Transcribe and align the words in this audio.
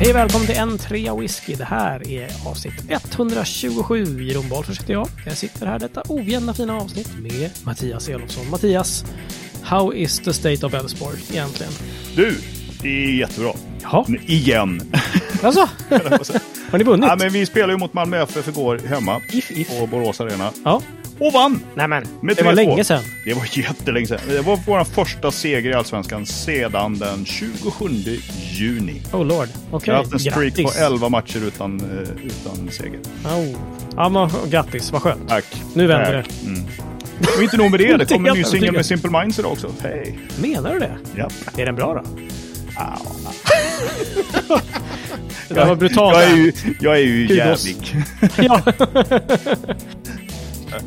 Hej 0.00 0.12
välkommen 0.12 0.46
till 0.46 0.56
en 0.56 0.78
trea 0.78 1.14
whisky. 1.14 1.54
Det 1.54 1.64
här 1.64 2.08
är 2.08 2.28
avsnitt 2.46 2.74
127. 2.88 4.22
Jeroen 4.22 4.48
Bolfors 4.48 4.80
heter 4.80 4.92
jag. 4.92 5.08
Jag 5.26 5.36
sitter 5.36 5.66
här 5.66 5.78
detta 5.78 6.02
ojämna 6.08 6.54
fina 6.54 6.76
avsnitt 6.76 7.10
med 7.18 7.50
Mattias 7.64 8.08
Elofsson. 8.08 8.50
Mattias, 8.50 9.04
how 9.62 9.94
is 9.94 10.18
the 10.20 10.32
state 10.32 10.66
of 10.66 10.74
Elfsborg 10.74 11.18
egentligen? 11.32 11.72
Du, 12.16 12.38
det 12.82 12.88
är 12.88 13.12
jättebra. 13.12 13.52
Jaha, 13.82 14.04
Igen. 14.26 14.92
alltså? 15.42 15.68
Har 16.70 16.78
ni 16.78 16.84
vunnit? 16.84 17.06
ja, 17.08 17.16
men 17.18 17.32
vi 17.32 17.46
spelade 17.46 17.72
ju 17.72 17.78
mot 17.78 17.92
Malmö 17.94 18.22
FF 18.22 18.48
igår 18.48 18.78
hemma 18.88 19.20
If, 19.32 19.50
if. 19.50 19.78
på 19.80 19.86
Borås 19.86 20.20
Arena. 20.20 20.50
Ja, 20.64 20.82
Och 21.20 21.32
vann! 21.32 21.60
nej 21.74 21.88
men. 21.88 22.04
Med 22.20 22.36
Det 22.36 22.42
var 22.42 22.52
3-2. 22.52 22.54
länge 22.54 22.84
sedan. 22.84 23.02
Det 23.24 23.34
var 23.34 23.58
jättelänge 23.58 24.06
sedan. 24.06 24.18
Det 24.28 24.40
var 24.40 24.60
vår 24.66 24.84
första 24.84 25.30
seger 25.30 25.70
i 25.70 25.74
Allsvenskan 25.74 26.26
sedan 26.26 26.98
den 26.98 27.24
27 27.24 27.86
juni. 28.52 29.02
Oh 29.12 29.26
lord. 29.26 29.48
Okej, 29.70 29.84
Vi 29.86 29.90
har 29.90 29.98
haft 29.98 30.12
en 30.12 30.18
streak 30.18 30.54
grattis. 30.56 30.78
på 30.78 30.84
11 30.84 31.08
matcher 31.08 31.42
utan, 31.46 31.80
eh, 31.80 32.26
utan 32.26 32.70
seger. 32.70 33.00
Oh. 33.24 33.56
Ja, 33.96 34.08
men 34.08 34.30
grattis. 34.50 34.92
Vad 34.92 35.02
skönt. 35.02 35.28
Tack. 35.28 35.44
Nu 35.74 35.86
vänder 35.86 36.22
Tack. 36.22 36.32
Mm. 36.46 36.64
Och 37.36 37.42
inte 37.42 37.56
nog 37.56 37.70
med 37.70 37.80
det, 37.80 37.96
det 37.96 38.06
kommer 38.06 38.30
en 38.30 38.36
ny 38.36 38.44
singel 38.44 38.72
med 38.72 38.86
Simple 38.86 39.20
Minds 39.20 39.38
idag 39.38 39.52
också. 39.52 39.72
Hej! 39.82 40.18
Menar 40.42 40.72
du 40.74 40.78
det? 40.78 40.98
Ja. 41.16 41.28
Är 41.56 41.66
den 41.66 41.74
bra 41.74 41.94
då? 41.94 42.02
det 45.48 45.54
där 45.54 45.66
var 45.66 45.76
brutalt. 45.76 46.16
Jag 46.16 46.24
är 46.30 46.36
ju, 46.36 46.52
jag 46.80 46.94
är 46.96 47.00
ju 47.02 47.34
jävlig. 47.36 47.76
Ja. 48.36 48.62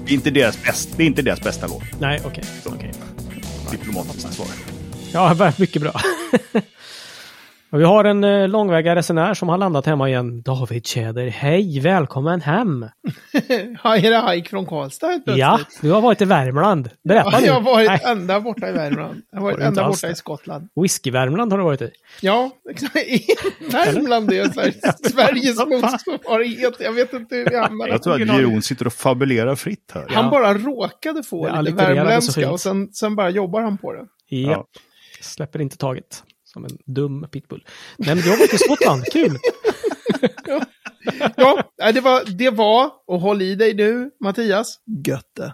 Det 0.05 0.11
är 0.11 0.15
inte 0.15 0.29
deras 0.29 0.63
bästa, 0.63 0.97
det 0.97 1.03
är 1.03 1.07
inte 1.07 1.21
deras 1.21 1.41
bästa 1.41 1.67
låt. 1.67 1.83
Nej, 1.99 2.21
okej. 2.25 2.43
okej. 2.65 2.91
Diplomatiskt 3.71 4.33
svar. 4.33 4.47
Ja, 5.13 5.53
mycket 5.57 5.81
bra. 5.81 6.01
Vi 7.73 7.83
har 7.83 8.03
en 8.05 8.23
eh, 8.23 8.47
långväga 8.47 8.95
resenär 8.95 9.33
som 9.33 9.49
har 9.49 9.57
landat 9.57 9.85
hemma 9.85 10.09
igen. 10.09 10.41
David 10.41 10.85
Tjäder, 10.85 11.27
hej, 11.27 11.79
välkommen 11.79 12.41
hem! 12.41 12.83
Är 13.33 14.21
Haik 14.21 14.49
från 14.49 14.65
Karlstad 14.65 15.07
helt 15.07 15.23
plötsligt. 15.23 15.41
Ja, 15.41 15.59
du 15.81 15.91
har 15.91 16.01
varit 16.01 16.21
i 16.21 16.25
Värmland. 16.25 16.89
Berätta 17.03 17.29
Ja, 17.31 17.39
nu. 17.39 17.45
jag 17.45 17.53
har 17.53 17.61
varit 17.61 17.87
Nej, 17.87 18.01
ända 18.05 18.39
borta 18.39 18.69
i 18.69 18.71
Värmland. 18.71 19.21
Jag 19.31 19.37
har 19.39 19.43
Var 19.43 19.51
varit 19.51 19.55
inte 19.55 19.67
ända 19.67 19.87
borta 19.87 20.07
det? 20.07 20.13
i 20.13 20.15
Skottland. 20.15 20.67
Whisky-Värmland 20.75 21.51
har 21.51 21.57
du 21.57 21.63
varit 21.63 21.81
i. 21.81 21.91
Ja, 22.21 22.51
exakt. 22.69 22.95
Värmland 23.73 24.31
är 24.33 24.49
Sveriges, 24.49 25.11
Sveriges 25.13 25.57
motsvarighet. 25.59 26.73
Jag 26.79 26.93
vet 26.93 27.13
inte 27.13 27.35
hur 27.35 27.45
vi 27.49 27.57
hamnade. 27.57 27.91
Jag 27.91 28.03
tror 28.03 28.13
att. 28.13 28.19
Jeroen 28.19 28.61
sitter 28.61 28.87
och 28.87 28.93
fabulerar 28.93 29.55
fritt 29.55 29.91
här. 29.93 30.05
Han 30.09 30.29
bara 30.29 30.53
råkade 30.53 31.23
få 31.23 31.47
Det 31.47 31.61
lite 31.61 31.77
värmländska 31.77 32.51
och 32.51 32.59
sen, 32.59 32.89
sen 32.93 33.15
bara 33.15 33.29
jobbar 33.29 33.61
han 33.61 33.77
på 33.77 33.93
det. 33.93 34.05
Ja. 34.27 34.51
Ja. 34.51 34.65
Släpper 35.21 35.61
inte 35.61 35.77
taget. 35.77 36.23
Som 36.53 36.65
en 36.65 36.77
dum 36.85 37.27
pitbull. 37.31 37.65
Nej, 37.97 38.15
men 38.15 38.23
du 38.23 38.29
har 38.29 38.37
varit 38.37 38.53
i 38.53 38.57
Skottland. 38.57 39.05
Kul! 39.05 39.37
Ja, 41.35 41.91
det 41.91 42.01
var, 42.01 42.37
det 42.37 42.49
var, 42.49 42.91
och 43.07 43.19
håll 43.19 43.41
i 43.41 43.55
dig 43.55 43.73
nu, 43.73 44.09
Mattias, 44.23 44.79
götte. 45.07 45.53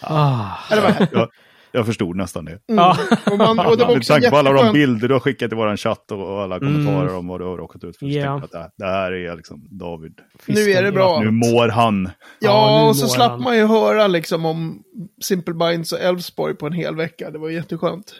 Ah. 0.00 0.58
Ja, 0.70 0.76
det 0.76 0.80
var, 0.80 1.28
jag 1.72 1.86
förstod 1.86 2.16
nästan 2.16 2.44
det. 2.44 2.58
Ja. 2.66 2.98
och, 3.30 3.38
man, 3.38 3.58
och 3.58 3.76
det 3.76 3.84
var 3.84 3.90
Med 3.90 3.96
också 3.98 4.12
tanke 4.12 4.30
på 4.30 4.36
alla 4.36 4.52
de 4.52 4.72
bilder 4.72 5.08
du 5.08 5.14
har 5.14 5.20
skickat 5.20 5.52
i 5.52 5.54
vår 5.54 5.76
chatt 5.76 6.10
och 6.10 6.42
alla 6.42 6.58
kommentarer 6.58 7.02
Mm. 7.02 7.14
om 7.16 7.28
vad 7.28 7.40
du 7.40 7.44
har 7.44 7.56
råkat 7.56 7.84
ut 7.84 7.96
för. 7.96 8.06
Jag 8.06 8.44
att 8.44 8.50
det, 8.50 8.70
det 8.78 8.86
här 8.86 9.12
är 9.12 9.36
liksom 9.36 9.68
David. 9.70 10.12
Nu 10.46 10.60
är 10.70 10.82
det 10.82 10.92
bra. 10.92 11.20
Nu 11.20 11.30
mår 11.30 11.68
han. 11.68 12.04
Ja, 12.04 12.10
Ja, 12.50 12.88
och 12.88 12.96
så 12.96 13.08
slapp 13.08 13.30
han. 13.30 13.42
man 13.42 13.56
ju 13.56 13.66
höra 13.66 14.06
liksom 14.06 14.46
om 14.46 14.82
Simple 15.22 15.54
Minds 15.54 15.92
och 15.92 16.00
Elfsborg 16.00 16.54
på 16.54 16.66
en 16.66 16.72
hel 16.72 16.96
vecka. 16.96 17.30
Det 17.30 17.38
var 17.38 17.50
jätteskönt. 17.50 18.14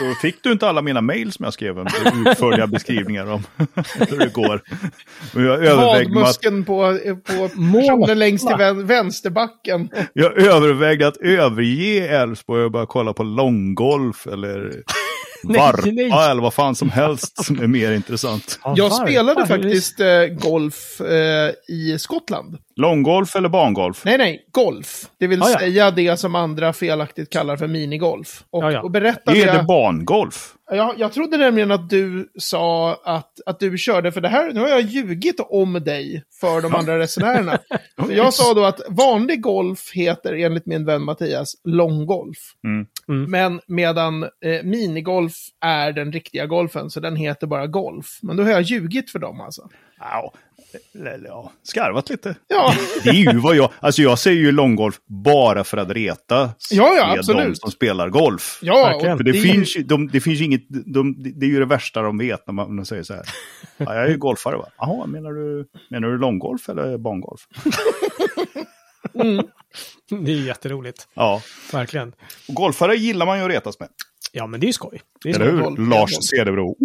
Vadå, 0.00 0.14
fick 0.22 0.42
du 0.42 0.52
inte 0.52 0.68
alla 0.68 0.82
mina 0.82 1.00
mail 1.00 1.32
som 1.32 1.44
jag 1.44 1.52
skrev? 1.52 1.74
Med 1.76 1.92
utförliga 2.26 2.66
beskrivningar 2.66 3.26
om 3.30 3.42
hur 4.08 4.18
det 4.18 4.32
går. 4.32 4.62
Med 5.32 5.72
att, 5.72 5.78
Hagmuskeln 5.78 6.64
på, 6.64 6.98
på 7.26 7.60
Måla. 7.60 7.82
personen 7.96 8.18
längst 8.18 8.46
till 8.48 8.56
vän, 8.56 8.86
vänsterbacken. 8.86 9.88
jag 10.12 10.38
övervägde 10.38 11.06
att 11.06 11.16
överge 11.16 12.08
Elfsborg 12.08 12.64
och 12.64 12.70
bara 12.70 12.86
kolla 12.94 13.12
på 13.12 13.22
långgolf 13.22 14.26
eller 14.26 14.82
varpa 15.44 16.30
eller 16.30 16.42
vad 16.42 16.54
fan 16.54 16.74
som 16.74 16.90
helst 16.90 17.44
som 17.44 17.60
är 17.62 17.66
mer 17.66 17.92
intressant. 17.92 18.58
Ja, 18.64 18.74
Jag 18.76 18.92
spelade 18.92 19.46
faktiskt 19.46 20.00
eh, 20.00 20.24
golf 20.26 21.00
eh, 21.00 21.50
i 21.74 21.98
Skottland. 21.98 22.58
Långgolf 22.76 23.36
eller 23.36 23.48
bangolf? 23.48 24.02
Nej, 24.04 24.18
nej, 24.18 24.46
golf. 24.50 25.06
Det 25.20 25.26
vill 25.26 25.42
Ah, 25.42 25.48
ja. 25.52 25.58
säga 25.58 25.90
det 25.90 26.16
som 26.16 26.34
andra 26.34 26.72
felaktigt 26.72 27.30
kallar 27.30 27.56
för 27.56 27.66
minigolf. 27.66 28.44
Och, 28.50 28.64
Ja, 28.64 28.72
ja. 28.72 28.82
och 28.82 28.90
berättade 28.90 29.38
Är 29.38 29.52
det 29.52 29.62
bangolf? 29.62 30.53
Jag, 30.70 30.94
jag 30.98 31.12
trodde 31.12 31.36
nämligen 31.36 31.70
att 31.70 31.90
du 31.90 32.32
sa 32.38 33.00
att, 33.04 33.40
att 33.46 33.60
du 33.60 33.78
körde, 33.78 34.12
för 34.12 34.20
det 34.20 34.28
här, 34.28 34.52
nu 34.52 34.60
har 34.60 34.68
jag 34.68 34.80
ljugit 34.80 35.40
om 35.40 35.72
dig 35.72 36.24
för 36.40 36.62
de 36.62 36.74
andra 36.74 36.98
resenärerna. 36.98 37.58
För 38.06 38.12
jag 38.12 38.34
sa 38.34 38.54
då 38.54 38.64
att 38.64 38.80
vanlig 38.88 39.40
golf 39.40 39.92
heter 39.94 40.32
enligt 40.32 40.66
min 40.66 40.84
vän 40.84 41.02
Mattias 41.02 41.54
långgolf. 41.64 42.38
Mm. 42.64 42.86
Mm. 43.08 43.30
Men 43.30 43.60
medan 43.66 44.22
eh, 44.22 44.62
minigolf 44.62 45.34
är 45.60 45.92
den 45.92 46.12
riktiga 46.12 46.46
golfen, 46.46 46.90
så 46.90 47.00
den 47.00 47.16
heter 47.16 47.46
bara 47.46 47.66
golf. 47.66 48.18
Men 48.22 48.36
då 48.36 48.42
har 48.42 48.50
jag 48.50 48.62
ljugit 48.62 49.10
för 49.10 49.18
dem 49.18 49.40
alltså. 49.40 49.68
Eller 50.00 50.30
ja, 51.24 51.52
skarvat 51.62 52.10
lite. 52.10 52.36
Ja, 52.48 52.74
Det 53.04 53.10
är 53.10 53.32
ju 53.32 53.38
vad 53.38 53.56
jag, 53.56 53.70
alltså 53.80 54.02
jag 54.02 54.18
säger 54.18 54.40
ju 54.40 54.52
långgolf 54.52 54.96
bara 55.24 55.64
för 55.64 55.76
att 55.76 55.90
reta 55.90 56.50
Ja, 56.70 56.96
ja, 56.96 57.06
med 57.08 57.18
absolut. 57.18 57.46
de 57.46 57.54
som 57.56 57.70
spelar 57.70 58.08
golf. 58.08 58.58
ja 58.62 58.94
och 58.94 59.02
För 59.02 59.22
det, 59.24 59.30
är 59.30 59.34
ju- 59.34 59.42
finns 59.52 59.76
ju, 59.76 59.82
de, 59.82 60.08
det 60.08 60.20
finns 60.20 60.40
inget, 60.40 60.62
de, 60.68 61.22
det 61.40 61.46
är 61.46 61.50
ju 61.50 61.58
det 61.58 61.66
värsta 61.66 62.02
de 62.02 62.18
vet 62.18 62.46
när 62.46 62.54
man, 62.54 62.86
säger 62.86 63.02
så 63.02 63.14
här. 63.14 63.24
Ja, 63.76 63.94
jag 63.94 64.04
är 64.04 64.08
ju 64.08 64.16
golfare 64.18 64.56
va? 64.56 64.66
Jaha, 64.78 65.06
menar 65.06 65.32
du, 65.32 65.66
menar 65.90 66.08
du 66.08 66.18
långgolf 66.18 66.68
eller 66.68 66.98
bangolf? 66.98 67.40
Det 70.24 70.32
är 70.32 70.46
jätteroligt. 70.46 71.08
Ja, 71.14 71.42
Verkligen. 71.72 72.12
och 72.48 72.54
golfare 72.54 72.96
gillar 72.96 73.26
man 73.26 73.38
ju 73.38 73.44
att 73.44 73.50
retas 73.50 73.80
med. 73.80 73.88
Ja, 74.32 74.46
men 74.46 74.60
det 74.60 74.64
är 74.64 74.68
ju 74.68 74.72
skoj. 74.72 75.00
Det 75.22 75.30
är 75.30 75.34
Eller 75.34 75.46
skoj. 75.46 75.56
hur? 75.56 75.62
golf, 75.64 75.78
Lars. 75.90 76.10
Cederbro. 76.30 76.76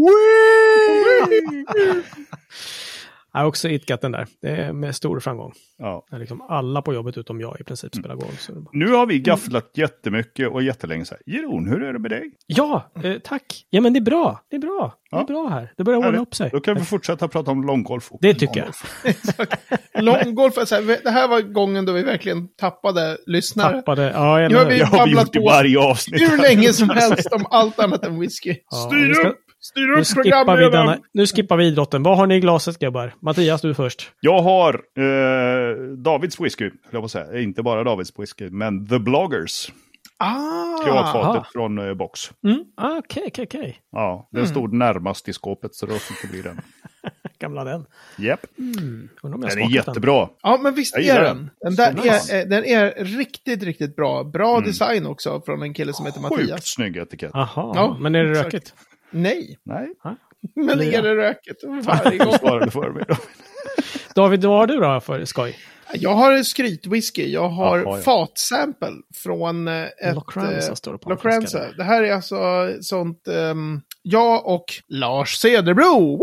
Jag 3.33 3.39
har 3.39 3.47
också 3.47 3.69
itkat 3.69 4.01
den 4.01 4.11
där. 4.11 4.27
Det 4.41 4.49
är 4.49 4.73
med 4.73 4.95
stor 4.95 5.19
framgång. 5.19 5.53
Ja. 5.77 6.05
Liksom 6.11 6.41
alla 6.41 6.81
på 6.81 6.93
jobbet 6.93 7.17
utom 7.17 7.41
jag 7.41 7.59
i 7.59 7.63
princip 7.63 7.95
spelar 7.95 8.15
golf. 8.15 8.41
Så 8.41 8.51
är 8.51 8.55
det 8.55 8.61
bara... 8.61 8.69
Nu 8.73 8.91
har 8.91 9.05
vi 9.05 9.19
gafflat 9.19 9.71
jättemycket 9.73 10.49
och 10.49 10.63
jättelänge 10.63 11.05
så 11.05 11.15
här. 11.15 11.35
Jeroen, 11.35 11.67
hur 11.67 11.83
är 11.83 11.93
det 11.93 11.99
med 11.99 12.11
dig? 12.11 12.31
Ja, 12.47 12.91
eh, 13.03 13.13
tack. 13.23 13.65
Ja, 13.69 13.81
men 13.81 13.93
det 13.93 13.99
är 13.99 14.01
bra. 14.01 14.41
Det 14.49 14.55
är 14.55 14.59
bra. 14.59 14.93
Det 15.11 15.15
är 15.15 15.19
Ja. 15.19 15.25
bra 15.25 15.47
här. 15.47 15.73
Det 15.77 15.83
börjar 15.83 15.99
ordna 16.07 16.19
upp 16.19 16.35
sig. 16.35 16.49
Då 16.53 16.59
kan 16.59 16.75
vi 16.75 16.81
fortsätta 16.81 17.27
prata 17.27 17.51
om 17.51 17.63
långgolf. 17.63 18.11
och 18.11 18.19
Det 18.21 18.33
tycker 18.33 18.65
jag. 18.65 20.03
Långgolf, 20.03 20.57
är 20.57 20.65
så 20.65 20.75
här, 20.75 20.99
det 21.03 21.09
här 21.09 21.27
var 21.27 21.41
gången 21.41 21.85
då 21.85 21.93
vi 21.93 22.03
verkligen 22.03 22.47
tappade 22.47 23.17
lyssnare. 23.25 23.75
Tappade. 23.75 24.03
Ja, 24.15 24.41
jag 24.41 24.51
Nu 24.51 24.57
har 24.57 24.65
vi- 24.65 24.83
babblat 24.97 25.35
gjort 25.35 25.43
på. 25.43 25.49
varje 25.49 25.79
avsnitt. 25.79 26.21
Hur 26.21 26.37
länge 26.41 26.73
som 26.73 26.89
helst 26.89 27.27
om 27.33 27.45
allt 27.49 27.79
annat 27.79 28.05
än 28.05 28.19
whisky. 28.19 28.55
Ja, 28.71 28.77
Styr 28.77 29.07
vi 29.07 29.31
ska- 29.59 29.79
upp! 29.81 29.85
Styr 29.85 29.87
Nu 29.87 30.01
upp 30.01 30.07
skippar, 30.07 30.57
vi 30.57 30.69
denna, 30.69 30.99
nu 31.13 31.25
skippar 31.27 31.57
vi 31.57 31.65
idrotten. 31.67 32.03
Vad 32.03 32.17
har 32.17 32.27
ni 32.27 32.35
i 32.35 32.39
glaset 32.39 32.79
grabbar? 32.79 33.13
Mattias, 33.21 33.61
du 33.61 33.73
först. 33.73 34.11
Jag 34.21 34.41
har 34.41 34.73
eh, 34.97 35.75
Davids 35.97 36.39
whisky, 36.39 36.63
höll 36.65 36.71
jag 36.91 37.01
på 37.01 37.05
att 37.05 37.11
säga. 37.11 37.39
Inte 37.39 37.63
bara 37.63 37.83
Davids 37.83 38.13
whisky, 38.19 38.49
men 38.49 38.87
The 38.87 38.99
Bloggers. 38.99 39.71
Ah, 40.21 40.83
Privatfatet 40.83 41.51
från 41.53 41.87
eh, 41.87 41.93
box. 41.93 42.19
Ah, 42.77 42.97
Okej, 42.97 43.23
okej, 43.27 43.43
okej. 43.45 43.77
Ja, 43.91 44.29
den 44.31 44.39
Mm. 44.39 44.51
stod 44.51 44.73
närmast 44.73 45.29
i 45.29 45.33
skåpet 45.33 45.75
så 45.75 45.85
då 45.85 45.93
fick 45.93 46.21
det 46.21 46.27
bli 46.27 46.41
den. 46.41 46.61
Gamla 47.39 47.63
den. 47.63 47.85
Japp, 48.17 48.39
om 48.57 49.09
jag 49.21 49.41
den 49.41 49.59
är 49.59 49.75
jättebra. 49.75 50.29
ja, 50.41 50.59
men 50.63 50.73
visst 50.73 50.95
är 50.97 51.21
den. 51.23 51.49
den. 51.61 51.75
Den, 51.75 51.97
är, 51.97 52.39
eh, 52.41 52.47
den 52.47 52.65
är 52.65 53.03
riktigt, 53.17 53.63
riktigt 53.63 53.95
bra. 53.95 54.23
Bra 54.23 54.59
design 54.59 55.05
också 55.05 55.41
från 55.45 55.61
en 55.61 55.73
kille 55.73 55.93
som 55.93 56.05
heter 56.05 56.19
Sjukt 56.19 56.31
Mattias. 56.41 56.61
snygg 56.65 56.97
etikett. 56.97 57.35
Aha, 57.35 57.71
Ja, 57.75 57.97
men 57.99 58.15
är 58.15 58.23
det 58.23 58.31
exakt. 58.31 58.45
rökigt? 58.53 58.73
Nej, 59.11 59.57
Nej, 59.63 59.89
men 60.55 60.77
Det 60.77 60.95
är 60.95 61.01
det 61.01 61.15
rökigt 61.15 61.63
varje 61.83 62.17
gång. 62.25 62.33
svarade 62.33 62.71
för 62.71 62.89
mig. 62.91 63.05
David, 64.15 64.45
vad 64.45 64.57
har 64.57 64.67
du 64.67 64.77
då 64.79 64.99
för 64.99 65.25
skoj? 65.25 65.57
Jag 65.93 66.13
har 66.13 66.43
skrytwhisky. 66.43 67.31
Jag 67.31 67.49
har 67.49 67.77
Jaha, 67.79 67.97
ja. 67.97 68.01
fatsample 68.03 68.91
från 69.15 69.67
eh, 69.67 69.83
ett... 69.83 70.15
Lochranza 70.15 70.69
eh, 70.69 70.73
står 70.73 70.91
det 70.91 70.97
på. 70.97 71.09
Lochranza. 71.09 71.65
Det 71.77 71.83
här 71.83 72.03
är 72.03 72.13
alltså 72.13 72.37
sånt... 72.81 73.27
ehm, 73.27 73.81
jag 74.01 74.47
och 74.47 74.65
Lars 74.87 75.37
Cederbro 75.37 76.19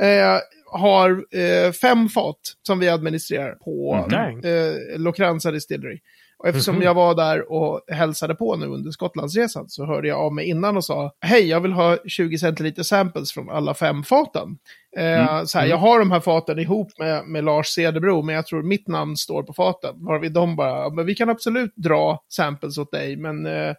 eh, 0.00 0.38
har 0.72 1.24
eh, 1.38 1.72
fem 1.72 2.08
fat 2.08 2.36
som 2.66 2.78
vi 2.78 2.88
administrerar 2.88 3.52
på 3.54 4.06
Dang. 4.10 4.44
eh, 4.44 4.74
Lochranza 4.98 5.50
Distillery. 5.50 5.98
Och 6.42 6.48
eftersom 6.48 6.74
Mhm. 6.74 6.84
jag 6.84 6.94
var 6.94 7.14
där 7.14 7.52
och 7.52 7.80
hälsade 7.88 8.34
på 8.34 8.56
nu 8.56 8.66
under 8.66 8.90
Skottlandsresan 8.90 9.68
så 9.68 9.86
hörde 9.86 10.08
jag 10.08 10.18
av 10.18 10.32
mig 10.34 10.48
innan 10.48 10.76
och 10.76 10.84
sa 10.84 11.12
hej, 11.20 11.48
jag 11.48 11.60
vill 11.60 11.72
ha 11.72 11.98
20 12.06 12.38
centiliter 12.38 12.82
samples 12.82 13.32
från 13.32 13.50
alla 13.50 13.74
fem 13.74 14.02
faten. 14.04 14.58
Eh, 14.96 15.44
så 15.44 15.58
här, 15.58 15.66
Jag 15.66 15.76
har 15.76 15.98
de 15.98 16.10
här 16.10 16.20
faten 16.20 16.58
ihop 16.58 16.98
med, 16.98 17.24
med 17.26 17.44
Lars 17.44 17.66
Cederbro, 17.66 18.22
men 18.22 18.34
jag 18.34 18.46
tror 18.46 18.62
mitt 18.62 18.88
namn 18.88 19.16
står 19.16 19.42
på 19.42 19.52
faten. 19.52 19.94
Varvid 20.04 20.32
de 20.32 20.56
bara, 20.56 20.68
"Ja, 20.82 20.90
men 20.90 21.06
vi 21.06 21.14
kan 21.14 21.28
absolut 21.28 21.72
dra 21.76 22.22
samples 22.28 22.78
åt 22.78 22.92
dig, 22.92 23.16
men 23.16 23.46
eh, 23.46 23.74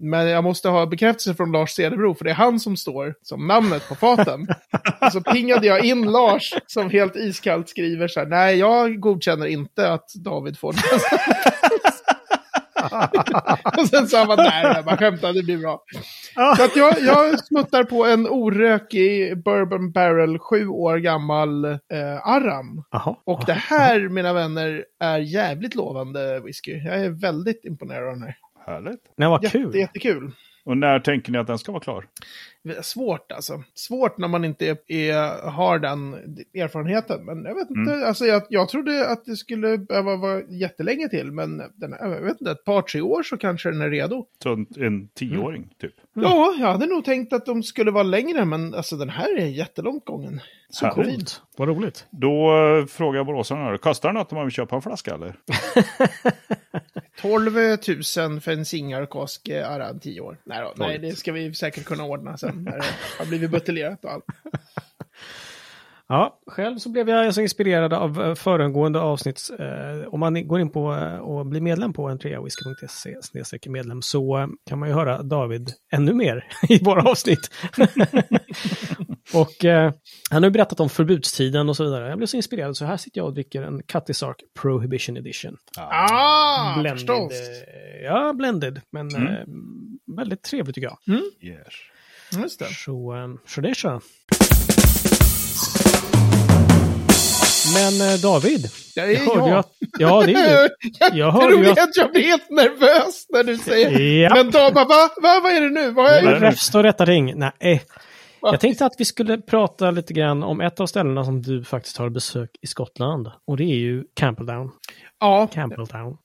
Men 0.00 0.28
jag 0.28 0.44
måste 0.44 0.68
ha 0.68 0.86
bekräftelse 0.86 1.34
från 1.34 1.52
Lars 1.52 1.70
Cederbro, 1.70 2.14
för 2.14 2.24
det 2.24 2.30
är 2.30 2.34
han 2.34 2.60
som 2.60 2.76
står 2.76 3.14
som 3.22 3.46
namnet 3.46 3.88
på 3.88 3.94
faten. 3.94 4.46
så 5.12 5.20
pingade 5.20 5.66
jag 5.66 5.84
in 5.84 6.02
Lars, 6.12 6.54
som 6.66 6.90
helt 6.90 7.16
iskallt 7.16 7.68
skriver 7.68 8.08
så 8.08 8.20
här, 8.20 8.26
nej, 8.26 8.56
jag 8.58 9.00
godkänner 9.00 9.46
inte 9.46 9.92
att 9.92 10.14
David 10.14 10.58
får 10.58 10.72
den. 10.72 10.82
och 13.78 13.88
sen 13.88 14.08
sa 14.08 14.24
man, 14.24 14.36
nej, 14.36 14.72
jag 14.74 14.84
bara 14.84 14.96
skämtar, 14.96 15.32
det 15.32 15.42
blir 15.42 15.58
bra. 15.58 15.82
Så 16.56 16.64
att 16.64 16.76
jag, 16.76 17.00
jag 17.00 17.44
smuttar 17.44 17.84
på 17.84 18.06
en 18.06 18.28
orökig 18.28 19.42
Bourbon 19.42 19.92
Barrel, 19.92 20.38
sju 20.38 20.68
år 20.68 20.96
gammal 20.96 21.64
eh, 21.64 21.78
Aram. 22.24 22.82
Jaha. 22.90 23.16
Och 23.24 23.42
det 23.46 23.52
här, 23.52 24.08
mina 24.08 24.32
vänner, 24.32 24.84
är 25.00 25.18
jävligt 25.18 25.74
lovande 25.74 26.40
whisky. 26.40 26.72
Jag 26.72 27.04
är 27.04 27.10
väldigt 27.10 27.64
imponerad 27.64 28.08
av 28.08 28.14
den 28.14 28.22
här. 28.22 28.36
Härligt. 28.66 29.00
Nej, 29.16 29.28
vad 29.28 29.44
Jätte, 29.44 29.58
kul. 29.58 29.76
jättekul. 29.76 30.32
Och 30.64 30.76
när 30.76 31.00
tänker 31.00 31.32
ni 31.32 31.38
att 31.38 31.46
den 31.46 31.58
ska 31.58 31.72
vara 31.72 31.82
klar? 31.82 32.06
Svårt 32.82 33.32
alltså. 33.32 33.62
Svårt 33.74 34.18
när 34.18 34.28
man 34.28 34.44
inte 34.44 34.66
är, 34.66 34.76
är, 34.86 35.50
har 35.50 35.78
den 35.78 36.14
erfarenheten. 36.54 37.24
Men 37.24 37.44
jag 37.44 37.54
vet 37.54 37.70
inte, 37.70 38.06
alltså 38.06 38.24
jag, 38.24 38.42
jag 38.48 38.68
trodde 38.68 39.08
att 39.08 39.24
det 39.24 39.36
skulle 39.36 39.78
behöva 39.78 40.16
vara 40.16 40.42
jättelänge 40.48 41.08
till. 41.08 41.32
Men 41.32 41.58
den, 41.74 41.94
jag 42.00 42.22
vet 42.22 42.40
inte, 42.40 42.50
ett 42.50 42.64
par, 42.64 42.82
tre 42.82 43.00
år 43.00 43.22
så 43.22 43.36
kanske 43.36 43.70
den 43.70 43.80
är 43.80 43.90
redo. 43.90 44.26
Så 44.42 44.52
en, 44.52 44.66
en 44.76 45.08
tioåring, 45.08 45.74
typ. 45.80 45.94
Ja, 46.14 46.54
jag 46.58 46.72
hade 46.72 46.86
nog 46.86 47.04
tänkt 47.04 47.32
att 47.32 47.46
de 47.46 47.62
skulle 47.62 47.90
vara 47.90 48.02
längre, 48.02 48.44
men 48.44 48.74
alltså 48.74 48.96
den 48.96 49.10
här 49.10 49.38
är 49.38 49.46
jättelångt 49.46 50.04
gången. 50.04 50.40
Så 50.74 50.86
Härligt. 50.86 51.14
Coolt. 51.14 51.42
Vad 51.56 51.68
roligt. 51.68 52.06
Då 52.10 52.56
eh, 52.56 52.86
frågar 52.86 53.18
jag 53.18 53.26
boråsarna, 53.26 53.78
kostar 53.78 54.08
det 54.08 54.12
något 54.12 54.32
om 54.32 54.36
man 54.36 54.46
vill 54.46 54.54
köpa 54.54 54.76
en 54.76 54.82
flaska 54.82 55.14
eller? 55.14 55.36
12 57.20 57.54
000 57.54 58.40
för 58.40 58.48
en 58.48 58.64
singarkosk 58.64 59.48
eh, 59.48 59.70
Aran 59.70 60.00
10 60.00 60.20
år. 60.20 60.38
Nej, 60.44 60.60
då, 60.60 60.72
nej, 60.76 60.98
det 60.98 61.16
ska 61.16 61.32
vi 61.32 61.54
säkert 61.54 61.84
kunna 61.84 62.04
ordna 62.04 62.36
sen 62.36 62.64
när 62.64 62.78
det 62.78 62.84
har 63.18 63.26
blivit 63.26 63.50
buteljerat 63.50 64.04
och 64.04 64.10
allt. 64.10 64.24
Ja, 66.14 66.38
själv 66.46 66.78
så 66.78 66.88
blev 66.88 67.08
jag 67.08 67.34
så 67.34 67.40
inspirerad 67.40 67.92
av 67.92 68.22
eh, 68.22 68.34
föregående 68.34 69.00
avsnitt. 69.00 69.50
Eh, 69.58 70.08
om 70.08 70.20
man 70.20 70.48
går 70.48 70.60
in 70.60 70.70
på 70.70 70.94
eh, 70.94 71.16
och 71.16 71.46
blir 71.46 71.60
medlem 71.60 71.92
på 71.92 72.08
entreawhisky.se 72.08 73.58
medlem 73.70 74.02
så 74.02 74.48
kan 74.68 74.78
man 74.78 74.88
ju 74.88 74.94
höra 74.94 75.22
David 75.22 75.70
ännu 75.92 76.12
mer 76.14 76.44
i 76.68 76.84
våra 76.84 77.02
avsnitt. 77.10 77.50
och 79.34 79.64
eh, 79.64 79.92
han 80.30 80.42
har 80.42 80.50
ju 80.50 80.52
berättat 80.52 80.80
om 80.80 80.88
förbudstiden 80.88 81.68
och 81.68 81.76
så 81.76 81.84
vidare. 81.84 82.08
Jag 82.08 82.18
blev 82.18 82.26
så 82.26 82.36
inspirerad 82.36 82.76
så 82.76 82.84
här 82.84 82.96
sitter 82.96 83.18
jag 83.20 83.26
och 83.26 83.34
dricker 83.34 83.62
en 83.62 83.82
Cutty 83.82 84.12
Sark 84.14 84.36
Prohibition 84.60 85.16
Edition. 85.16 85.56
Ah, 85.76 86.74
blended. 86.80 86.98
förstås. 86.98 87.32
Ja, 88.04 88.32
blended, 88.32 88.80
men 88.90 89.08
Mm. 89.16 89.26
eh, 89.28 89.40
väldigt 90.16 90.42
trevligt 90.42 90.74
tycker 90.74 90.88
jag. 90.88 90.98
Yes. 91.40 91.74
Just 92.42 92.58
det. 92.58 92.64
Så, 92.64 93.14
så 93.46 93.60
det 93.60 93.76
kör. 93.76 94.00
Men 97.74 98.08
eh, 98.10 98.20
David, 98.20 98.62
Det 98.94 99.00
jag 99.00 99.12
är 99.12 99.16
hörde 99.26 99.40
ju 99.44 99.48
jag. 99.50 99.58
att... 99.58 99.72
Ja, 99.98 100.22
det 100.26 100.32
är 100.32 100.62
du. 100.62 100.68
jag 101.00 101.10
Jag 101.16 101.30
hörde 101.32 101.46
tror 101.56 101.66
att- 101.72 101.78
att 101.78 101.96
jag 101.96 102.12
blir 102.12 102.22
helt 102.22 102.50
nervös 102.50 103.26
när 103.28 103.44
du 103.44 103.56
säger 103.56 104.00
Ja. 104.22 104.34
Men 104.34 104.50
bara, 104.50 104.70
va? 104.70 104.84
va? 105.22 105.40
Vad 105.42 105.52
är 105.52 105.60
det 105.60 105.70
nu? 105.70 105.90
Vad 105.90 106.06
är 106.12 106.22
Nej, 106.22 106.34
det? 106.34 106.40
Räfst 106.40 106.74
och 106.74 106.82
rätta 106.82 107.04
ring. 107.04 107.32
Nej. 107.38 107.82
Jag 108.40 108.60
tänkte 108.60 108.86
att 108.86 108.94
vi 108.98 109.04
skulle 109.04 109.38
prata 109.38 109.90
lite 109.90 110.12
grann 110.12 110.42
om 110.42 110.60
ett 110.60 110.80
av 110.80 110.86
ställena 110.86 111.24
som 111.24 111.42
du 111.42 111.64
faktiskt 111.64 111.96
har 111.96 112.08
besök 112.08 112.50
i 112.62 112.66
Skottland. 112.66 113.28
Och 113.46 113.56
det 113.56 113.64
är 113.64 113.76
ju 113.76 114.04
Campbelltown. 114.14 114.70
Ja, 115.20 115.46
Campbelltown. 115.54 116.16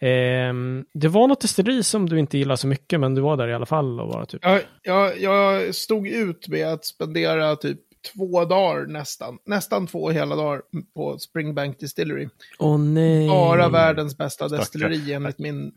Ehm, 0.00 0.84
det 0.94 1.08
var 1.08 1.28
något 1.28 1.40
destilleri 1.40 1.82
som 1.82 2.08
du 2.08 2.18
inte 2.18 2.38
gillar 2.38 2.56
så 2.56 2.66
mycket, 2.66 3.00
men 3.00 3.14
du 3.14 3.20
var 3.20 3.36
där 3.36 3.48
i 3.48 3.54
alla 3.54 3.66
fall 3.66 4.00
och 4.00 4.08
var 4.08 4.24
typ... 4.24 4.40
jag, 4.44 4.60
jag, 4.82 5.20
jag 5.20 5.74
stod 5.74 6.08
ut 6.08 6.48
med 6.48 6.66
att 6.72 6.84
spendera 6.84 7.56
typ 7.56 7.78
två 8.14 8.44
dagar 8.44 8.86
nästan. 8.86 9.38
Nästan 9.46 9.86
två 9.86 10.10
hela 10.10 10.36
dagar 10.36 10.62
på 10.94 11.18
Springbank 11.18 11.78
Distillery. 11.80 12.28
Åh 12.58 12.78
nej. 12.78 13.28
Bara 13.28 13.68
världens 13.68 14.16
bästa 14.16 14.48
Stackarn. 14.48 14.60
destilleri 14.60 15.12
enligt 15.12 15.38
min 15.38 15.66
eh, 15.66 15.72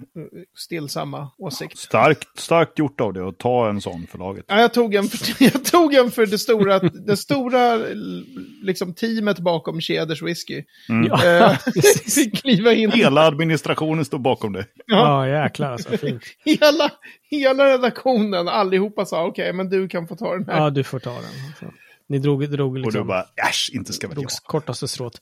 stillsamma 0.57 1.29
åsikt. 1.37 1.77
Starkt, 1.77 2.39
starkt 2.39 2.79
gjort 2.79 3.01
av 3.01 3.13
det 3.13 3.27
att 3.27 3.37
ta 3.37 3.69
en 3.69 3.81
sån 3.81 4.07
för 4.11 4.17
laget. 4.17 4.45
Ja, 4.47 4.59
jag 4.61 4.73
tog 4.73 4.95
en 4.95 5.07
för, 5.07 5.43
jag 5.43 5.65
tog 5.65 5.93
en 5.93 6.11
för 6.11 6.25
det 6.25 6.37
stora, 6.37 6.79
det 6.79 7.17
stora 7.17 7.79
liksom, 8.63 8.93
teamet 8.93 9.39
bakom 9.39 9.81
Keders 9.81 10.21
whisky. 10.21 10.63
Ja, 10.87 11.25
Eh, 11.25 11.57
precis. 11.73 12.15
fick 12.15 12.41
kliva 12.41 12.73
in. 12.73 12.91
Hela 12.91 13.21
administrationen 13.27 14.05
står 14.05 14.19
bakom 14.19 14.53
det. 14.53 14.65
Ja, 14.85 15.25
Ja, 15.27 15.43
jäklar 15.43 15.71
alltså. 15.71 15.97
Fint. 15.97 16.23
hela, 16.45 16.91
hela 17.29 17.65
redaktionen, 17.65 18.47
allihopa 18.47 19.05
sa 19.05 19.25
okej, 19.25 19.53
men 19.53 19.69
du 19.69 19.87
kan 19.87 20.07
få 20.07 20.15
ta 20.15 20.33
den 20.33 20.45
här. 20.47 20.57
Ja, 20.61 20.69
du 20.69 20.83
får 20.83 20.99
ta 20.99 21.11
den. 21.13 21.23
Så. 21.59 21.65
Ni 22.09 22.19
drog, 22.19 22.49
drog 22.49 22.69
Och 22.69 22.75
du 22.75 22.81
liksom... 22.81 23.07
bara, 23.07 23.25
äsch, 23.49 23.69
inte 23.73 23.93
ska 23.93 24.07
väl 24.07 24.17
jag. 24.21 24.29
kortaste 24.31 24.87
strået. 24.87 25.21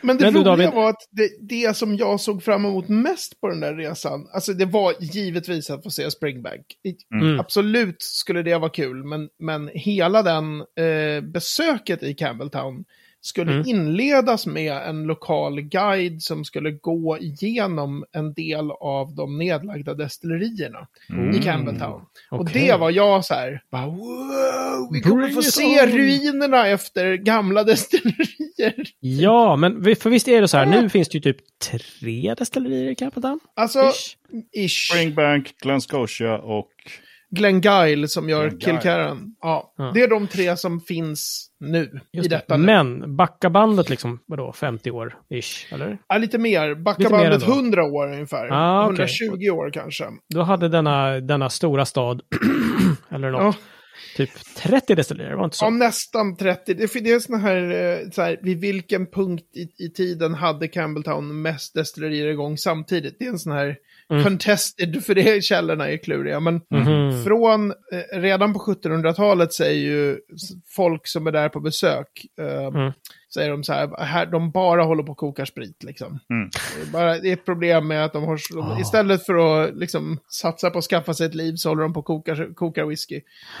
Men 0.00 0.16
det 0.16 0.24
Men 0.24 0.34
roliga 0.34 0.50
David- 0.56 0.74
var 0.74 0.88
att 0.90 1.08
det, 1.10 1.28
det 1.40 1.76
som 1.76 1.96
jag 1.96 2.20
såg 2.20 2.42
fram 2.42 2.64
emot 2.64 2.88
mest 2.88 3.40
på 3.40 3.48
den 3.48 3.60
där 3.60 3.74
resan, 3.74 4.28
alltså 4.34 4.52
det 4.52 4.64
var 4.64 4.94
givetvis 5.00 5.70
att 5.70 5.82
få 5.82 5.90
se 5.90 6.10
Springbank. 6.10 6.66
Mm. 7.14 7.40
Absolut 7.40 7.96
skulle 8.02 8.42
det 8.42 8.58
vara 8.58 8.70
kul, 8.70 9.04
men, 9.04 9.28
men 9.38 9.70
hela 9.74 10.22
den 10.22 10.60
eh, 10.60 11.20
besöket 11.20 12.02
i 12.02 12.14
Campbelltown 12.14 12.84
skulle 13.24 13.52
Mm. 13.52 13.66
inledas 13.66 14.46
med 14.46 14.72
en 14.76 15.02
lokal 15.02 15.60
guide 15.60 16.22
som 16.22 16.44
skulle 16.44 16.70
gå 16.70 17.18
igenom 17.18 18.04
en 18.12 18.32
del 18.34 18.70
av 18.70 19.14
de 19.14 19.38
nedlagda 19.38 19.94
destillerierna 19.94 20.86
Mm. 21.10 21.30
i 21.34 21.42
Campbelltown. 21.42 22.02
Och 22.30 22.40
Okej. 22.40 22.66
det 22.66 22.76
var 22.76 22.90
jag 22.90 23.24
så 23.24 23.34
här, 23.34 23.62
bara, 23.70 23.86
wow, 23.86 24.92
vi 24.92 25.00
kommer 25.00 25.22
Bring 25.22 25.34
få 25.34 25.42
se 25.42 25.82
on." 25.82 25.88
ruinerna 25.88 26.66
efter 26.68 27.14
gamla 27.14 27.64
destillerier. 27.64 28.84
Ja, 29.00 29.56
men 29.56 29.84
för 29.96 30.10
visst 30.10 30.28
är 30.28 30.40
det 30.40 30.48
så 30.48 30.56
här, 30.56 30.66
nu 30.66 30.88
finns 30.88 31.08
det 31.08 31.14
ju 31.18 31.20
typ 31.20 31.36
tre 31.70 32.34
destillerier 32.34 32.90
i 32.90 32.94
Campbelltown. 32.94 33.40
Alltså, 33.56 33.80
Ish. 33.80 34.16
ish. 34.68 34.90
Springbank, 34.92 35.54
Glen 35.62 35.80
Scotia 35.80 36.38
och... 36.38 36.68
Glenn 37.34 37.60
Guile 37.60 38.08
som 38.08 38.28
gör. 38.28 38.60
Killcarran. 38.60 39.36
Ja, 39.40 39.74
Ja. 39.78 39.90
det 39.94 40.00
är 40.02 40.08
de 40.08 40.26
tre 40.26 40.56
som 40.56 40.80
finns 40.80 41.48
nu 41.62 42.00
Just 42.12 42.26
i 42.26 42.28
det. 42.28 42.36
detta. 42.36 42.56
nu. 42.56 42.66
Men 42.66 43.16
backa 43.16 43.50
bandet 43.50 43.90
liksom, 43.90 44.18
vadå, 44.26 44.52
50 44.52 44.90
år 44.90 45.16
ish, 45.30 45.72
eller? 45.72 45.98
Ja, 46.08 46.18
lite 46.18 46.38
mer. 46.38 46.74
Backa 46.74 46.98
Lite 47.02 47.12
mer 47.12 47.20
bandet 47.20 47.42
ändå. 47.42 47.54
100 47.54 47.84
år 47.84 48.12
ungefär. 48.12 48.48
Ah, 48.52 48.84
okej. 48.86 49.06
120 49.28 49.50
år 49.50 49.70
kanske. 49.70 50.04
Då 50.34 50.42
hade 50.42 50.68
denna, 50.68 51.20
denna 51.20 51.50
stora 51.50 51.84
stad, 51.84 52.22
eller 53.10 53.30
något, 53.30 53.40
Ja. 53.42 53.54
typ 54.16 54.30
30 54.56 54.94
destillerier, 54.94 55.32
var 55.34 55.40
det 55.42 55.44
inte 55.44 55.56
så? 55.56 55.64
Ja, 55.64 55.70
nästan 55.70 56.36
30. 56.36 56.74
Det, 56.74 57.00
det 57.04 57.12
är 57.12 57.18
såna 57.18 57.38
här, 57.38 57.56
eh, 57.70 58.10
så 58.10 58.22
här, 58.22 58.38
vid 58.42 58.60
vilken 58.60 59.06
punkt 59.06 59.44
i, 59.56 59.84
i 59.84 59.90
tiden 59.90 60.34
hade 60.34 60.68
Campbelltown 60.68 61.42
mest 61.42 61.74
destillerier 61.74 62.26
igång 62.26 62.56
samtidigt? 62.58 63.16
Det 63.18 63.24
är 63.24 63.28
en 63.30 63.38
sån 63.38 63.52
här 63.52 63.76
Mm. 64.10 64.22
contested, 64.24 65.04
för 65.04 65.14
det 65.14 65.44
källorna 65.44 65.90
är 65.90 65.96
kluriga. 65.96 66.40
Men 66.40 66.60
Mhm. 66.70 67.24
från, 67.24 67.70
eh, 67.70 68.20
redan 68.20 68.52
på 68.52 68.58
1700-talet 68.58 69.52
säger 69.52 69.80
ju 69.90 70.18
folk 70.76 71.06
som 71.08 71.26
är 71.26 71.32
där 71.32 71.48
på 71.48 71.60
besök, 71.60 72.08
eh, 72.40 72.66
Mm. 72.66 72.92
Säger 73.34 73.50
de 73.50 73.64
så 73.64 73.72
här, 73.72 74.04
här, 74.04 74.26
de 74.26 74.50
bara 74.50 74.82
håller 74.82 75.02
på 75.02 75.12
och 75.12 75.18
kokar 75.18 75.44
sprit 75.44 75.82
liksom. 75.82 76.18
Mm. 76.30 76.50
Det, 76.76 76.82
är 76.88 76.92
bara, 76.92 77.18
det 77.18 77.28
är 77.28 77.32
ett 77.32 77.44
problem 77.44 77.88
med 77.88 78.04
att 78.04 78.12
de 78.12 78.24
har, 78.24 78.38
Ah. 78.60 78.80
istället 78.80 79.26
för 79.26 79.64
att 79.64 79.76
liksom 79.76 80.18
satsa 80.28 80.70
på 80.70 80.78
att 80.78 80.84
skaffa 80.84 81.14
sig 81.14 81.26
ett 81.26 81.34
liv 81.34 81.54
så 81.56 81.68
håller 81.68 81.82
de 81.82 81.92
på 81.92 82.00
och 82.00 82.06
kokar, 82.06 82.54
kokar 82.54 82.84
whisky. 82.86 83.20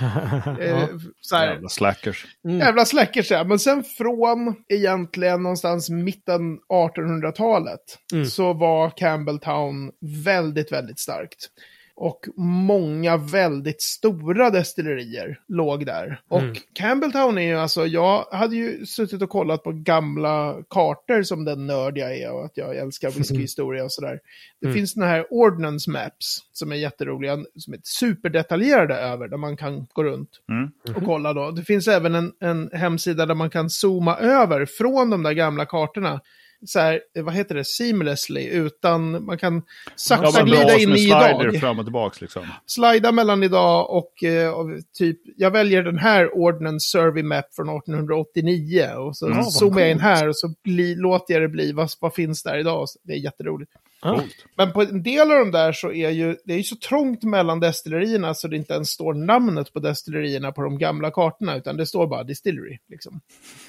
Eh, 0.60 0.66
ja. 0.70 0.88
så 1.20 1.36
här, 1.36 1.46
Jävla 1.52 1.68
slackers. 1.68 2.26
Mm. 2.44 2.58
Jävla 2.58 2.84
släcker 2.84 3.22
sig. 3.22 3.44
Men 3.44 3.58
sen 3.58 3.84
från 3.84 4.54
egentligen 4.68 5.42
någonstans 5.42 5.90
mitten 5.90 6.58
1800-talet 6.72 7.80
Mm. 8.12 8.26
så 8.26 8.52
var 8.52 8.90
Campbelltown 8.90 9.90
väldigt, 10.24 10.72
väldigt 10.72 10.98
starkt. 10.98 11.48
Och 11.94 12.26
många 12.36 13.16
väldigt 13.16 13.82
stora 13.82 14.50
destillerier 14.50 15.40
låg 15.48 15.86
där. 15.86 16.20
Och 16.28 16.38
Mm. 16.40 16.54
Campbelltown 16.74 17.38
är 17.38 17.42
ju 17.42 17.58
alltså, 17.58 17.86
jag 17.86 18.24
hade 18.32 18.56
ju 18.56 18.86
suttit 18.86 19.22
och 19.22 19.30
kollat 19.30 19.62
på 19.62 19.72
gamla 19.72 20.56
kartor 20.70 21.22
som 21.22 21.44
den 21.44 21.66
nörd 21.66 21.98
jag 21.98 22.16
är 22.18 22.32
och 22.32 22.44
att 22.44 22.56
jag 22.56 22.76
älskar 22.76 23.10
whiskyhistoria 23.18 23.84
och 23.84 23.92
sådär. 23.92 24.20
Det 24.60 24.66
Mm. 24.66 24.74
finns 24.76 24.94
den 24.94 25.04
här 25.08 25.26
ordnance 25.32 25.90
maps 25.90 26.38
som 26.52 26.72
är 26.72 26.76
jätteroliga, 26.76 27.38
som 27.56 27.72
är 27.74 27.80
superdetaljerade 27.82 28.94
över, 28.94 29.28
där 29.28 29.36
man 29.36 29.56
kan 29.56 29.86
gå 29.92 30.04
runt 30.04 30.30
Mm. 30.48 30.70
och 30.96 31.04
kolla 31.04 31.32
då. 31.32 31.50
Det 31.50 31.62
finns 31.64 31.88
även 31.88 32.14
en, 32.14 32.32
en 32.40 32.70
hemsida 32.72 33.26
där 33.26 33.34
man 33.34 33.50
kan 33.50 33.70
zooma 33.70 34.16
över 34.18 34.66
från 34.66 35.10
de 35.10 35.22
där 35.22 35.32
gamla 35.32 35.64
kartorna. 35.66 36.20
Så 36.66 36.78
här, 36.78 37.00
eh, 37.16 37.22
vad 37.24 37.34
heter 37.34 37.54
det, 37.54 37.64
seamlessly, 37.64 38.46
utan 38.48 39.24
man 39.24 39.38
kan 39.38 39.62
sakta 39.96 40.30
Ja, 40.34 40.44
glida 40.44 40.78
in 40.78 40.92
i 40.92 41.06
idag. 41.06 41.60
fram 41.60 41.78
och 41.78 41.84
tillbaks 41.84 42.20
liksom. 42.20 42.42
Slida 42.66 43.12
mellan 43.12 43.42
idag 43.42 43.90
och, 43.90 44.24
eh, 44.24 44.50
och 44.50 44.66
typ, 44.98 45.18
jag 45.36 45.50
väljer 45.50 45.82
den 45.82 45.98
här 45.98 46.36
Ordnance 46.36 46.90
Survey 46.90 47.22
Map 47.22 47.54
från 47.54 47.68
1889 47.68 48.88
och 48.96 49.16
så 49.16 49.28
vad 49.28 49.52
zoomar 49.52 49.80
jag 49.80 49.90
in 49.90 50.00
här 50.00 50.28
och 50.28 50.36
så 50.36 50.54
bli, 50.64 50.94
låter 50.94 51.34
jag 51.34 51.42
det 51.42 51.48
bli, 51.48 51.72
vad, 51.72 51.90
vad 52.00 52.14
finns 52.14 52.42
där 52.42 52.58
idag? 52.58 52.88
Så 52.88 52.98
Det 53.02 53.12
är 53.12 53.16
jätteroligt. 53.18 53.72
Ah. 54.04 54.14
Coolt. 54.18 54.36
Men 54.56 54.72
på 54.72 54.82
en 54.82 55.02
del 55.02 55.30
av 55.30 55.38
de 55.38 55.50
där 55.50 55.72
så 55.72 55.92
är 55.92 56.10
ju, 56.10 56.36
det 56.44 56.52
är 56.52 56.56
ju 56.56 56.62
så 56.62 56.76
trångt 56.76 57.22
mellan 57.22 57.60
destillerierna 57.60 58.34
så 58.34 58.48
det 58.48 58.56
inte 58.56 58.74
ens 58.74 58.88
står 58.90 59.14
namnet 59.14 59.72
på 59.72 59.78
destillerierna 59.80 60.52
på 60.52 60.62
de 60.62 60.78
gamla 60.78 61.10
kartorna, 61.10 61.56
utan 61.56 61.76
det 61.76 61.86
står 61.86 62.06
bara 62.06 62.24
distillery. 62.24 62.78
Liksom. 62.88 63.20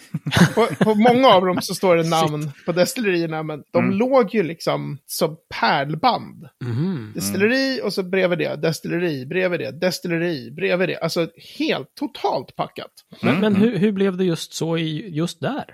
på, 0.56 0.68
på 0.84 0.96
många 0.96 1.28
av 1.28 1.46
dem 1.46 1.62
så 1.62 1.76
står 1.76 1.96
det 1.96 2.10
namn 2.10 2.52
på 2.66 2.72
destillerierna, 2.72 3.44
men 3.44 3.64
de 3.72 3.84
Mm. 3.84 3.96
låg 3.98 4.36
ju 4.36 4.44
liksom 4.44 4.98
som 5.06 5.38
pärlband. 5.60 6.48
Mhm. 6.64 7.12
Destilleri 7.16 7.82
och 7.84 7.94
så 7.94 8.04
bredvid 8.04 8.40
det, 8.40 8.56
destilleri, 8.56 9.26
bredvid 9.26 9.60
det, 9.60 9.72
destilleri, 9.72 10.52
bredvid 10.52 10.90
det. 10.90 10.98
Alltså 10.98 11.28
helt 11.60 11.96
totalt 12.00 12.56
packat. 12.56 12.92
Men, 13.22 13.30
Mm, 13.30 13.42
men 13.42 13.56
mm. 13.56 13.62
hur, 13.70 13.78
hur 13.78 13.92
blev 13.92 14.18
det 14.18 14.24
just 14.26 14.54
så 14.54 14.78
i, 14.78 15.10
just 15.16 15.40
där? 15.42 15.66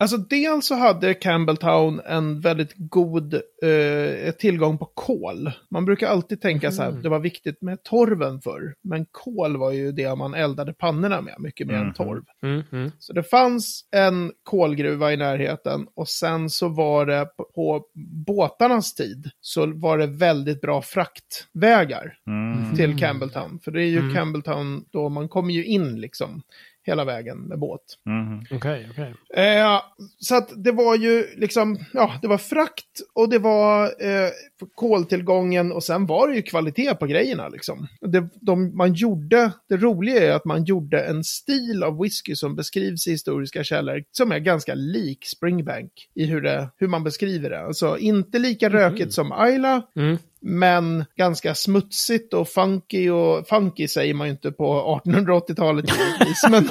Alltså 0.00 0.16
dels 0.16 0.66
så 0.66 0.74
hade 0.74 1.14
Campbelltown 1.14 2.00
en 2.06 2.40
väldigt 2.40 2.72
god 2.76 3.34
eh, 3.34 4.32
tillgång 4.38 4.78
på 4.78 4.84
kol. 4.84 5.50
Man 5.70 5.84
brukar 5.84 6.08
alltid 6.08 6.40
tänka 6.40 6.70
så 6.70 6.82
här, 6.82 6.88
Mm. 6.90 7.02
det 7.02 7.08
var 7.08 7.18
viktigt 7.18 7.62
med 7.62 7.82
torven 7.82 8.40
förr. 8.40 8.74
Men 8.84 9.06
kol 9.10 9.56
var 9.56 9.72
ju 9.72 9.92
det 9.92 10.14
man 10.16 10.34
eldade 10.34 10.72
pannorna 10.72 11.20
med, 11.20 11.34
mycket 11.38 11.66
mer 11.66 11.74
än 11.74 11.84
Mhm. 11.84 11.94
torv. 11.94 12.22
Mm, 12.42 12.62
mm. 12.72 12.90
Så 12.98 13.12
det 13.12 13.22
fanns 13.22 13.84
en 13.96 14.32
kolgruva 14.42 15.12
i 15.12 15.16
närheten 15.16 15.86
och 15.94 16.08
sen 16.08 16.50
så 16.50 16.68
var 16.68 17.06
det 17.06 17.26
på, 17.36 17.44
på 17.54 17.84
båtarnas 18.26 18.94
tid 18.94 19.30
så 19.40 19.66
var 19.66 19.98
det 19.98 20.06
väldigt 20.06 20.60
bra 20.60 20.82
fraktvägar 20.82 22.14
Mm. 22.26 22.76
till 22.76 22.98
Campbelltown. 22.98 23.58
För 23.64 23.70
det 23.70 23.82
är 23.82 23.86
ju 23.88 23.98
Mm. 23.98 24.14
Campbelltown 24.14 24.84
då 24.92 25.08
man 25.08 25.28
kommer 25.28 25.52
ju 25.54 25.64
in 25.64 26.00
liksom 26.00 26.42
hela 26.88 27.04
vägen 27.04 27.38
med 27.38 27.58
båt. 27.58 27.80
Mm. 28.06 28.44
Okej, 28.50 28.88
okej. 28.90 29.14
Eh, 29.34 29.80
så 30.18 30.36
att 30.36 30.64
det 30.64 30.72
var 30.72 30.96
ju 30.96 31.26
liksom, 31.36 31.78
ja, 31.92 32.18
det 32.22 32.28
var 32.28 32.38
frakt 32.38 33.00
och 33.14 33.28
det 33.28 33.38
var 33.38 33.84
eh, 33.84 34.30
koltillgången 34.74 35.72
och 35.72 35.84
sen 35.84 36.06
var 36.06 36.28
det 36.28 36.34
ju 36.34 36.42
kvalitet 36.42 36.94
på 36.94 37.06
grejerna 37.06 37.48
liksom. 37.48 37.86
Det, 38.00 38.28
de, 38.40 38.76
man 38.76 38.94
gjorde, 38.94 39.52
det 39.68 39.76
roliga 39.76 40.22
är 40.22 40.30
att 40.32 40.44
man 40.44 40.64
gjorde 40.64 41.00
en 41.00 41.24
stil 41.24 41.82
av 41.82 41.98
whisky 42.02 42.34
som 42.34 42.56
beskrivs 42.56 43.06
i 43.06 43.10
historiska 43.10 43.64
källor 43.64 44.04
som 44.10 44.32
är 44.32 44.38
ganska 44.38 44.74
lik 44.74 45.24
Springbank 45.26 45.92
i 46.14 46.24
hur, 46.24 46.40
det, 46.40 46.68
hur 46.76 46.88
man 46.88 47.04
beskriver 47.04 47.50
det. 47.50 47.60
Alltså 47.60 47.98
inte 47.98 48.38
lika 48.38 48.68
rökigt 48.68 49.12
som 49.12 49.32
Ayla, 49.32 49.82
Mm. 49.96 50.18
men 50.40 51.04
ganska 51.16 51.54
smutsigt 51.54 52.34
och 52.34 52.48
funky 52.48 53.10
och 53.10 53.48
funky 53.48 53.88
säger 53.88 54.14
man 54.14 54.26
ju 54.26 54.30
inte 54.30 54.52
på 54.52 55.00
1880-talet 55.04 55.84
givetvis. 55.98 56.44
men 56.50 56.68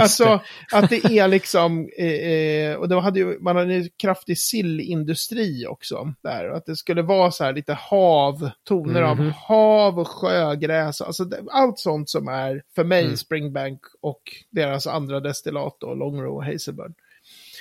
Alltså 0.00 0.40
att 0.72 0.90
det 0.90 1.04
är 1.04 1.28
liksom, 1.28 1.88
eh, 1.98 2.06
eh, 2.06 2.76
och 2.76 2.88
det 2.88 3.00
hade 3.00 3.18
ju, 3.18 3.38
man 3.40 3.56
hade 3.56 3.74
ju 3.74 3.88
kraftig 4.02 4.38
sillindustri 4.38 5.66
också 5.66 6.14
där. 6.22 6.50
Att 6.50 6.66
det 6.66 6.76
skulle 6.76 6.99
vara 7.02 7.30
så 7.30 7.44
här 7.44 7.52
lite 7.52 7.74
hav, 7.74 8.50
toner 8.68 9.02
av 9.02 9.16
Mhm. 9.20 9.32
hav 9.46 9.98
och 9.98 10.08
sjögräs. 10.08 11.00
Alltså 11.00 11.24
det, 11.24 11.40
allt 11.50 11.78
sånt 11.78 12.10
som 12.10 12.28
är 12.28 12.62
för 12.74 12.84
mig 12.84 13.04
Mm. 13.04 13.16
Springbank 13.16 13.80
och 14.00 14.22
deras 14.50 14.86
andra 14.86 15.20
destillat 15.20 15.76
då, 15.80 15.94
Longrow 15.94 16.36
och 16.36 16.44
Hazelburn. 16.44 16.94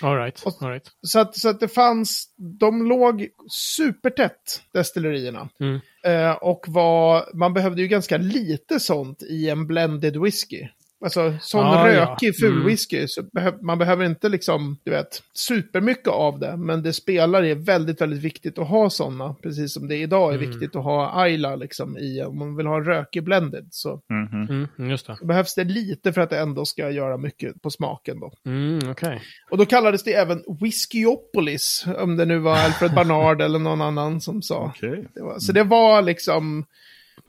det. 0.02 0.08
All 0.08 0.18
right, 0.18 0.44
all 0.62 0.70
right. 0.70 0.88
Så 1.02 1.20
att, 1.20 1.38
så 1.38 1.50
att 1.50 1.60
det 1.60 1.68
fanns, 1.68 2.26
de 2.60 2.88
låg 2.88 3.28
supertätt, 3.52 4.62
destillerierna. 4.74 5.50
Mm. 5.60 5.80
Eh, 6.04 6.32
och 6.36 6.66
var, 6.68 7.26
man 7.34 7.54
behövde 7.54 7.82
ju 7.82 7.88
ganska 7.88 8.18
lite 8.18 8.80
sånt 8.80 9.24
i 9.24 9.50
en 9.50 9.68
blended 9.68 10.18
whisky. 10.22 10.68
Alltså 11.04 11.34
sån 11.42 11.66
Ah, 11.66 11.90
ja. 11.92 12.02
rökig 12.02 12.38
ful 12.40 12.52
Mm. 12.54 12.66
whisky. 12.68 13.08
Så 13.08 13.24
behö, 13.34 13.52
man 13.62 13.78
behöver 13.78 14.06
inte 14.06 14.30
liksom, 14.30 14.78
du 14.84 14.92
vet, 14.92 15.24
supermycket 15.34 16.08
av 16.08 16.40
det. 16.40 16.58
Men 16.58 16.84
det 16.84 16.94
spelar 16.94 17.44
är 17.44 17.56
väldigt, 17.56 18.02
väldigt 18.02 18.22
viktigt 18.22 18.60
att 18.60 18.68
ha 18.68 18.90
sådana. 18.90 19.34
Precis 19.44 19.74
som 19.74 19.88
det 19.88 19.96
idag 19.96 20.34
är 20.34 20.38
Mm. 20.38 20.50
viktigt 20.50 20.76
att 20.76 20.84
ha 20.84 21.22
Ayla 21.22 21.56
liksom 21.56 21.98
i, 21.98 22.24
om 22.24 22.38
man 22.40 22.56
vill 22.56 22.66
ha 22.68 22.78
en 22.78 22.84
rökig 22.84 23.24
blended. 23.24 23.68
Så 23.72 24.02
Mhm. 24.10 24.68
Mm, 24.78 24.90
just 24.90 25.08
det. 25.08 25.18
behövs 25.24 25.56
det 25.56 25.64
lite 25.64 26.14
för 26.14 26.22
att 26.22 26.30
det 26.30 26.40
ändå 26.40 26.66
ska 26.66 26.90
göra 26.92 27.18
mycket 27.18 27.62
på 27.62 27.70
smaken 27.70 28.20
då. 28.20 28.32
Mm, 28.46 28.92
okej. 28.92 29.22
Och 29.52 29.58
då 29.58 29.66
kallades 29.66 30.04
det 30.04 30.14
även 30.14 30.44
Whiskyopolis, 30.62 31.86
om 31.98 32.18
det 32.18 32.26
nu 32.26 32.40
var 32.40 32.56
Alfred 32.58 32.94
Barnard 32.94 33.42
eller 33.46 33.60
någon 33.60 33.82
annan 33.82 34.22
som 34.22 34.42
sa. 34.42 34.74
Okej. 34.76 35.08
Det 35.16 35.22
var, 35.22 35.40
så 35.40 35.52
det 35.52 35.64
var 35.64 36.02
liksom, 36.02 36.66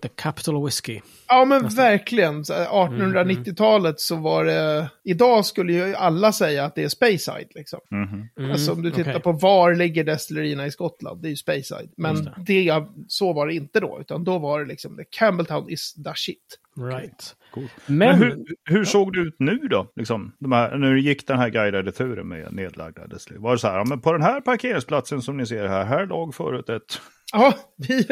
The 0.03 0.09
Capital 0.09 0.65
Whiskey. 0.65 1.01
ja 1.29 1.45
men 1.45 1.69
verkligen, 1.69 2.45
så 2.45 2.55
här, 2.55 2.67
1890-talet 2.67 4.01
så 4.01 4.17
var 4.17 4.45
det, 4.45 4.91
idag 5.05 5.47
skulle 5.47 5.73
ju 5.73 5.95
alla 5.95 6.33
säga 6.33 6.65
att 6.65 6.75
det 6.75 6.85
är 6.85 6.89
Speyside 6.89 7.49
liksom. 7.55 7.81
Mhm. 7.91 8.29
Mm, 8.39 8.51
alltså 8.51 8.73
om 8.73 8.83
du 8.83 8.91
tittar 8.91 9.11
okej. 9.11 9.23
på 9.23 9.33
var 9.33 9.75
ligger 9.75 10.05
destillerierna 10.05 10.67
i 10.67 10.71
Skottland, 10.71 11.23
det 11.23 11.29
är 11.29 11.31
ju 11.31 11.37
Speyside. 11.37 11.91
Men 11.97 12.17
Just 12.17 12.29
det. 12.47 12.87
så 13.09 13.33
var 13.33 13.47
det 13.47 13.55
inte 13.55 13.81
då, 13.81 13.99
utan 14.01 14.25
då 14.25 14.39
var 14.39 14.61
det 14.61 14.67
liksom, 14.67 14.97
the 14.97 15.05
Campbelltown 15.11 15.71
is 15.71 15.95
the 15.95 16.13
shit. 16.15 16.59
Right. 16.93 17.37
Coolt. 17.55 17.71
Men, 17.87 17.97
Men 17.97 18.19
hur, 18.19 18.45
hur 18.65 18.85
såg 18.85 19.13
det 19.13 19.21
ut 19.21 19.37
nu 19.39 19.59
då? 19.59 19.93
Liksom, 19.97 20.33
de 20.39 20.53
här, 20.53 20.77
du 20.77 21.01
gick 21.01 21.27
den 21.27 21.39
här 21.39 21.49
guidade 21.49 21.93
turen 21.93 22.29
med 22.29 22.53
nedlagda 22.53 23.07
destillerier. 23.07 23.43
Var 23.43 23.53
det 23.53 23.59
så 23.59 23.69
här, 23.69 23.79
ja, 23.79 23.85
men 23.85 24.01
på 24.01 24.13
den 24.13 24.23
här 24.23 24.41
parkeringsplatsen 24.41 25.23
som 25.23 25.37
ni 25.37 25.47
ser 25.47 25.69
här, 25.69 25.85
här 25.85 26.07
låg 26.07 26.35
förut 26.35 26.69
ett... 26.69 27.01
Ja, 27.33 27.55
vi, 27.77 28.03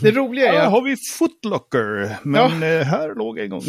det 0.00 0.10
roliga 0.10 0.52
är 0.52 0.58
Här 0.60 0.70
har 0.70 0.82
vi 0.82 0.96
footlocker, 1.18 2.16
men 2.22 2.62
eh, 2.62 2.82
här 2.86 3.14
låg 3.14 3.38
en 3.38 3.50
gång... 3.50 3.62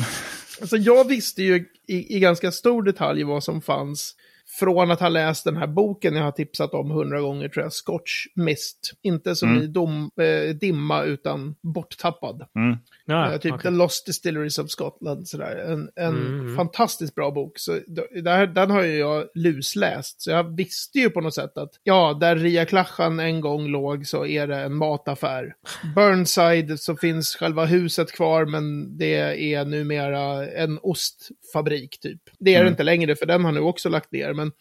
Alltså 0.61 0.77
jag 0.77 1.07
visste 1.07 1.43
ju 1.43 1.65
i, 1.87 2.15
i 2.15 2.19
ganska 2.19 2.51
stor 2.51 2.83
detalj 2.83 3.23
vad 3.23 3.43
som 3.43 3.61
fanns 3.61 4.15
från 4.59 4.91
att 4.91 4.99
ha 4.99 5.09
läst 5.09 5.43
den 5.43 5.57
här 5.57 5.67
boken 5.67 6.15
jag 6.15 6.23
har 6.23 6.31
tipsat 6.31 6.73
om 6.73 6.91
hundra 6.91 7.21
gånger 7.21 7.49
tror 7.49 7.63
jag, 7.63 7.73
Scotch 7.73 8.25
Mist. 8.35 8.91
Inte 9.01 9.35
som 9.35 9.49
Mm. 9.49 9.63
i 9.63 9.67
dom, 9.67 10.11
eh, 10.21 10.55
dimma 10.55 11.03
utan 11.03 11.55
borttappad. 11.73 12.45
Mm. 12.55 12.77
Ja, 13.07 13.33
Eh, 13.33 13.39
typ 13.39 13.53
okej. 13.53 13.63
The 13.63 13.69
Lost 13.77 14.05
Distilleries 14.05 14.57
of 14.59 14.69
Scotland. 14.69 15.27
Sådär. 15.27 15.55
En, 15.55 15.89
en 15.95 16.15
Mm. 16.39 16.55
fantastiskt 16.55 17.15
bra 17.15 17.31
bok. 17.31 17.59
Så 17.59 17.79
där, 18.23 18.47
den 18.47 18.71
har 18.71 18.83
ju 18.83 18.97
jag 18.97 19.27
lusläst. 19.35 20.21
Så 20.21 20.31
jag 20.31 20.55
visste 20.57 20.99
ju 20.99 21.09
på 21.09 21.21
något 21.21 21.35
sätt 21.35 21.57
att 21.57 21.69
ja, 21.83 22.17
där 22.21 22.35
Ria 22.35 22.65
Klachan 22.65 23.19
en 23.19 23.41
gång 23.41 23.67
låg 23.67 24.07
så 24.07 24.25
är 24.25 24.47
det 24.47 24.57
en 24.57 24.73
mataffär. 24.75 25.53
Burnside 25.95 26.79
så 26.79 26.95
finns 26.95 27.35
själva 27.35 27.65
huset 27.65 28.11
kvar 28.11 28.45
men 28.45 28.97
det 28.97 29.15
är 29.53 29.65
numera 29.65 30.47
en 30.51 30.79
ostfabrik 30.81 31.99
typ. 31.99 32.21
Det 32.39 32.49
är 32.51 32.55
det 32.55 32.61
Mm. 32.61 32.71
inte 32.73 32.83
längre 32.83 33.15
för 33.15 33.25
den 33.25 33.45
har 33.45 33.51
nu 33.51 33.59
också 33.59 33.89
lagt 33.89 34.11
ner. 34.11 34.33
Men... 34.33 34.51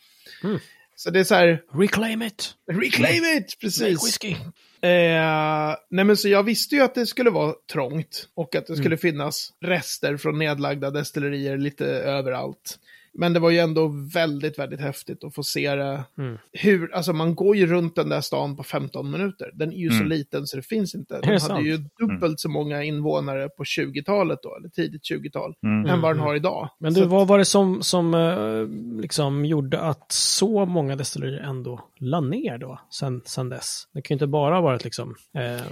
Mm. 0.44 0.58
Så 0.98 1.10
det 1.10 1.20
är 1.20 1.24
så 1.24 1.34
här, 1.34 1.62
Reclaim 1.74 2.22
it! 2.22 2.54
reclaim 2.72 3.24
it! 3.24 3.42
Make 3.42 3.56
Precis. 3.60 4.06
whisky! 4.06 4.30
Eh, 4.80 5.74
nej 5.90 6.04
men 6.04 6.16
så 6.16 6.28
jag 6.28 6.42
visste 6.42 6.74
ju 6.74 6.82
att 6.82 6.94
det 6.94 7.06
skulle 7.06 7.30
vara 7.30 7.54
trångt 7.72 8.28
och 8.34 8.54
att 8.54 8.66
det 8.66 8.72
Mm. 8.72 8.82
skulle 8.84 8.96
finnas 8.96 9.52
rester 9.64 10.16
från 10.16 10.38
nedlagda 10.38 10.90
destillerier 10.90 11.58
lite 11.58 11.86
överallt. 11.86 12.78
Men 13.18 13.32
det 13.32 13.40
var 13.40 13.50
ju 13.50 13.58
ändå 13.58 13.88
väldigt, 14.14 14.58
väldigt 14.58 14.80
häftigt 14.80 15.24
att 15.24 15.34
få 15.34 15.42
se 15.42 15.74
det. 15.74 16.04
Mm. 16.18 16.38
Hur, 16.52 16.94
alltså 16.94 17.12
man 17.12 17.34
går 17.34 17.56
ju 17.56 17.66
runt 17.66 17.96
den 17.96 18.08
där 18.08 18.20
stan 18.20 18.56
på 18.56 18.62
15 18.62 19.10
minuter. 19.10 19.50
Den 19.54 19.72
är 19.72 19.76
ju 19.76 19.88
så 19.90 19.96
Mm. 19.96 20.08
liten 20.08 20.46
så 20.46 20.56
det 20.56 20.62
finns 20.62 20.94
inte. 20.94 21.20
De 21.20 21.26
hade 21.26 21.40
sant? 21.40 21.66
ju 21.66 21.78
dubbelt 22.00 22.40
så 22.40 22.48
många 22.48 22.82
invånare 22.82 23.48
på 23.48 23.64
20-talet 23.64 24.38
då, 24.42 24.56
eller 24.56 24.68
tidigt 24.68 25.02
20-tal, 25.04 25.54
Mm. 25.62 25.86
än 25.90 26.00
vad 26.00 26.10
den 26.10 26.16
Mm. 26.16 26.26
har 26.26 26.34
idag. 26.34 26.68
Men 26.78 26.94
Så 26.94 27.00
du, 27.00 27.06
vad 27.06 27.28
var 27.28 27.38
det 27.38 27.44
som, 27.44 27.82
som 27.82 28.14
eh, 28.14 29.00
liksom 29.00 29.44
gjorde 29.44 29.80
att 29.80 30.12
så 30.12 30.64
många 30.66 30.96
destillerier 30.96 31.40
ändå 31.40 31.80
la 32.00 32.20
ner 32.20 32.58
då 32.58 32.80
sen, 32.90 33.22
sen 33.24 33.48
dess? 33.48 33.88
Det 33.92 34.02
kan 34.02 34.14
ju 34.14 34.16
inte 34.16 34.26
bara 34.26 34.54
ha 34.54 34.60
varit 34.60 34.84
liksom 34.84 35.14
eh, 35.34 35.66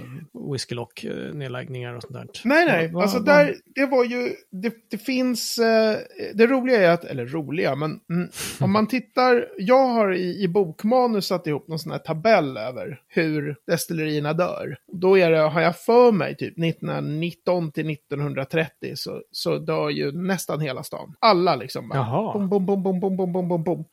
whiskylock 0.51 1.03
eh, 1.03 1.33
nedläggningar 1.33 1.93
och 1.93 2.01
sånt 2.01 2.13
där. 2.13 2.27
Nej, 2.43 2.65
nej, 2.65 2.87
va, 2.87 3.01
alltså 3.01 3.17
va? 3.17 3.25
där, 3.25 3.55
det 3.75 3.85
var 3.85 4.03
ju, 4.03 4.33
det, 4.51 4.73
det 4.89 4.97
finns, 4.97 5.57
eh, 5.57 5.97
det 6.33 6.47
roliga 6.47 6.81
är 6.81 6.89
att, 6.89 7.03
eller 7.03 7.25
roliga, 7.25 7.75
men 7.75 7.99
mm, 8.09 8.29
om 8.61 8.71
man 8.71 8.87
tittar, 8.87 9.47
jag 9.57 9.87
har 9.87 10.13
i, 10.13 10.43
i 10.43 10.47
bokmanus 10.47 11.27
satt 11.27 11.47
ihop 11.47 11.67
någon 11.67 11.79
sån 11.79 11.91
här 11.91 11.99
tabell 11.99 12.57
över 12.57 13.01
hur 13.07 13.55
destillerierna 13.67 14.33
dör. 14.33 14.77
Då 14.87 15.17
är 15.17 15.31
det, 15.31 15.37
har 15.37 15.61
jag 15.61 15.79
för 15.79 16.11
mig, 16.11 16.35
typ 16.35 16.59
1919 16.59 17.71
till 17.71 17.89
1930 17.89 18.91
så, 18.95 19.21
så 19.31 19.57
dör 19.57 19.89
ju 19.89 20.11
nästan 20.11 20.61
hela 20.61 20.83
stan. 20.83 21.15
Alla 21.19 21.55
liksom. 21.55 21.91
Jaha. 21.93 22.33
Bom, 22.33 22.49
bom, 22.49 22.65
bom, 22.65 22.83
bom, 22.83 22.99
bom, 22.99 23.33
bom, 23.33 23.47
bom, 23.47 23.63
bom. 23.63 23.85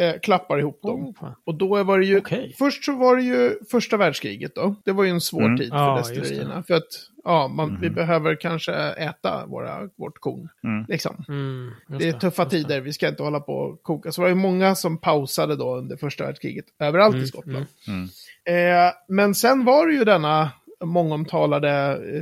Eh, 0.00 0.14
klappar 0.22 0.58
ihop 0.58 0.82
dem. 0.82 1.04
Oh. 1.04 1.28
Och 1.44 1.54
då 1.54 1.84
var 1.84 1.98
det 1.98 2.04
ju, 2.04 2.18
Okej. 2.18 2.54
först 2.58 2.84
så 2.84 2.92
var 2.96 3.16
det 3.16 3.22
ju 3.22 3.54
första 3.70 3.96
världskriget 3.96 4.54
då. 4.54 4.74
Det 4.84 4.92
var 4.92 5.04
ju 5.04 5.10
en 5.10 5.20
svår 5.20 5.42
Mm. 5.44 5.58
tid 5.58 5.68
för 5.70 5.76
Ja, 5.76 5.96
destillerierna. 5.98 6.62
För 6.62 6.74
att, 6.74 6.88
ja, 7.24 7.48
man, 7.48 7.78
vi 7.80 7.86
Mhm. 7.86 7.94
behöver 7.94 8.34
kanske 8.34 8.72
äta 8.74 9.46
våra, 9.46 9.88
vårt 9.96 10.18
korn. 10.18 10.48
Mm. 10.64 10.84
Liksom. 10.88 11.24
Mm, 11.28 11.70
Det 11.98 12.08
är 12.08 12.12
tuffa 12.12 12.44
det. 12.44 12.50
tider, 12.50 12.80
vi 12.80 12.92
ska 12.92 13.08
inte 13.08 13.22
hålla 13.22 13.40
på 13.40 13.52
och 13.52 13.82
koka. 13.82 14.12
Så 14.12 14.20
det 14.20 14.24
var 14.24 14.28
ju 14.28 14.34
många 14.34 14.74
som 14.74 14.98
pausade 14.98 15.56
då 15.56 15.76
under 15.76 15.96
första 15.96 16.24
världskriget, 16.24 16.64
överallt 16.78 17.14
Mm, 17.14 17.24
i 17.24 17.28
Skottland. 17.28 17.66
Mm. 17.88 18.08
Eh, 18.86 18.92
men 19.08 19.34
sen 19.34 19.64
var 19.64 19.86
det 19.86 19.92
ju 19.94 20.04
denna 20.04 20.50
mångomtalade 20.84 21.70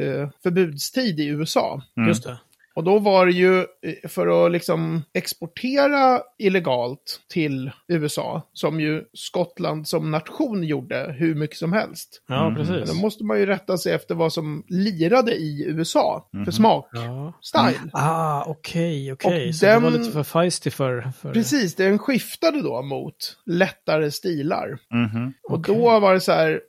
eh, 0.00 0.28
förbudstid 0.42 1.20
i 1.20 1.26
USA. 1.26 1.82
Mm. 1.96 2.08
Just 2.08 2.24
det. 2.24 2.38
Och 2.80 2.84
då 2.84 2.98
var 2.98 3.26
det 3.26 3.32
ju 3.32 3.58
eh, 3.60 4.08
för 4.08 4.46
att 4.46 4.52
liksom 4.52 5.02
exportera 5.14 6.20
illegalt 6.38 7.20
till 7.32 7.70
USA, 7.88 8.42
som 8.52 8.80
ju 8.80 9.04
Skottland 9.12 9.88
som 9.88 10.10
nation 10.10 10.64
gjorde 10.64 11.14
hur 11.18 11.34
mycket 11.34 11.56
som 11.56 11.72
helst. 11.72 12.22
Ja, 12.28 12.46
Mm. 12.46 12.54
precis. 12.54 12.94
Då 12.94 13.00
måste 13.00 13.24
man 13.24 13.38
ju 13.38 13.46
rätta 13.46 13.78
sig 13.78 13.92
efter 13.92 14.14
vad 14.14 14.32
som 14.32 14.64
lirade 14.68 15.32
i 15.34 15.64
USA 15.68 16.28
för 16.44 16.52
smak, 16.52 16.88
Ja. 16.92 17.32
style. 17.40 17.90
Ah, 17.92 18.44
okej, 18.46 19.12
okej. 19.12 19.48
Och 19.48 19.54
Så 19.54 19.66
det 19.66 19.78
var 19.78 19.90
den- 19.90 20.00
lite 20.00 20.12
för 20.12 20.22
feisty 20.22 20.70
för... 20.70 21.12
för... 21.20 21.32
Precis, 21.32 21.74
den 21.74 21.98
skiftade 21.98 22.62
då 22.62 22.82
mot 22.82 23.36
lättare 23.46 24.10
stilar. 24.10 24.78
Mhm. 24.94 25.32
Och 25.48 25.58
Okej. 25.58 25.74
då 25.74 26.00
var 26.00 26.14
det 26.14 26.20
så 26.20 26.32
här, 26.32 26.60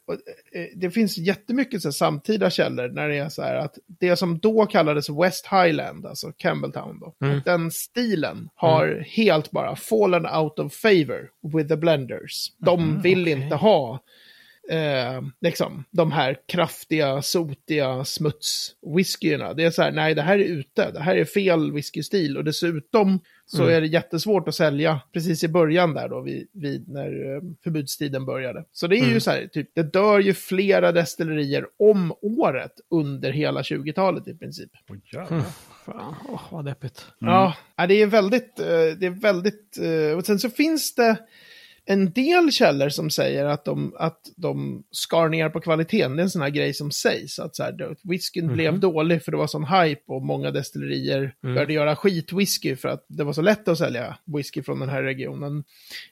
eh, 0.56 0.66
det 0.76 0.92
finns 0.92 1.18
jättemycket 1.18 1.82
så 1.82 1.88
här 1.88 1.92
samtida 1.94 2.50
källor 2.50 2.88
när 2.90 3.08
det 3.10 3.18
är 3.18 3.30
så 3.30 3.42
här 3.42 3.56
att 3.56 3.78
det 4.00 4.16
som 4.16 4.40
då 4.40 4.66
kallades 4.66 5.10
West 5.10 5.48
Highland, 5.48 6.01
alltså 6.06 6.32
Campbelltown 6.38 7.00
då, 7.00 7.16
Mm. 7.28 7.42
den 7.46 7.72
stilen 7.72 8.50
har 8.56 9.06
helt 9.08 9.52
bara 9.52 9.76
fallen 9.76 10.26
out 10.26 10.60
of 10.60 10.74
favor 10.74 11.30
with 11.58 11.70
the 11.70 11.78
blenders. 11.78 12.52
De 12.58 12.84
Mhm, 12.90 13.02
vill 13.02 13.22
okej. 13.22 13.34
inte 13.34 13.56
ha 13.56 14.04
eh, 14.70 15.22
liksom, 15.42 15.84
de 15.92 16.12
här 16.12 16.38
kraftiga, 16.48 17.22
sotiga 17.22 18.04
smutswhiskyerna. 18.06 19.54
Det 19.54 19.64
är 19.64 19.72
så 19.72 19.82
här, 19.82 19.92
nej 19.92 20.16
det 20.16 20.22
här 20.22 20.40
är 20.40 20.44
ute, 20.44 20.92
det 20.92 21.00
här 21.00 21.16
är 21.16 21.26
fel 21.26 21.72
whiskystil 21.72 22.38
och 22.38 22.44
dessutom 22.44 23.20
så 23.46 23.64
Mm. 23.64 23.76
är 23.76 23.82
det 23.82 23.88
jättesvårt 23.88 24.48
att 24.48 24.56
sälja 24.56 25.02
precis 25.14 25.44
i 25.44 25.48
början 25.48 25.94
där 25.94 26.10
då, 26.10 26.22
vid, 26.22 26.48
vid 26.54 26.90
när 26.90 27.36
eh, 27.36 27.42
förbudstiden 27.64 28.26
började. 28.26 28.66
Så 28.72 28.88
det 28.88 28.96
är 28.96 29.04
ju 29.04 29.06
Mm. 29.08 29.22
så 29.22 29.32
här, 29.32 29.48
typ, 29.48 29.70
det 29.76 29.84
dör 29.84 30.20
ju 30.20 30.34
flera 30.34 30.92
destillerier 30.92 31.66
om 31.80 32.14
året 32.22 32.74
under 32.90 33.32
hela 33.32 33.62
20-talet 33.62 34.28
i 34.28 34.34
princip. 34.38 34.72
Mm. 35.30 35.42
Fan, 35.86 36.16
åh, 36.30 36.42
vad 36.52 36.66
deppigt. 36.66 37.06
Ja, 37.20 37.56
ja, 37.76 37.88
det 37.88 38.02
är 38.02 38.06
väldigt, 38.06 38.60
eh, 38.60 38.66
det 38.68 39.06
är 39.06 39.22
väldigt, 39.22 39.78
eh, 39.78 40.18
och 40.18 40.26
sen 40.26 40.40
så 40.40 40.50
finns 40.50 40.96
det 40.96 41.18
en 41.92 42.12
del 42.12 42.52
källor 42.52 42.90
som 42.90 43.10
säger 43.10 43.46
att 43.46 43.66
de, 43.66 43.96
att 44.00 44.20
de 44.38 44.84
skar 44.92 45.30
ner 45.30 45.50
på 45.50 45.60
kvaliteten. 45.62 46.16
Det 46.16 46.22
är 46.22 46.24
en 46.24 46.30
sån 46.30 46.42
här 46.42 46.50
grej 46.50 46.74
som 46.74 46.92
sägs. 46.92 47.40
Att 47.40 47.56
så 47.56 47.64
här, 47.64 47.96
whiskyn 48.04 48.46
Mhm. 48.46 48.54
blev 48.54 48.80
dålig 48.80 49.24
för 49.24 49.32
det 49.32 49.38
var 49.38 49.48
sån 49.48 49.66
hype 49.66 50.02
och 50.08 50.22
många 50.22 50.52
destillerier 50.52 51.34
Mm. 51.44 51.56
började 51.56 51.74
göra 51.74 51.96
skitwhisky 51.96 52.76
för 52.76 52.90
att 52.90 53.06
det 53.08 53.24
var 53.24 53.34
så 53.34 53.42
lätt 53.42 53.68
att 53.68 53.78
sälja 53.78 54.18
whisky 54.26 54.64
från 54.64 54.80
den 54.80 54.90
här 54.90 55.04
regionen. 55.04 55.64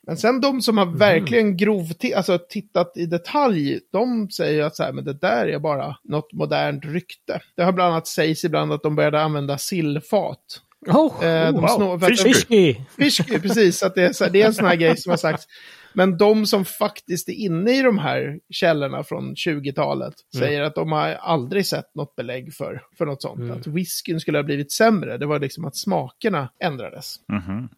Men 0.03 0.17
sen 0.17 0.41
de 0.41 0.61
som 0.61 0.77
har 0.77 0.85
Mhm. 0.85 0.97
verkligen 0.97 1.57
grovt, 1.57 2.05
alltså 2.15 2.39
tittat 2.49 2.97
i 2.97 3.05
detalj, 3.05 3.79
de 3.91 4.29
säger 4.29 4.63
att 4.63 4.75
så 4.75 4.83
här, 4.83 4.91
men 4.91 5.05
det 5.05 5.13
där 5.13 5.47
är 5.47 5.59
bara 5.59 5.95
något 6.03 6.33
modernt 6.33 6.85
rykte. 6.85 7.41
Det 7.55 7.63
har 7.63 7.71
bland 7.71 7.91
annat 7.93 8.07
sägs 8.07 8.43
ibland 8.45 8.73
att 8.73 8.83
de 8.83 8.95
började 8.95 9.21
använda 9.21 9.57
sillfat. 9.57 10.61
Oh, 10.87 11.23
Eh, 11.25 11.51
de 11.53 11.61
wow. 11.61 11.67
snor- 11.67 11.99
för 11.99 12.05
att 12.11 12.17
de- 12.17 12.23
Fish 12.23 12.25
Whisky! 12.25 12.75
Whisky, 12.97 13.39
precis. 13.39 13.77
Så 13.79 13.85
att 13.85 13.95
det, 13.95 14.03
är, 14.03 14.13
så 14.13 14.25
det 14.29 14.41
är 14.41 14.45
en 14.45 14.53
sån 14.53 14.65
här 14.65 14.75
grej 14.75 14.97
som 14.97 15.09
har 15.09 15.17
sagts. 15.17 15.47
Men 15.93 16.17
de 16.17 16.45
som 16.45 16.65
faktiskt 16.65 17.29
är 17.29 17.33
inne 17.33 17.71
i 17.79 17.81
de 17.81 17.97
här 17.97 18.39
källorna 18.49 19.03
från 19.03 19.35
20-talet 19.35 20.13
Mm. 20.35 20.47
säger 20.47 20.61
att 20.61 20.75
de 20.75 20.91
har 20.91 21.07
aldrig 21.09 21.65
sett 21.65 21.95
något 21.95 22.15
belägg 22.15 22.53
för, 22.53 22.81
för 22.97 23.05
något 23.05 23.21
sånt. 23.21 23.39
Mm. 23.39 23.57
Att 23.59 23.67
whiskyn 23.67 24.19
skulle 24.19 24.37
ha 24.37 24.43
blivit 24.43 24.71
sämre. 24.71 25.17
Det 25.17 25.25
var 25.25 25.39
liksom 25.39 25.65
att 25.65 25.75
smakerna 25.75 26.49
ändrades. 26.63 27.15
Mhm. 27.31 27.69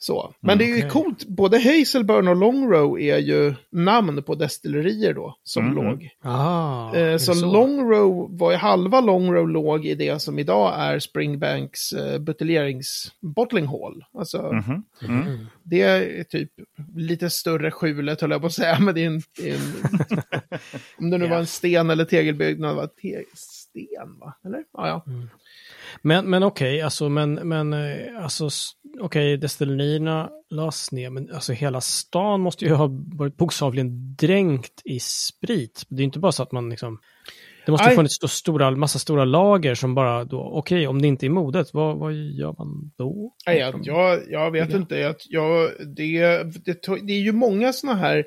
Så. 0.00 0.34
Men 0.40 0.58
det 0.58 0.64
är 0.64 0.68
ju 0.68 0.78
okej. 0.78 0.90
coolt. 0.90 1.24
Både 1.26 1.58
Hazelburn 1.58 2.28
och 2.28 2.36
Longrow 2.36 3.00
är 3.00 3.18
ju 3.18 3.54
namn 3.72 4.22
på 4.22 4.34
destillerier 4.34 5.14
då, 5.14 5.36
som 5.42 5.64
Mhm. 5.66 5.74
låg. 5.74 6.08
Ah, 6.22 6.94
Eh, 6.94 7.12
det 7.12 7.18
så, 7.18 7.46
Longrow 7.46 8.38
var 8.38 8.50
ju 8.50 8.56
halva 8.56 9.00
Longrow 9.00 9.48
låg 9.48 9.86
i 9.86 9.94
det 9.94 10.22
som 10.22 10.38
idag 10.38 10.74
är 10.76 10.98
Springbanks 10.98 11.92
eh, 11.92 12.18
buteljerings 12.18 13.12
bottling 13.20 13.66
hall. 13.66 14.04
Alltså, 14.18 14.52
Mhm. 14.52 14.82
Mm. 15.08 15.46
det 15.62 15.82
är 15.82 16.24
typ 16.24 16.50
lite 16.96 17.30
större 17.30 17.70
skjulet 17.70 18.20
höll 18.20 18.30
jag 18.30 18.40
på 18.40 18.46
att 18.46 18.52
säga, 18.52 18.78
men 18.80 18.94
det 18.94 19.02
är 19.02 19.06
en... 19.06 19.22
Det 19.36 19.50
är 19.50 19.54
en 19.54 20.22
om 20.98 21.10
det 21.10 21.18
nu 21.18 21.24
Ja. 21.24 21.30
var 21.30 21.38
en 21.38 21.46
sten 21.46 21.90
eller 21.90 22.04
tegelbyggnad, 22.04 22.76
var 22.76 22.86
te, 22.86 23.22
sten 23.34 24.18
va? 24.20 24.34
Eller? 24.44 24.64
Ja, 24.72 24.88
ja. 24.88 25.04
Men, 26.02 26.30
men 26.30 26.42
okej, 26.42 26.82
alltså, 26.82 27.08
men, 27.08 27.34
men, 27.34 27.72
eh, 27.72 28.24
alltså, 28.24 28.48
okej, 29.00 29.36
destillerierna 29.36 30.30
lades 30.50 30.92
ner, 30.92 31.10
men 31.10 31.34
alltså 31.34 31.52
hela 31.52 31.80
stan 31.80 32.40
måste 32.40 32.64
ju 32.64 32.74
ha 32.74 32.88
varit 33.14 33.36
bokstavligen 33.36 34.14
dränkt 34.14 34.82
i 34.84 35.00
sprit. 35.00 35.84
Det 35.88 36.02
är 36.02 36.04
inte 36.04 36.18
bara 36.18 36.32
så 36.32 36.42
att 36.42 36.52
man 36.52 36.70
liksom, 36.70 36.98
det 37.66 37.72
måste 37.72 37.88
ha 37.88 37.94
funnits 37.94 38.18
så 38.20 38.28
stora, 38.28 38.70
massa 38.70 38.98
stora 38.98 39.24
lager 39.24 39.74
som 39.74 39.94
bara 39.94 40.24
då, 40.24 40.40
okej, 40.40 40.86
om 40.86 41.02
det 41.02 41.08
inte 41.08 41.26
är 41.26 41.30
modet, 41.30 41.74
vad, 41.74 41.98
vad 41.98 42.12
gör 42.14 42.54
man 42.58 42.90
då? 42.96 43.34
Nej, 43.46 43.58
jag, 43.58 43.80
jag, 43.82 44.20
jag 44.30 44.50
vet 44.50 44.74
inte. 44.74 44.96
Jag, 44.96 45.14
jag, 45.28 45.70
det, 45.96 46.42
det, 46.64 46.82
det 47.02 47.12
är 47.12 47.20
ju 47.20 47.32
många 47.32 47.72
sådana 47.72 47.98
här 47.98 48.24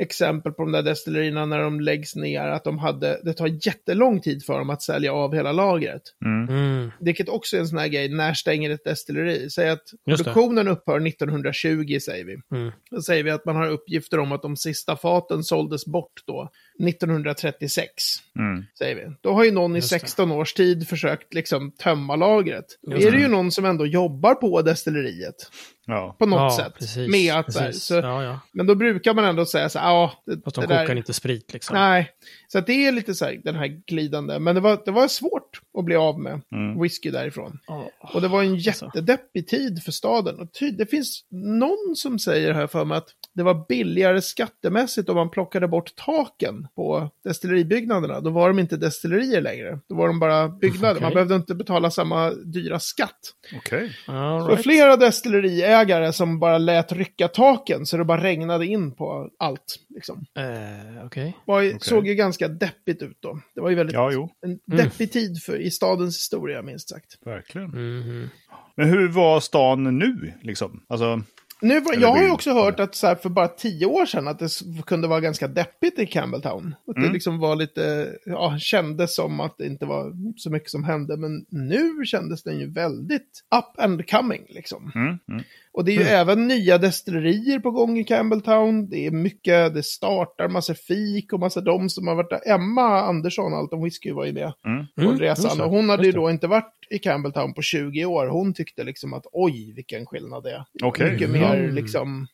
exempel 0.00 0.52
på 0.52 0.62
de 0.62 0.72
där 0.72 0.82
destillerierna 0.82 1.46
när 1.46 1.58
de 1.58 1.80
läggs 1.80 2.16
ner, 2.16 2.48
att 2.48 2.64
de 2.64 2.78
hade, 2.78 3.20
det 3.24 3.32
tar 3.32 3.66
jättelång 3.66 4.20
tid 4.20 4.44
för 4.44 4.58
dem 4.58 4.70
att 4.70 4.82
sälja 4.82 5.12
av 5.12 5.34
hela 5.34 5.52
lagret. 5.52 6.02
Mm. 6.24 6.48
Mm. 6.48 6.90
Vilket 7.00 7.28
också 7.28 7.56
är 7.56 7.60
en 7.60 7.68
sån 7.68 7.78
här 7.78 7.88
grej, 7.88 8.08
när 8.08 8.34
stänger 8.34 8.70
ett 8.70 8.84
destilleri? 8.84 9.50
Säg 9.50 9.70
att 9.70 9.84
produktionen 10.04 10.68
upphör 10.68 11.06
1920, 11.06 11.98
säger 11.98 12.24
vi. 12.24 12.56
Mm. 12.56 12.72
Då 12.90 13.02
säger 13.02 13.22
vi 13.22 13.30
att 13.30 13.44
man 13.44 13.56
har 13.56 13.68
uppgifter 13.68 14.18
om 14.18 14.32
att 14.32 14.42
de 14.42 14.56
sista 14.56 14.96
faten 14.96 15.44
såldes 15.44 15.86
bort 15.86 16.22
då, 16.26 16.50
1936, 16.78 17.92
Mm. 18.38 18.64
säger 18.78 18.94
vi. 18.96 19.02
Då 19.20 19.32
har 19.32 19.44
ju 19.44 19.52
någon 19.52 19.72
i 19.72 19.78
Just 19.78 19.90
det. 19.90 19.98
16 20.00 20.32
års 20.32 20.54
tid 20.54 20.88
försökt 20.88 21.34
liksom 21.34 21.70
tömma 21.72 22.16
lagret. 22.16 22.64
Då 22.82 22.96
är 22.96 23.10
det 23.12 23.18
ju 23.18 23.28
någon 23.28 23.52
som 23.52 23.64
ändå 23.64 23.86
jobbar 23.86 24.34
på 24.34 24.62
destilleriet, 24.62 25.50
Ja. 25.86 26.16
på 26.18 26.26
något 26.26 26.38
ja, 26.58 26.64
sätt. 26.64 26.74
Precis, 26.78 27.10
med 27.10 27.34
att 27.34 27.46
precis. 27.46 27.82
så, 27.84 27.94
ja, 27.94 28.22
ja. 28.24 28.40
Men 28.52 28.66
då 28.66 28.74
brukar 28.74 29.14
man 29.14 29.24
ändå 29.24 29.46
säga 29.46 29.68
så 29.68 29.78
här, 29.78 29.88
ja, 29.88 30.12
det, 30.26 30.40
Fast 30.44 30.54
de 30.56 30.60
det 30.60 30.66
kokar 30.66 30.86
där... 30.86 30.96
inte 30.96 31.12
sprit 31.12 31.52
liksom. 31.52 31.76
Nej, 31.76 32.10
så 32.48 32.58
att 32.58 32.66
det 32.66 32.72
är 32.86 32.92
lite 32.92 33.14
så 33.14 33.24
här, 33.24 33.40
den 33.44 33.54
här 33.54 33.66
glidande. 33.86 34.38
Men 34.38 34.54
det 34.54 34.60
var, 34.60 34.82
det 34.84 34.90
var 34.90 35.08
svårt 35.08 35.60
att 35.78 35.84
bli 35.84 35.96
av 35.96 36.20
med 36.20 36.40
Mm. 36.52 36.82
whisky 36.82 37.10
därifrån. 37.10 37.58
Ja. 37.66 37.90
Och 38.14 38.20
det 38.20 38.28
var 38.28 38.42
en 38.42 38.52
Alltså. 38.52 38.84
jättedeppig 38.84 39.48
tid 39.48 39.82
för 39.84 39.92
staden. 39.92 40.40
Och 40.40 40.52
ty- 40.52 40.70
det 40.70 40.86
finns 40.86 41.24
någon 41.30 41.92
som 41.96 42.18
säger 42.18 42.52
här 42.54 42.66
för 42.66 42.84
mig 42.84 42.98
att 42.98 43.08
det 43.34 43.42
var 43.42 43.66
billigare 43.68 44.22
skattemässigt 44.22 45.08
om 45.08 45.16
man 45.16 45.30
plockade 45.30 45.68
bort 45.68 45.92
taken 45.96 46.67
på 46.74 47.10
destilleribyggnaderna. 47.24 48.20
Då 48.20 48.30
var 48.30 48.48
de 48.48 48.58
inte 48.58 48.76
destillerier 48.76 49.40
längre. 49.40 49.78
Då 49.88 49.94
var 49.94 50.06
de 50.08 50.20
bara 50.20 50.48
byggnader. 50.48 50.90
Okej. 50.94 51.02
Man 51.02 51.12
behövde 51.12 51.34
inte 51.34 51.54
betala 51.54 51.90
samma 51.90 52.30
dyra 52.30 52.78
skatt. 52.80 53.18
Okej. 53.56 53.96
All 54.06 54.40
Så 54.42 54.48
right. 54.48 54.62
flera 54.62 54.96
destilleriägare 54.96 56.12
som 56.12 56.38
bara 56.38 56.58
lät 56.58 56.92
rycka 56.92 57.28
taken 57.28 57.86
så 57.86 57.96
det 57.96 58.04
bara 58.04 58.22
regnade 58.22 58.66
in 58.66 58.92
på 58.94 59.30
allt. 59.38 59.76
Liksom. 59.94 60.24
Eh, 60.38 61.06
Okej. 61.06 61.36
Var, 61.44 61.58
Okej. 61.58 61.78
Såg 61.80 62.06
ju 62.08 62.14
ganska 62.14 62.48
deppigt 62.48 63.02
ut 63.02 63.16
då. 63.20 63.40
Det 63.54 63.60
var 63.60 63.70
ju 63.70 63.76
väldigt 63.76 63.94
Ja, 63.94 64.10
jo. 64.12 64.30
en 64.46 64.58
deppig 64.76 65.12
tid 65.12 65.42
för, 65.42 65.56
i 65.56 65.70
stadens 65.70 66.16
historia 66.16 66.62
minst 66.62 66.88
sagt. 66.88 67.18
Verkligen. 67.24 67.68
Mhm. 67.70 68.28
Men 68.76 68.88
hur 68.88 69.08
var 69.08 69.40
stan 69.40 69.98
nu, 69.98 70.32
liksom? 70.42 70.84
Alltså, 70.88 71.22
Nu 71.60 71.80
var, 71.80 71.94
jag 71.94 72.08
har 72.08 72.22
ju 72.22 72.30
också 72.30 72.52
hört 72.52 72.80
att 72.80 72.94
så 72.94 73.06
här, 73.06 73.14
för 73.14 73.28
bara 73.28 73.48
tio 73.48 73.86
år 73.86 74.06
sedan 74.06 74.28
att 74.28 74.38
det 74.38 74.48
kunde 74.86 75.08
vara 75.08 75.20
ganska 75.20 75.48
deppigt 75.48 75.98
i 75.98 76.06
Campbelltown. 76.06 76.74
Att 76.88 76.94
det 76.94 77.00
Mm. 77.00 77.12
liksom 77.12 77.38
var 77.38 77.56
lite, 77.56 78.12
ja, 78.24 78.56
kändes 78.58 79.14
som 79.14 79.40
att 79.40 79.58
det 79.58 79.66
inte 79.66 79.86
var 79.86 80.12
så 80.36 80.50
mycket 80.50 80.70
som 80.70 80.84
hände. 80.84 81.16
Men 81.16 81.46
nu 81.48 82.04
kändes 82.04 82.42
den 82.42 82.58
ju 82.58 82.70
väldigt 82.72 83.44
up 83.56 83.80
and 83.84 84.10
coming 84.10 84.46
liksom. 84.48 84.92
mm, 84.94 85.18
mm. 85.28 85.44
Och 85.78 85.84
det 85.84 85.92
är 85.92 86.00
ju 86.00 86.02
även 86.08 86.48
nya 86.48 86.78
destillerier 86.78 87.58
på 87.58 87.70
gång 87.70 87.98
i 87.98 88.04
Campbelltown. 88.04 88.88
Det 88.88 89.06
är 89.06 89.10
mycket, 89.10 89.74
det 89.74 89.82
startar 89.82 90.48
massa 90.48 90.74
fik 90.74 91.32
och 91.32 91.40
massa 91.40 91.60
de 91.60 91.88
som 91.90 92.06
har 92.06 92.14
varit 92.14 92.30
där. 92.30 92.40
Emma 92.54 93.00
Andersson, 93.02 93.54
Allt 93.54 93.72
om 93.72 93.82
whisky, 93.84 94.12
var 94.12 94.24
ju 94.24 94.32
med 94.32 94.52
Mm. 94.66 94.86
på 94.96 95.02
Mm, 95.02 95.18
resan. 95.18 95.60
Och 95.60 95.70
hon 95.70 95.88
hade 95.88 96.06
ju 96.06 96.12
då 96.12 96.30
inte 96.30 96.46
varit 96.46 96.74
i 96.90 96.98
Campbelltown 96.98 97.54
på 97.54 97.62
20 97.62 98.04
år. 98.04 98.26
Hon 98.26 98.54
tyckte 98.54 98.84
liksom 98.84 99.12
att 99.14 99.26
oj, 99.32 99.72
vilken 99.76 100.06
skillnad 100.06 100.42
det 100.42 100.50
är. 100.50 100.64
Okej. 100.82 101.12
Mycket 101.12 101.30
mer 101.30 101.54
Mm. 101.56 101.74
liksom, 101.74 102.26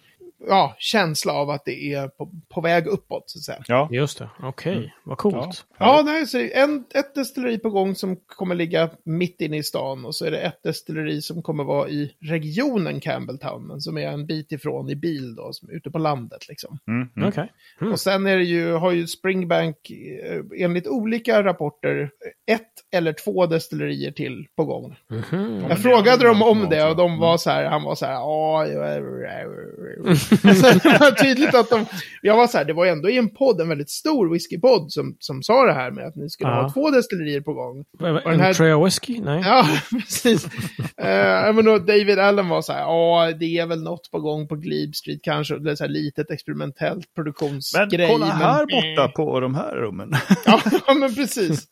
ja, 0.48 0.76
känsla 0.78 1.32
av 1.32 1.50
att 1.50 1.64
det 1.64 1.92
är 1.92 2.08
på, 2.08 2.30
på 2.54 2.60
väg 2.60 2.86
uppåt, 2.86 3.24
så 3.26 3.38
att 3.38 3.42
säga. 3.42 3.64
Ja. 3.66 3.88
Just 3.92 4.18
det, 4.18 4.30
okej, 4.42 4.94
vad 5.04 5.18
coolt. 5.18 5.64
Ja, 5.78 6.02
nej, 6.04 6.26
så 6.26 6.38
det 6.38 6.56
är 6.56 6.64
en, 6.64 6.84
ett 6.94 7.14
destilleri 7.14 7.58
på 7.58 7.70
gång 7.70 7.94
som 7.94 8.16
kommer 8.26 8.54
ligga 8.54 8.90
mitt 9.04 9.40
inne 9.40 9.56
i 9.56 9.62
stan 9.62 10.04
och 10.04 10.14
så 10.14 10.26
är 10.26 10.30
det 10.30 10.38
ett 10.38 10.62
destilleri 10.62 11.22
som 11.22 11.42
kommer 11.42 11.64
vara 11.64 11.88
i 11.88 12.14
regionen 12.20 13.00
Campbelltown, 13.00 13.66
men 13.66 13.80
som 13.80 13.98
är 13.98 14.08
en 14.08 14.26
bit 14.26 14.52
ifrån 14.52 14.90
i 14.90 14.96
bil 14.96 15.34
då, 15.34 15.52
som 15.52 15.68
är 15.68 15.72
ute 15.72 15.90
på 15.90 15.98
landet 15.98 16.48
liksom. 16.48 16.78
Mm, 16.88 17.08
mm. 17.16 17.28
Okej. 17.28 17.52
Mm. 17.80 17.92
Och 17.92 18.00
sen 18.00 18.26
är 18.26 18.36
det 18.36 18.44
ju, 18.44 18.72
har 18.72 18.92
ju 18.92 19.06
Springbank 19.06 19.90
eh, 19.90 20.64
enligt 20.64 20.86
olika 20.86 21.44
rapporter 21.44 22.10
ett 22.50 22.70
eller 22.92 23.12
två 23.12 23.46
destillerier 23.46 24.12
till 24.12 24.46
på 24.56 24.64
gång. 24.64 24.96
Mhm. 25.10 25.60
Jag 25.60 25.70
det 25.70 25.76
frågade 25.76 26.24
dem 26.24 26.42
om 26.42 26.66
det 26.70 26.84
och 26.84 26.96
de 26.96 27.12
jag. 27.12 27.20
var 27.20 27.36
så 27.36 27.50
här, 27.50 27.64
han 27.64 27.82
var 27.82 27.94
så 27.94 28.06
här, 28.06 28.12
ja, 28.12 28.66
alltså, 30.42 30.88
det 30.88 30.98
var 31.00 31.10
tydligt 31.10 31.54
att 31.54 31.70
de, 31.70 31.86
jag 32.22 32.36
var 32.36 32.46
så 32.46 32.58
här, 32.58 32.64
det 32.64 32.72
var 32.72 32.86
ändå 32.86 33.10
i 33.10 33.18
en 33.18 33.34
podd, 33.34 33.60
en 33.60 33.68
väldigt 33.68 33.90
stor 33.90 34.32
whiskypodd 34.32 34.92
som, 34.92 35.16
som 35.18 35.42
sa 35.42 35.66
det 35.66 35.72
här 35.72 35.90
med 35.90 36.06
att 36.06 36.16
ni 36.16 36.30
skulle 36.30 36.50
Ja. 36.50 36.62
ha 36.62 36.72
två 36.72 36.90
destillerier 36.90 37.40
på 37.40 37.52
gång. 37.54 37.84
En 38.24 38.40
här- 38.40 38.54
Trea 38.54 38.84
Whisky? 38.84 39.20
Nej. 39.20 39.42
Ja, 39.44 39.66
precis. 39.90 40.44
uh, 40.44 41.52
men 41.54 41.64
då 41.64 41.78
David 41.78 42.18
Allen 42.18 42.48
var 42.48 42.62
så 42.62 42.72
här, 42.72 42.80
ja, 42.80 43.32
det 43.40 43.58
är 43.58 43.66
väl 43.66 43.82
något 43.82 44.10
på 44.10 44.20
gång 44.20 44.48
på 44.48 44.56
Glebe 44.56 44.92
Street 44.92 45.20
kanske, 45.22 45.58
det 45.58 45.70
är 45.70 45.74
så 45.76 45.84
här 45.84 45.90
litet 45.90 46.30
experimentellt 46.30 46.94
Men 47.16 47.24
produktionsgrej. 47.24 48.08
kolla 48.10 48.26
här 48.26 48.66
men- 48.66 48.96
borta 48.96 49.12
på 49.16 49.40
de 49.40 49.54
här 49.54 49.72
rummen. 49.76 50.10
Ja, 50.86 50.94
men 50.94 51.14
precis. 51.14 51.68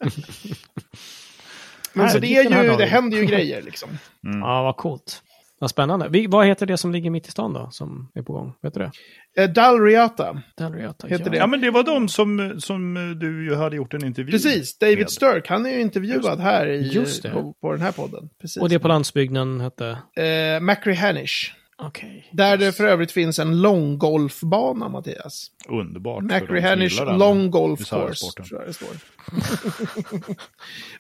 Men 1.95 2.05
Här, 2.07 2.13
så 2.13 2.19
det, 2.19 2.37
är 2.37 2.63
ju, 2.65 2.77
det 2.77 2.85
händer 2.87 3.19
ju 3.19 3.25
grejer 3.27 3.63
liksom. 3.63 3.89
Ja, 4.21 4.63
vad 4.63 4.77
coolt. 4.77 5.23
Vad 5.63 5.71
spännande. 5.71 6.09
Vi, 6.09 6.27
vad 6.27 6.47
heter 6.47 6.67
det 6.67 6.77
som 6.77 6.93
ligger 6.93 7.11
mitt 7.11 7.29
i 7.29 7.31
stan 7.31 7.53
då, 7.53 7.69
som 7.71 8.11
är 8.15 8.23
på 8.23 8.33
gång? 8.33 8.55
Vet 8.63 8.75
du 8.75 8.81
det? 8.81 9.43
Uh, 9.43 9.53
Dalriata, 9.53 10.43
Dalriata. 10.59 11.07
Heter 11.07 11.25
ja. 11.25 11.31
det? 11.31 11.37
Ja, 11.37 11.47
men 11.47 11.61
det 11.61 11.71
var 11.71 11.83
de 11.83 12.09
som, 12.09 12.61
som 12.61 12.95
du 13.21 13.45
ju 13.45 13.55
hade 13.55 13.77
gjort 13.77 13.95
en 13.95 14.05
intervju 14.05 14.33
precis. 14.33 14.79
David 14.79 14.99
med. 14.99 15.11
Sturk, 15.11 15.49
han 15.49 15.67
är 15.67 15.71
ju 15.71 15.81
intervjuad 15.81 16.41
här 16.41 16.67
i, 16.67 16.89
Just 16.89 17.23
det. 17.23 17.31
På, 17.31 17.55
på 17.61 17.73
den 17.73 17.81
här 17.81 17.93
podden. 17.93 18.29
Precis. 18.41 18.63
Och 18.63 18.69
det 18.69 18.79
på 18.79 18.89
landsbygden 18.89 19.61
hette? 19.61 19.99
Uh, 20.19 20.61
Macri 20.61 20.95
Hanish. 20.95 21.53
Okej. 21.83 22.29
Där 22.33 22.57
det 22.57 22.73
för 22.73 22.85
övrigt 22.85 23.13
finns 23.13 23.39
en 23.39 23.63
långgolfbana, 23.63 24.89
Mattias. 24.89 25.51
Underbart. 25.69 26.19
för 26.19 26.41
Macri 26.41 26.55
de 26.55 26.61
som 26.61 26.69
Hanish 26.69 26.93
gillar 26.93 27.07
den 27.07 27.19
Long 27.19 27.51
Golf 27.51 27.79
bisarra 27.79 28.07
Course, 28.07 28.43
tror 28.43 28.61
jag 28.61 28.69
det 28.69 28.73
står. 28.73 28.97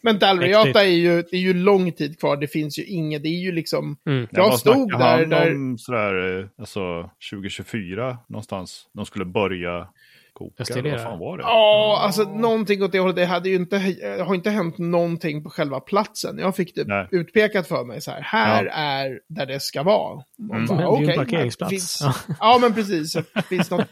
Men 0.03 0.19
Dalriata 0.19 0.85
är 0.85 0.89
ju, 0.89 1.23
det 1.23 1.37
är 1.37 1.41
ju 1.41 1.55
lång 1.55 1.93
tid 1.93 2.19
kvar, 2.19 2.37
det 2.37 2.49
finns 2.49 2.79
ju 2.79 2.85
inget, 2.85 3.23
det 3.23 3.29
är 3.29 3.41
ju 3.41 3.53
liksom... 3.53 3.97
Mm. 4.07 4.27
Jag 4.31 4.49
vad 4.49 4.61
stod 4.61 4.99
där, 4.99 5.27
där... 5.27 5.55
om 5.55 5.79
sådär, 5.79 6.39
eh, 6.41 6.47
alltså 6.59 7.11
2024 7.31 8.19
någonstans. 8.29 8.87
De 8.93 9.07
skulle 9.07 9.25
börja 9.25 9.89
koka. 10.33 10.55
Destillera. 10.59 10.95
Vad 10.97 11.03
fan 11.05 11.19
var 11.19 11.37
det? 11.39 11.43
Ja, 11.43 11.99
alltså 12.03 12.23
någonting 12.23 12.83
åt 12.83 12.93
det 12.93 12.99
hållet. 12.99 13.17
Det 13.17 13.25
hade 13.25 13.49
ju 13.49 13.55
inte, 13.55 13.79
har 14.27 14.35
inte 14.35 14.51
hänt 14.51 14.79
någonting 14.79 15.43
på 15.45 15.51
själva 15.51 15.81
platsen. 15.81 16.39
Jag 16.39 16.57
fick 16.57 16.75
det 16.75 16.85
Nej. 16.87 17.09
utpekat 17.11 17.69
för 17.69 17.85
mig 17.85 18.01
så 18.01 18.11
här. 18.11 18.21
Här 18.21 18.65
Ja. 18.65 18.71
är 18.73 19.21
där 19.29 19.47
det 19.47 19.61
ska 19.61 19.83
vara. 19.83 20.23
Mm. 20.53 20.67
bara, 20.67 20.77
Det 20.79 20.85
är 20.85 21.01
ju 21.07 21.11
en 21.11 21.17
parkeringsplats. 21.19 21.71
Finns, 21.71 21.99
Ja. 22.03 22.15
ja. 22.41 22.59
men 22.61 22.75
precis. 22.75 23.13
Det 23.13 23.43
finns 23.49 23.71
något 23.71 23.87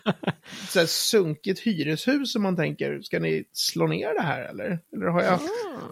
så 0.69 0.79
här, 0.79 0.87
sunkigt 0.87 1.61
hyreshus 1.61 2.33
som 2.33 2.43
man 2.43 2.57
tänker, 2.57 3.01
ska 3.03 3.19
ni 3.19 3.45
slå 3.53 3.87
ner 3.87 4.15
det 4.15 4.23
här 4.23 4.43
eller? 4.43 4.79
Eller 4.97 5.07
har 5.07 5.23
jag 5.23 5.39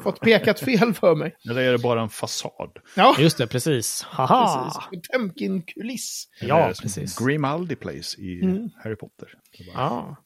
fått 0.03 0.21
pekat 0.21 0.61
fel 0.61 0.95
för 0.95 1.15
mig? 1.15 1.37
Eller 1.51 1.63
är 1.63 1.73
det 1.73 1.79
bara 1.79 2.01
en 2.03 2.09
fasad? 2.09 2.71
Ja, 2.97 3.17
Just 3.19 3.39
det, 3.39 3.47
precis. 3.47 4.03
Haha! 4.03 4.71
Potemkin-kuliss. 4.93 6.25
Ja, 6.41 6.73
precis. 6.83 7.19
Grimaldi 7.19 7.77
Place 7.77 8.21
i 8.21 8.41
Mm. 8.43 8.71
Harry 8.85 8.97
Potter. 8.97 9.29
Ja. 9.75 10.17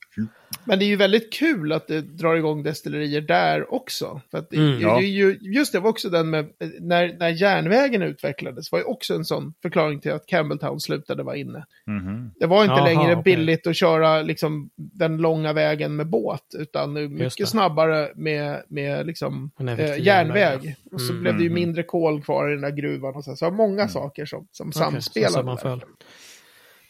Men 0.65 0.79
det 0.79 0.85
är 0.85 0.87
ju 0.87 0.97
väldigt 0.97 1.33
kul 1.33 1.73
att 1.73 1.87
det 1.89 2.01
drar 2.01 2.35
igång 2.37 2.63
destillerier 2.63 3.21
där 3.21 3.75
också. 3.75 4.21
För 4.31 4.39
att 4.39 4.51
det, 4.51 4.57
Mm. 4.57 4.73
det, 4.77 4.81
Ja. 4.83 4.99
är 4.99 5.03
ju, 5.03 5.39
just 5.41 5.73
det 5.73 5.81
var 5.81 5.91
också 5.91 6.11
den 6.11 6.31
med, 6.31 6.49
när, 6.81 7.17
när 7.19 7.29
järnvägen 7.29 8.03
utvecklades 8.03 8.73
var 8.73 8.79
ju 8.79 8.85
också 8.85 9.15
en 9.15 9.25
sån 9.25 9.55
förklaring 9.63 10.01
till 10.01 10.13
att 10.13 10.27
Campbelltown 10.27 10.81
slutade 10.81 11.23
vara 11.23 11.37
inne. 11.37 11.65
Mhm. 11.87 12.31
Det 12.41 12.47
var 12.47 12.63
inte 12.63 12.75
Jaha, 12.75 12.85
längre 12.85 13.13
okej. 13.17 13.23
billigt 13.37 13.67
att 13.67 13.77
köra 13.77 14.23
liksom, 14.23 14.71
den 14.77 15.17
långa 15.17 15.53
vägen 15.53 15.97
med 15.97 16.07
båt, 16.11 16.55
utan 16.59 16.95
nu 16.95 17.09
det. 17.09 17.15
mycket 17.25 17.49
snabbare 17.49 18.11
med, 18.15 18.63
med 18.69 19.07
liksom, 19.07 19.51
eh, 19.61 19.67
järnväg. 19.67 20.05
järnväg, 20.07 20.77
Och 20.93 21.01
så 21.01 21.11
Mm. 21.13 21.23
blev 21.23 21.37
det 21.37 21.43
ju 21.43 21.49
Mhm. 21.49 21.55
mindre 21.55 21.83
kol 21.83 22.23
kvar 22.23 22.49
i 22.49 22.53
den 22.53 22.63
där 22.63 22.71
gruvan. 22.71 23.15
Och 23.17 23.25
så, 23.25 23.37
så 23.37 23.51
många 23.51 23.89
saker 23.89 24.27
som, 24.27 24.47
som 24.51 24.73
så 24.73 24.79
samspelade. 24.79 25.59
där. 25.63 25.81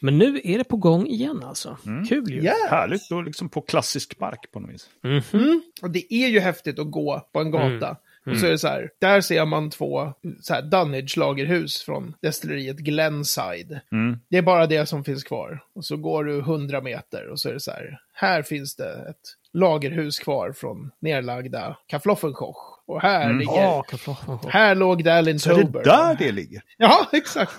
Men 0.03 0.19
nu 0.19 0.41
är 0.45 0.59
det 0.59 0.65
på 0.65 0.77
gång 0.77 1.07
igen 1.07 1.43
alltså. 1.45 1.77
Mm. 1.87 2.07
Kul 2.07 2.31
ju. 2.33 2.43
Ja. 2.43 2.55
Härligt 2.71 3.09
då 3.09 3.21
liksom 3.23 3.49
på 3.49 3.61
klassisk 3.61 4.21
mark 4.21 4.51
på 4.53 4.61
något 4.61 4.71
vis. 4.71 4.89
Mhm. 5.03 5.23
Mm. 5.33 5.63
Och 5.83 5.91
det 5.91 6.15
är 6.15 6.29
ju 6.29 6.41
häftigt 6.41 6.79
att 6.79 6.91
gå 6.91 7.29
på 7.33 7.41
en 7.41 7.51
gata. 7.51 7.97
Och 8.27 8.39
så 8.39 8.47
är 8.47 8.51
det 8.51 8.59
så 8.59 8.69
här, 8.69 8.91
där 9.01 9.21
ser 9.21 9.45
man 9.45 9.71
två 9.71 10.13
så 10.41 10.55
här 10.55 10.63
Dunnage-lagerhus 10.63 11.85
från 11.85 12.15
destilleriet 12.23 12.77
Glenside. 12.77 13.81
Mm. 13.93 14.19
Det 14.29 14.37
är 14.39 14.43
bara 14.43 14.67
det 14.67 14.87
som 14.87 15.05
finns 15.05 15.25
kvar. 15.25 15.65
Och 15.75 15.85
så 15.85 15.97
går 15.97 16.25
du 16.25 16.39
100 16.39 16.81
meter 16.81 17.29
och 17.29 17.41
så 17.41 17.49
är 17.49 17.53
det 17.53 17.61
så 17.61 17.71
här, 17.71 17.99
här 18.15 18.43
finns 18.43 18.77
det 18.77 18.93
ett 18.93 19.37
lagerhus 19.53 20.19
kvar 20.19 20.53
från 20.53 20.91
nerlagda 21.01 21.77
Kaffloffenkoch. 21.87 22.79
Och 22.87 23.03
här 23.03 23.33
ligger, 23.35 23.53
Ja, 23.63 23.83
kaffloffen. 23.83 24.39
här 24.49 24.75
låg 24.75 25.05
Dallin 25.05 25.39
Så 25.39 25.51
är 25.51 25.55
det 25.57 25.63
Tober. 25.63 25.85
där 25.85 26.15
det 26.19 26.33
ligger? 26.33 26.63
Ja, 26.77 27.09
exakt. 27.13 27.53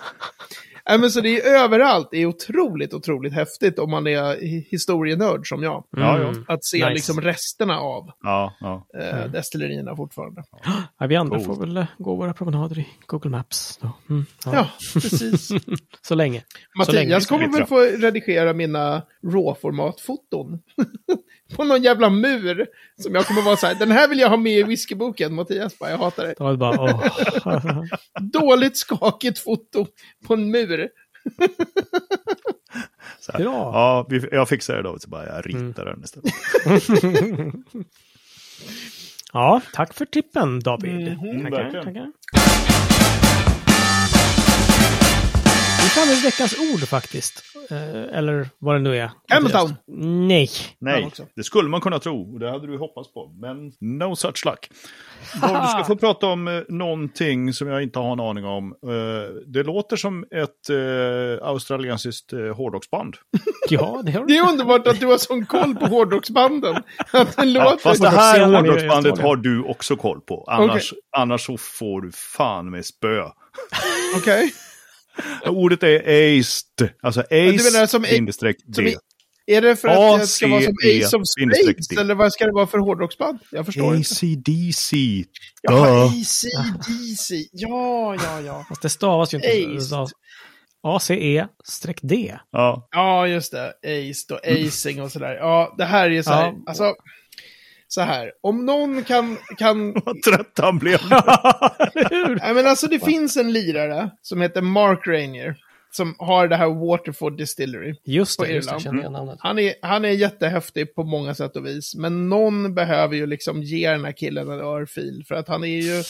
Nej, 0.89 0.99
men 0.99 1.09
så 1.11 1.21
det 1.21 1.41
är 1.41 1.63
överallt. 1.63 2.07
Det 2.11 2.17
är 2.17 2.25
otroligt, 2.25 2.93
otroligt 2.93 3.33
häftigt 3.33 3.79
om 3.79 3.91
man 3.91 4.07
är 4.07 4.23
hi- 4.35 4.65
historienörd 4.69 5.47
som 5.47 5.63
jag. 5.63 5.83
Ja, 5.91 6.19
ja. 6.19 6.27
Mm. 6.29 6.45
Att 6.47 6.65
se 6.65 6.77
Nice. 6.77 6.89
liksom 6.89 7.21
resterna 7.21 7.79
av 7.79 8.09
Ja, 8.21 8.53
ja. 8.59 8.87
eh, 8.99 9.25
destillerierna 9.31 9.95
fortfarande. 9.95 10.43
Ja, 10.99 11.07
vi 11.07 11.15
andra 11.15 11.35
Coolt. 11.35 11.45
får 11.47 11.65
väl 11.65 11.77
eh, 11.77 11.85
gå 11.97 12.15
våra 12.15 12.33
promenader 12.33 12.79
i 12.79 12.87
Google 13.05 13.29
Maps. 13.31 13.77
Då. 13.81 13.91
Mm, 14.09 14.25
ja. 14.45 14.51
Ja, 14.55 14.67
precis. 14.93 15.47
Så 16.01 16.15
länge. 16.15 16.43
Så 16.85 16.91
länge 16.91 17.05
Mattias 17.13 17.23
vi 17.23 17.27
kommer 17.27 17.57
väl 17.57 17.65
få 17.65 17.79
redigera 17.79 18.53
mina 18.53 19.01
råformatfoton. 19.23 20.59
på 21.55 21.63
någon 21.63 21.83
jävla 21.83 22.09
mur. 22.09 22.67
Som 23.01 23.15
jag 23.15 23.25
kommer 23.25 23.41
vara 23.41 23.57
så 23.57 23.67
här, 23.67 23.75
den 23.75 23.91
här 23.91 24.07
vill 24.07 24.19
jag 24.19 24.29
ha 24.29 24.37
med 24.37 24.53
i 24.59 24.63
whiskyboken. 24.63 25.33
Mattias 25.35 25.79
bara, 25.79 25.89
jag 25.89 25.97
hatar 25.97 26.35
var 26.37 26.51
det 26.51 26.57
bara, 26.57 26.81
åh. 26.81 27.05
Dåligt 28.21 28.77
skakigt 28.77 29.39
foto 29.39 29.87
på 30.27 30.33
en 30.33 30.51
mur. 30.51 30.89
Så 33.19 33.31
här. 33.31 33.39
Bra. 33.39 33.51
Ja, 33.53 34.05
vi, 34.09 34.27
jag 34.31 34.49
fixar 34.49 34.75
det 34.75 34.81
då. 34.83 34.99
Så 34.99 35.09
bara 35.09 35.25
jag 35.25 35.45
Mm. 35.51 35.67
ritar 35.67 35.85
den 35.85 36.03
istället. 36.03 36.33
ja, 39.33 39.61
tack 39.73 39.93
för 39.93 40.05
tippen 40.05 40.59
David. 40.59 40.93
Mhm. 41.17 41.43
Tackar, 41.43 41.63
verkligen. 41.63 41.85
tackar. 41.85 42.11
Framme 45.93 46.11
vid 46.15 46.23
veckans 46.23 46.55
ord 46.73 46.87
faktiskt. 46.87 47.43
Eh, 47.71 48.17
eller 48.17 48.49
vad 48.59 48.75
det 48.75 48.79
nu 48.79 48.97
är. 48.97 49.11
Campbelltown. 49.27 49.75
Nej. 50.27 50.49
Nej, 50.79 51.11
Ja, 51.17 51.25
det 51.35 51.43
skulle 51.43 51.69
man 51.69 51.81
kunna 51.81 51.99
tro. 51.99 52.33
Och 52.33 52.39
det 52.39 52.51
hade 52.51 52.67
du 52.67 52.77
hoppats 52.77 53.13
på. 53.13 53.27
Men 53.41 53.71
no 53.79 54.15
such 54.15 54.45
luck. 54.45 54.69
Du 55.33 55.39
ska 55.39 55.83
få 55.87 55.95
prata 55.95 56.27
om 56.27 56.47
eh, 56.47 56.61
någonting 56.69 57.53
som 57.53 57.67
jag 57.67 57.83
inte 57.83 57.99
har 57.99 58.11
en 58.13 58.19
aning 58.19 58.45
om. 58.45 58.75
Eh, 58.87 59.35
det 59.47 59.63
låter 59.63 59.95
som 59.95 60.23
ett 60.23 60.69
eh, 60.69 61.47
australiensiskt 61.47 62.33
eh, 62.33 62.39
hårdrocksband. 62.55 63.15
Ja, 63.69 64.01
det 64.05 64.11
har 64.11 64.19
Det 64.21 64.27
du. 64.33 64.37
är 64.39 64.49
underbart 64.49 64.87
att 64.87 64.99
du 64.99 65.05
har 65.05 65.17
sån 65.17 65.45
koll 65.45 65.75
på 65.75 65.85
hårdrocksbanden. 65.85 66.75
Att 67.11 67.33
Ja, 67.37 67.43
låter... 67.43 67.77
fast 67.77 68.01
det 68.01 68.09
här 68.09 68.45
hårdrocksbandet 68.45 69.19
har 69.19 69.35
du 69.35 69.63
också 69.63 69.95
koll 69.95 70.21
på. 70.21 70.43
Annars, 70.47 70.93
annars 71.17 71.45
så 71.45 71.57
får 71.57 72.01
du 72.01 72.11
fan 72.11 72.69
med 72.69 72.85
spö. 72.85 73.23
Okej. 74.17 74.53
Ordet 75.45 75.83
är 75.83 75.99
aced. 76.39 76.89
Alltså 77.01 77.21
ace 77.21 77.71
menar 77.71 77.85
som 77.85 78.01
bindestreck 78.01 78.55
D. 78.65 78.95
Är 79.45 79.61
det 79.61 79.75
för 79.75 79.87
att 79.87 80.19
det 80.19 80.27
ska 80.27 80.47
vara 80.47 80.61
som 80.61 80.73
ACE 80.83 81.17
of 81.17 81.23
Spades? 81.27 81.97
Eller 81.99 82.15
vad 82.15 82.33
ska 82.33 82.45
det 82.45 82.53
vara 82.53 82.67
för 82.67 82.77
hårdrocksband? 82.77 83.39
Jag 83.51 83.65
förstår 83.65 83.95
inte. 83.95 84.09
ACDC. 84.09 84.95
Duh. 85.67 86.03
ACDC. 86.05 87.35
Ja, 87.51 88.15
ja, 88.15 88.41
ja. 88.41 88.65
Fast 88.69 88.81
det 88.81 88.89
stavas 88.89 89.33
ju 89.33 89.37
inte. 89.37 89.77
Aced. 89.77 90.07
ACE-D. 90.83 92.39
Ja, 92.51 92.87
Ja, 92.91 93.27
just 93.27 93.51
det. 93.51 93.73
Ace 93.83 94.33
och 94.33 94.39
acing 94.47 95.01
och 95.01 95.11
sådär. 95.11 95.35
Ja, 95.35 95.75
det 95.77 95.85
här 95.85 96.05
är 96.05 96.09
ju 96.09 96.23
så 96.23 96.31
här. 96.31 96.45
Ja. 96.45 96.63
Alltså, 96.65 96.93
så 97.93 98.01
här. 98.01 98.31
Om 98.41 98.65
någon 98.65 99.03
kan... 99.03 99.37
kan 99.57 99.93
vad 100.05 100.21
trött 100.21 100.59
han 100.61 100.79
blev. 100.79 100.99
nej, 102.41 102.53
men 102.53 102.67
alltså 102.67 102.87
det 102.87 102.99
finns 102.99 103.37
en 103.37 103.53
lirare 103.53 104.09
som 104.21 104.41
heter 104.41 104.61
Mark 104.61 105.07
Rainier. 105.07 105.55
Som 105.91 106.15
har 106.17 106.47
det 106.47 106.55
här 106.55 106.89
Waterford 106.89 107.37
Distillery. 107.37 107.95
Just 108.05 108.39
På 108.39 108.45
det, 108.45 108.51
just 108.51 108.69
det, 108.69 108.77
jag 108.83 108.95
Irland. 108.95 109.37
Han 109.39 109.59
är, 109.59 109.73
han 109.81 110.05
är 110.05 110.09
jättehäftig 110.09 110.95
på 110.95 111.03
många 111.03 111.35
sätt 111.35 111.55
och 111.55 111.65
vis. 111.65 111.95
Men 111.95 112.29
någon 112.29 112.75
behöver 112.75 113.15
ju 113.15 113.25
liksom 113.25 113.63
ge 113.63 113.89
den 113.89 114.05
här 114.05 114.11
killen 114.11 114.49
en 114.49 114.59
örfil. 114.59 115.23
För 115.27 115.35
att 115.35 115.47
han 115.47 115.63
är 115.63 115.81
ju... 115.81 116.03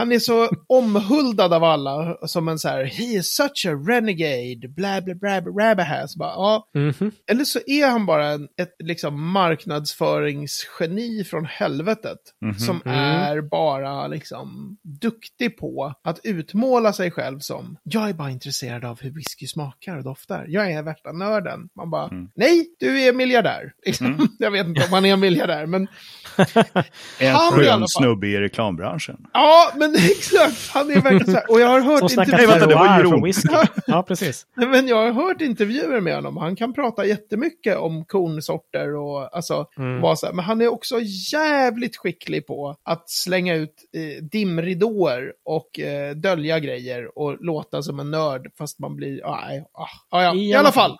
Han 0.00 0.12
är 0.12 0.18
så 0.18 0.48
omhuldad 0.66 1.52
av 1.52 1.64
alla 1.64 2.16
som 2.26 2.48
en 2.48 2.58
så 2.58 2.68
här, 2.68 2.84
he 2.84 3.04
is 3.04 3.26
such 3.36 3.66
a 3.68 3.70
renegade, 3.88 4.68
bla 4.68 5.00
bla 5.00 5.14
bla 5.14 5.40
bla 5.40 5.74
bla 5.74 5.84
här. 5.84 6.06
Så 6.06 6.18
bara, 6.18 6.32
ja. 6.34 6.68
Mhm. 6.74 7.12
Eller 7.30 7.44
så 7.44 7.58
är 7.66 7.86
han 7.86 8.06
bara 8.06 8.26
en, 8.26 8.48
ett 8.60 8.74
liksom 8.78 9.32
marknadsföringsgeni 9.32 11.24
från 11.24 11.44
helvetet. 11.44 12.18
Som 12.58 12.82
är 12.84 13.40
bara 13.40 14.06
liksom 14.06 14.76
duktig 15.00 15.58
på 15.58 15.94
att 16.04 16.20
utmåla 16.24 16.92
sig 16.92 17.10
själv 17.10 17.38
som, 17.38 17.76
jag 17.82 18.08
är 18.08 18.12
bara 18.12 18.30
intresserad 18.30 18.84
av 18.84 19.00
hur 19.00 19.10
whisky 19.10 19.46
smakar 19.46 19.96
och 19.96 20.04
doftar. 20.04 20.44
Jag 20.48 20.72
är 20.72 20.82
värsta 20.82 21.12
nörden. 21.12 21.68
Man 21.76 21.90
bara, 21.90 22.10
nej, 22.34 22.66
du 22.78 23.00
är 23.02 23.12
miljardär. 23.12 23.72
Liksom. 23.86 24.28
Jag 24.38 24.50
vet 24.50 24.66
inte 24.66 24.84
om 24.84 24.92
han 24.92 25.04
är 25.04 25.12
en 25.12 25.20
miljardär, 25.20 25.66
men 25.66 25.88
En 27.20 27.36
skön 27.36 27.84
snubbe 27.88 28.26
i 28.26 28.38
reklambranschen. 28.38 29.26
ja, 29.32 29.72
men 29.76 29.89
exakt. 29.94 30.70
Han 30.70 30.90
är 30.90 30.94
verkligen 31.00 31.26
så 31.26 31.32
här. 31.32 31.50
Och 31.50 31.60
jag 31.60 31.66
har 31.66 31.80
hört 31.80 32.16
vänta, 32.16 32.66
det 32.66 32.74
var 32.74 33.00
från 33.00 33.22
whisky. 33.24 33.48
Ja, 33.86 34.02
precis. 34.02 34.46
Men 34.54 34.88
jag 34.88 34.96
har 34.96 35.12
hört 35.12 35.40
intervjuer 35.40 36.00
med 36.00 36.14
honom. 36.14 36.36
Han 36.36 36.56
kan 36.56 36.72
prata 36.74 37.06
jättemycket 37.06 37.76
om 37.76 38.04
kornsorter 38.04 38.96
och 38.96 39.36
alltså, 39.36 39.66
Mm. 39.78 40.16
så 40.16 40.26
här. 40.26 40.32
Men 40.32 40.44
han 40.44 40.60
är 40.60 40.68
också 40.68 41.00
jävligt 41.32 41.96
skicklig 41.96 42.46
på 42.46 42.76
att 42.82 43.10
slänga 43.10 43.54
ut 43.54 43.74
eh, 43.96 44.24
dimridåer 44.24 45.32
och 45.44 45.80
eh, 45.80 46.14
dölja 46.14 46.58
grejer 46.58 47.18
och 47.18 47.36
låta 47.40 47.82
som 47.82 48.00
en 48.00 48.10
nörd 48.10 48.46
fast 48.58 48.78
man 48.78 48.96
blir, 48.96 49.26
ah, 49.26 49.40
nej, 49.46 49.64
ah, 49.72 50.16
ah, 50.18 50.22
ja. 50.22 50.34
i 50.34 50.54
alla 50.54 50.72
fall. 50.72 50.96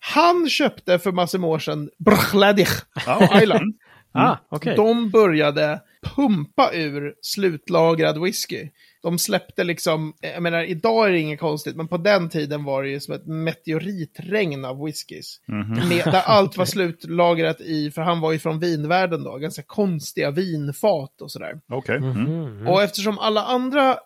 Han 0.00 0.48
köpte 0.48 0.98
för 0.98 1.12
massor 1.12 1.38
med 1.38 1.50
år 1.50 1.58
sedan 1.58 1.90
Brachladich 1.98 2.70
Ja. 3.06 3.42
Island. 3.42 3.74
Ah, 4.12 4.36
okej. 4.48 4.76
De 4.76 5.10
började 5.10 5.80
pumpa 6.02 6.70
ur 6.74 7.14
slutlagrad 7.22 8.22
whisky. 8.22 8.68
De 9.02 9.18
släppte 9.18 9.64
liksom, 9.64 10.14
jag 10.20 10.42
menar 10.42 10.64
idag 10.64 11.06
är 11.06 11.12
det 11.12 11.18
inget 11.18 11.40
konstigt, 11.40 11.76
men 11.76 11.88
på 11.88 11.96
den 11.96 12.28
tiden 12.28 12.64
var 12.64 12.82
det 12.82 12.88
ju 12.88 13.00
som 13.00 13.14
ett 13.14 13.26
meteoritregn 13.26 14.64
av 14.64 14.84
whiskys. 14.84 15.40
Med, 15.88 16.04
där 16.04 16.22
allt 16.26 16.56
var 16.56 16.64
slutlagrat 16.64 17.60
i, 17.60 17.90
för 17.90 18.02
han 18.02 18.20
var 18.20 18.32
ju 18.32 18.38
från 18.38 18.58
vinvärlden 18.58 19.24
då, 19.24 19.36
ganska 19.36 19.62
konstiga 19.62 20.30
vinfat 20.30 21.22
och 21.22 21.30
sådär. 21.30 21.60
Okej. 21.68 21.96
Mm. 21.96 22.12
Mhm. 22.12 22.68
Och 22.68 22.82
eftersom 22.82 23.18
alla 23.18 23.44
andra 23.44 23.90
eh, 23.90 23.96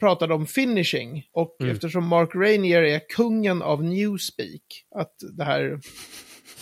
pratade 0.00 0.34
om 0.34 0.46
finishing 0.46 1.24
och 1.32 1.56
eftersom 1.62 2.06
Mark 2.06 2.34
Rainier 2.34 2.82
är 2.82 3.00
kungen 3.08 3.62
av 3.62 3.84
newspeak, 3.84 4.84
att 4.94 5.14
det 5.32 5.44
här, 5.44 5.80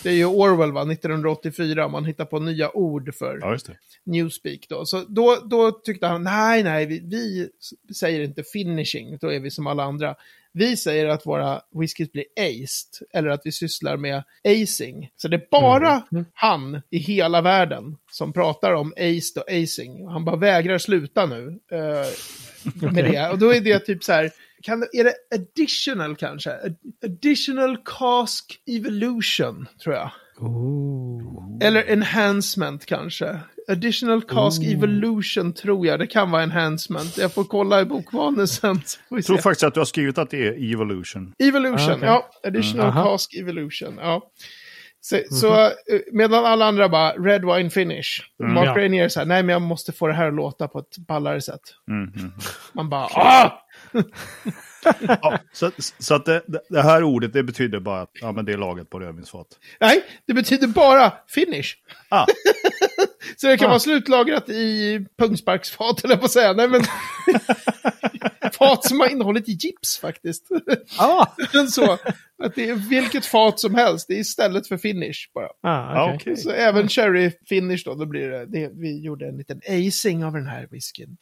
det 0.03 0.09
är 0.09 0.13
ju 0.13 0.25
Orwell 0.25 0.71
va, 0.71 0.91
1984, 0.91 1.87
man 1.87 2.05
hittar 2.05 2.25
på 2.25 2.39
nya 2.39 2.75
ord 2.75 3.15
för 3.15 3.39
Ja, 3.41 3.57
newspeak 4.03 4.65
då. 4.69 4.85
Så 4.85 5.05
då, 5.07 5.37
då 5.45 5.71
tyckte 5.71 6.07
han, 6.07 6.23
nej, 6.23 6.63
nej, 6.63 6.85
vi, 6.85 6.99
vi 6.99 7.49
säger 7.93 8.21
inte 8.21 8.43
finishing, 8.53 9.17
då 9.21 9.33
är 9.33 9.39
vi 9.39 9.51
som 9.51 9.67
alla 9.67 9.83
andra. 9.83 10.15
Vi 10.51 10.77
säger 10.77 11.05
att 11.05 11.25
våra 11.25 11.61
whiskys 11.71 12.11
blir 12.11 12.25
aced, 12.37 13.07
eller 13.13 13.29
att 13.29 13.41
vi 13.43 13.51
sysslar 13.51 13.97
med 13.97 14.23
acing. 14.43 15.09
Så 15.15 15.27
det 15.27 15.35
är 15.35 15.47
bara 15.51 16.03
han 16.33 16.81
i 16.89 16.97
hela 16.97 17.41
världen 17.41 17.97
som 18.11 18.33
pratar 18.33 18.73
om 18.73 18.93
aced 18.97 19.43
och 19.43 19.51
acing. 19.51 20.07
Han 20.07 20.25
bara 20.25 20.35
vägrar 20.35 20.77
sluta 20.77 21.25
nu 21.25 21.59
eh, 21.71 22.91
med 22.91 23.05
det. 23.05 23.29
Och 23.29 23.39
då 23.39 23.53
är 23.53 23.61
det 23.61 23.79
typ 23.79 24.03
så 24.03 24.11
här, 24.11 24.31
kan, 24.63 24.83
är 24.83 25.03
det 25.03 25.13
additional 25.35 26.15
kanske? 26.15 26.49
Ad- 26.51 26.75
Additional 27.05 27.77
cask 27.85 28.59
evolution, 28.67 29.67
tror 29.83 29.95
jag. 29.95 30.11
Ooh. 30.41 31.57
Eller 31.61 31.83
enhancement 31.91 32.85
kanske. 32.85 33.39
Additional 33.67 34.21
cask 34.21 34.61
evolution 34.63 35.53
tror 35.53 35.87
jag. 35.87 35.99
Det 35.99 36.07
kan 36.07 36.31
vara 36.31 36.43
enhancement. 36.43 37.17
Jag 37.17 37.33
får 37.33 37.43
kolla 37.43 37.81
i 37.81 37.85
bokvanen 37.85 38.47
sen. 38.47 38.81
så 38.85 38.97
Jag 39.09 39.25
tror 39.25 39.37
faktiskt 39.37 39.63
att 39.63 39.73
du 39.73 39.79
har 39.79 39.85
skrivit 39.85 40.17
att 40.17 40.29
det 40.29 40.47
är 40.47 40.73
evolution. 40.73 41.33
Evolution, 41.39 41.89
Ah, 41.91 41.95
okej. 41.95 42.07
ja. 42.07 42.29
Additional 42.47 42.91
Mm, 42.91 43.03
cask 43.03 43.33
evolution, 43.33 43.97
ja. 44.01 44.31
Så, 45.01 45.19
så 45.31 45.55
eh, 45.63 45.69
medan 46.11 46.45
alla 46.45 46.65
andra 46.65 46.89
bara 46.89 47.11
red 47.11 47.45
wine 47.45 47.69
finish. 47.69 48.21
Mark 48.39 48.65
ja. 48.67 48.75
Rainier 48.77 49.09
så 49.09 49.19
här, 49.19 49.27
nej 49.27 49.43
men 49.43 49.53
jag 49.53 49.61
måste 49.61 49.91
få 49.91 50.07
det 50.07 50.13
här 50.13 50.27
att 50.27 50.33
låta 50.33 50.67
på 50.67 50.79
ett 50.79 50.97
ballare 50.97 51.41
sätt. 51.41 51.61
Mm, 51.89 52.13
mm. 52.15 52.31
Man 52.73 52.89
bara, 52.89 53.05
ah! 53.05 53.51
Ja, 55.21 55.39
så 55.53 55.71
så 55.99 56.13
att 56.15 56.25
det, 56.25 56.41
det- 56.69 56.81
här 56.81 57.03
ordet 57.03 57.33
det 57.33 57.43
betyder 57.43 57.79
bara 57.79 58.01
att 58.01 58.09
ja, 58.13 58.31
men 58.31 58.45
det 58.45 58.53
är 58.53 58.57
laget 58.57 58.89
på 58.89 58.99
rödvinsfat. 58.99 59.47
Nej, 59.79 60.03
det 60.25 60.33
betyder 60.33 60.67
bara 60.67 61.13
finish. 61.27 61.75
Ah, 62.09 62.25
Så 63.37 63.47
det 63.47 63.57
kan 63.57 63.65
Ah. 63.65 63.69
vara 63.69 63.79
slutlagrat 63.79 64.49
i 64.49 64.99
pungsparksfat, 65.17 66.03
eller 66.03 66.15
på 66.17 66.25
att 66.25 66.31
säga. 66.31 66.53
Nej, 66.53 66.67
men... 66.67 66.81
fat 68.53 68.83
som 68.85 68.99
har 68.99 69.07
innehållit 69.07 69.47
gips 69.63 69.97
faktiskt. 69.97 70.47
Ah, 70.97 71.25
så, 71.71 71.91
att 72.43 72.55
det 72.55 72.69
är 72.69 72.89
vilket 72.89 73.25
fat 73.25 73.59
som 73.59 73.75
helst, 73.75 74.07
det 74.07 74.13
är 74.13 74.19
istället 74.19 74.67
för 74.67 74.77
finish 74.77 75.29
bara. 75.33 75.47
ah 75.73 76.03
okej. 76.03 76.15
okej. 76.21 76.37
Så 76.37 76.49
även 76.51 76.87
cherry 76.87 77.31
finish 77.49 77.81
då, 77.85 77.95
då 77.95 78.05
blir 78.05 78.29
det, 78.29 78.45
det, 78.45 78.71
vi 78.73 78.99
gjorde 79.03 79.27
en 79.27 79.37
liten 79.37 79.61
acing 79.67 80.25
av 80.25 80.33
den 80.33 80.47
här 80.47 80.67
whiskyn. 80.71 81.17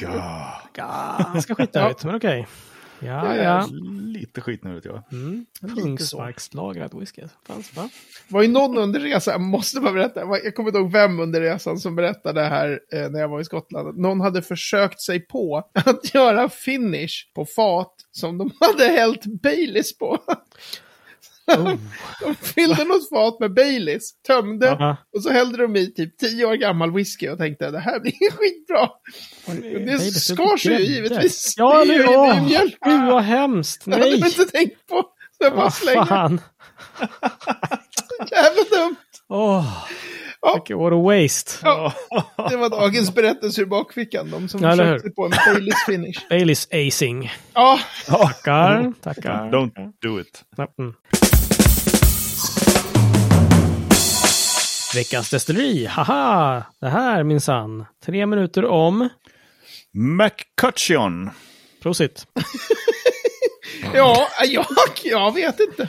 ja. 0.00 0.62
Ganska 0.74 1.54
skitigt, 1.54 2.04
men 2.04 2.14
okej. 2.14 2.46
Ja, 3.00 3.36
ja. 3.36 3.68
Lite 4.02 4.40
skitnödigt 4.40 4.84
ja. 4.84 5.02
Mm. 5.12 5.46
Lite 5.60 5.76
så. 5.76 5.86
Pungsparkslagrad 5.86 6.94
whisky. 7.00 7.22
Fanns, 7.46 7.76
va? 7.76 7.88
Det 8.28 8.34
var 8.34 8.42
ju 8.42 8.48
någon 8.48 8.78
under 8.78 9.00
resan, 9.00 9.32
jag 9.32 9.40
måste 9.40 9.80
bara 9.80 9.92
berätta, 9.92 10.20
jag 10.20 10.54
kommer 10.54 10.68
inte 10.68 10.78
ihåg 10.78 10.92
vem 10.92 11.20
under 11.20 11.40
resan 11.40 11.78
som 11.78 11.96
berättade 11.96 12.40
det 12.40 12.46
här 12.46 12.80
eh, 12.92 13.10
när 13.10 13.20
jag 13.20 13.28
var 13.28 13.40
i 13.40 13.44
Skottland. 13.44 13.98
Någon 13.98 14.20
hade 14.20 14.42
försökt 14.42 15.00
sig 15.00 15.20
på 15.20 15.68
att 15.72 16.14
göra 16.14 16.48
finish 16.48 17.32
på 17.34 17.46
fat 17.46 17.94
som 18.10 18.38
de 18.38 18.50
hade 18.60 18.84
hällt 18.84 19.24
Baileys 19.24 19.98
på. 19.98 20.18
Oh. 21.58 21.74
De 22.20 22.34
fyllde 22.34 22.84
något 22.84 23.08
fat 23.08 23.40
med 23.40 23.54
Baileys, 23.54 24.10
tömde 24.26 24.70
Aha. 24.72 24.96
och 25.16 25.22
så 25.22 25.30
hällde 25.30 25.58
de 25.62 25.76
i 25.76 25.92
typ 25.94 26.18
tio 26.18 26.44
år 26.46 26.54
gammal 26.54 26.92
whisky 26.94 27.28
och 27.28 27.38
tänkte 27.38 27.70
det 27.70 27.78
här 27.80 28.00
blir 28.00 28.12
skitbra. 28.30 28.88
Men 29.46 29.86
det 29.86 29.98
skar 30.00 30.56
sig 30.56 30.72
ju 30.82 30.94
givetvis. 30.94 31.54
Ja, 31.56 31.84
det 31.84 31.94
är 31.94 31.94
eller 31.94 31.94
ju 31.94 32.02
det 32.02 32.14
är 32.14 32.34
ju 32.34 32.40
hur? 32.40 32.46
mjölk. 32.48 32.76
Gud 32.80 33.06
vad 33.06 33.22
hemskt. 33.22 33.84
Det 33.84 33.90
hade 33.92 34.04
Nej. 34.04 34.18
jag 34.20 34.28
inte 34.28 34.44
tänkt 34.44 34.86
på. 34.88 35.02
Så 35.38 35.44
jag 35.44 35.52
bara 35.52 35.62
Vad 35.62 35.74
slänger. 35.74 36.04
fan. 36.04 36.40
Jävla 38.30 38.62
dumt. 38.78 38.96
Åh, 39.28 39.86
Ja. 40.42 40.54
vilket 40.54 40.76
what 40.76 40.92
a 40.92 40.96
waste. 41.02 41.52
Ja, 41.62 41.92
det 42.50 42.56
var 42.56 42.70
dagens 42.70 43.14
berättelse 43.14 43.60
ur 43.62 43.66
bakfickan. 43.66 44.30
De 44.30 44.48
som 44.48 44.62
Ja, 44.62 44.70
försökte 44.70 45.10
på 45.10 45.24
en 45.24 45.30
Baileys 45.30 45.84
finish. 45.86 46.28
Baileys 46.30 46.68
acing. 46.72 47.30
Ja, 47.54 47.78
Tackar, 48.06 48.92
tackar. 49.02 49.50
Don't 49.50 49.92
do 50.02 50.20
it. 50.20 50.42
Mm. 50.78 50.94
Veckans 54.94 55.30
destilleri, 55.30 55.86
haha! 55.86 56.64
Det 56.80 56.88
här 56.88 57.22
minsann. 57.24 57.86
Tre 58.06 58.26
minuter 58.26 58.64
om. 58.64 59.08
McCutcheon. 59.92 61.30
Prosit. 61.82 62.26
ja, 63.94 64.28
jag, 64.44 64.66
jag 65.04 65.34
vet 65.34 65.60
inte. 65.60 65.88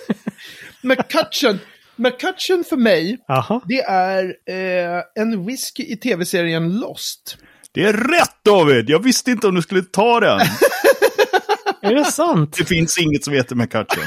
McCutcheon. 0.82 1.58
McCutcheon 1.96 2.64
för 2.64 2.76
mig, 2.76 3.18
Jaha. 3.28 3.60
det 3.64 3.80
är 3.82 4.24
eh, 4.48 5.02
en 5.22 5.46
whisky 5.46 5.82
i 5.82 5.96
tv-serien 5.96 6.78
Lost. 6.78 7.36
Det 7.72 7.84
är 7.84 7.92
rätt 7.92 8.36
David! 8.44 8.90
Jag 8.90 9.02
visste 9.02 9.30
inte 9.30 9.46
om 9.46 9.54
du 9.54 9.62
skulle 9.62 9.82
ta 9.82 10.20
den. 10.20 10.40
Är 11.82 11.94
det 11.94 12.04
sant? 12.04 12.54
Det 12.58 12.64
finns 12.64 12.98
inget 12.98 13.24
som 13.24 13.32
heter 13.32 13.54
McCutcheon. 13.54 14.04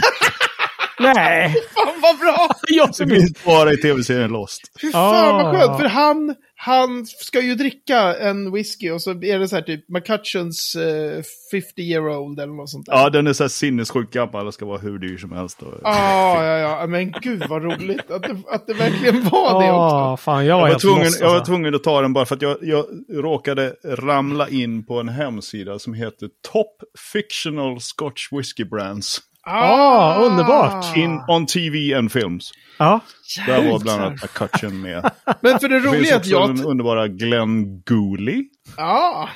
Nej! 0.99 1.55
Fan 1.73 2.01
vad 2.01 2.19
bra! 2.19 2.54
Jag 2.67 2.89
Det 2.89 2.93
som 2.93 3.10
finns 3.10 3.43
bara 3.45 3.73
i 3.73 3.78
tv-serien 3.78 4.32
Lost. 4.32 4.62
Fy 4.82 4.91
fan 4.91 5.36
vad 5.36 5.45
Ah. 5.45 5.51
skönt, 5.60 5.80
för 5.80 5.88
han, 5.88 6.36
han 6.56 7.06
ska 7.06 7.41
ju 7.41 7.56
dricka 7.56 8.15
en 8.15 8.51
whisky 8.51 8.91
och 8.91 9.01
så 9.01 9.12
är 9.12 9.39
det 9.39 9.47
så 9.47 9.56
här 9.56 9.63
typ 9.63 9.89
McCutcheons 9.89 10.75
eh, 10.75 11.23
50 11.51 11.82
year 11.82 12.10
old 12.10 12.39
eller 12.39 12.54
något 12.54 12.69
sånt 12.69 12.86
där. 12.86 12.93
Ja, 12.93 13.10
den 13.10 13.28
är 13.28 13.34
så 13.34 13.43
här 13.43 13.49
sinnessjukt 13.49 14.13
gammal 14.13 14.47
och 14.47 14.54
ska 14.54 14.65
vara 14.65 14.78
hur 14.78 14.99
dyr 14.99 15.17
som 15.17 15.32
helst. 15.32 15.62
Och... 15.62 15.73
Ah, 15.84 16.43
ja, 16.45 16.58
ja, 16.58 16.88
men 16.88 17.12
gud 17.21 17.43
vad 17.49 17.63
roligt 17.63 18.12
att 18.12 18.23
det, 18.23 18.38
att 18.47 18.67
det 18.67 18.73
verkligen 18.73 19.23
var 19.23 19.63
det 19.63 19.71
också. 19.71 19.95
Åh, 19.95 20.17
fan, 20.17 20.45
jag 20.45 20.56
var, 20.58 20.67
Jag 20.67 20.73
var, 20.73 20.80
tvungen, 20.80 21.04
lost, 21.04 21.19
jag 21.21 21.28
var 21.28 21.36
alltså. 21.36 21.51
tvungen 21.51 21.75
att 21.75 21.84
ta 21.84 22.01
den 22.01 22.13
bara 22.13 22.25
för 22.25 22.36
att 22.36 22.41
jag, 22.41 22.58
jag 22.62 22.86
råkade 23.10 23.75
ramla 23.86 24.49
in 24.49 24.86
på 24.86 24.99
en 24.99 25.10
hemsida 25.10 25.80
som 25.80 25.93
heter 25.93 26.30
Top 26.51 26.84
Fictional 27.13 27.82
Scotch 27.82 28.32
Whisky 28.32 28.63
Brands. 28.65 29.21
Ah, 29.47 30.15
underbart. 30.21 30.97
In, 30.97 31.21
on 31.27 31.45
TV 31.45 31.93
and 31.93 32.12
Films. 32.12 32.51
Ja. 32.77 32.99
Där 33.47 33.71
var 33.71 33.79
bland 33.79 34.01
annat 34.01 34.21
McCutcheon 34.23 34.81
med. 34.81 35.12
Men 35.41 35.60
för 35.60 35.69
det 35.69 35.79
Det 35.79 35.88
roliga 35.88 35.93
finns 36.01 36.12
är 36.12 36.15
att 36.15 36.25
jag... 36.25 36.55
den 36.55 36.65
underbara 36.65 37.08
Glenn 37.08 37.81
Gooley. 37.81 38.43
Ja. 38.77 39.29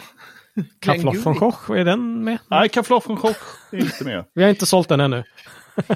Kafloff 0.81 1.25
von 1.25 1.35
Koch, 1.35 1.69
är 1.69 1.85
den 1.85 2.23
med? 2.23 2.37
Nej, 2.47 2.69
Kafloff 2.69 3.09
von 3.09 3.17
Koch 3.17 3.37
är 3.71 3.77
inte 3.77 4.03
med. 4.03 4.25
Vi 4.35 4.43
har 4.43 4.49
inte 4.49 4.65
sålt 4.65 4.89
den 4.89 4.99
ännu. 4.99 5.23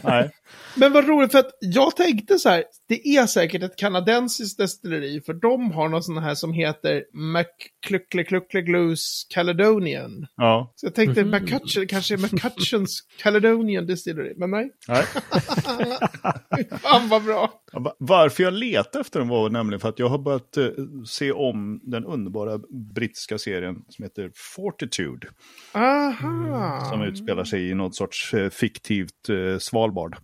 Nej. 0.04 0.30
Men 0.76 0.94
vad 0.94 1.08
roligt, 1.08 1.32
för 1.32 1.40
att 1.40 1.52
jag 1.60 1.96
tänkte 1.96 2.40
så 2.40 2.50
här, 2.50 2.64
det 2.88 3.08
är 3.08 3.26
säkert 3.26 3.64
ett 3.64 3.76
kanadensiskt 3.76 4.58
destilleri, 4.58 5.22
för 5.22 5.34
de 5.34 5.72
har 5.72 5.90
någon 5.90 6.04
sån 6.04 6.18
här 6.18 6.36
som 6.36 6.54
heter 6.54 7.04
McCluckleclucklegloos 7.14 9.28
Caledonian. 9.34 10.28
Ja. 10.36 10.74
Så 10.76 10.86
jag 10.86 10.96
tänkte 10.96 11.24
Mhm. 11.26 11.32
McCutcheon, 11.32 11.88
kanske 11.88 12.18
McCutcheons 12.18 13.00
Caledonian 13.22 13.86
Distillery, 13.86 14.34
men 14.38 14.52
nej. 14.52 14.70
Nej. 14.88 15.04
Fan 16.82 17.10
vad 17.10 17.24
bra. 17.24 17.54
Varför 18.00 18.44
jag 18.44 18.54
letar 18.54 19.00
efter 19.00 19.20
den 19.20 19.30
var 19.30 19.50
nämligen 19.50 19.80
för 19.80 19.90
att 19.90 20.00
jag 20.00 20.10
har 20.10 20.18
börjat 20.18 20.58
eh, 20.58 20.68
se 21.08 21.32
om 21.32 21.80
den 21.84 22.06
underbara 22.06 22.60
brittiska 22.96 23.38
serien 23.38 23.76
som 23.90 24.04
heter 24.04 24.32
Fortitude. 24.56 25.28
Aha. 25.74 26.88
Som 26.92 27.02
utspelar 27.02 27.44
sig 27.44 27.70
i 27.70 27.74
något 27.74 27.96
sorts 27.96 28.34
eh, 28.34 28.50
fiktivt 28.50 29.30
eh, 29.30 29.58
Svalbard. 29.60 30.16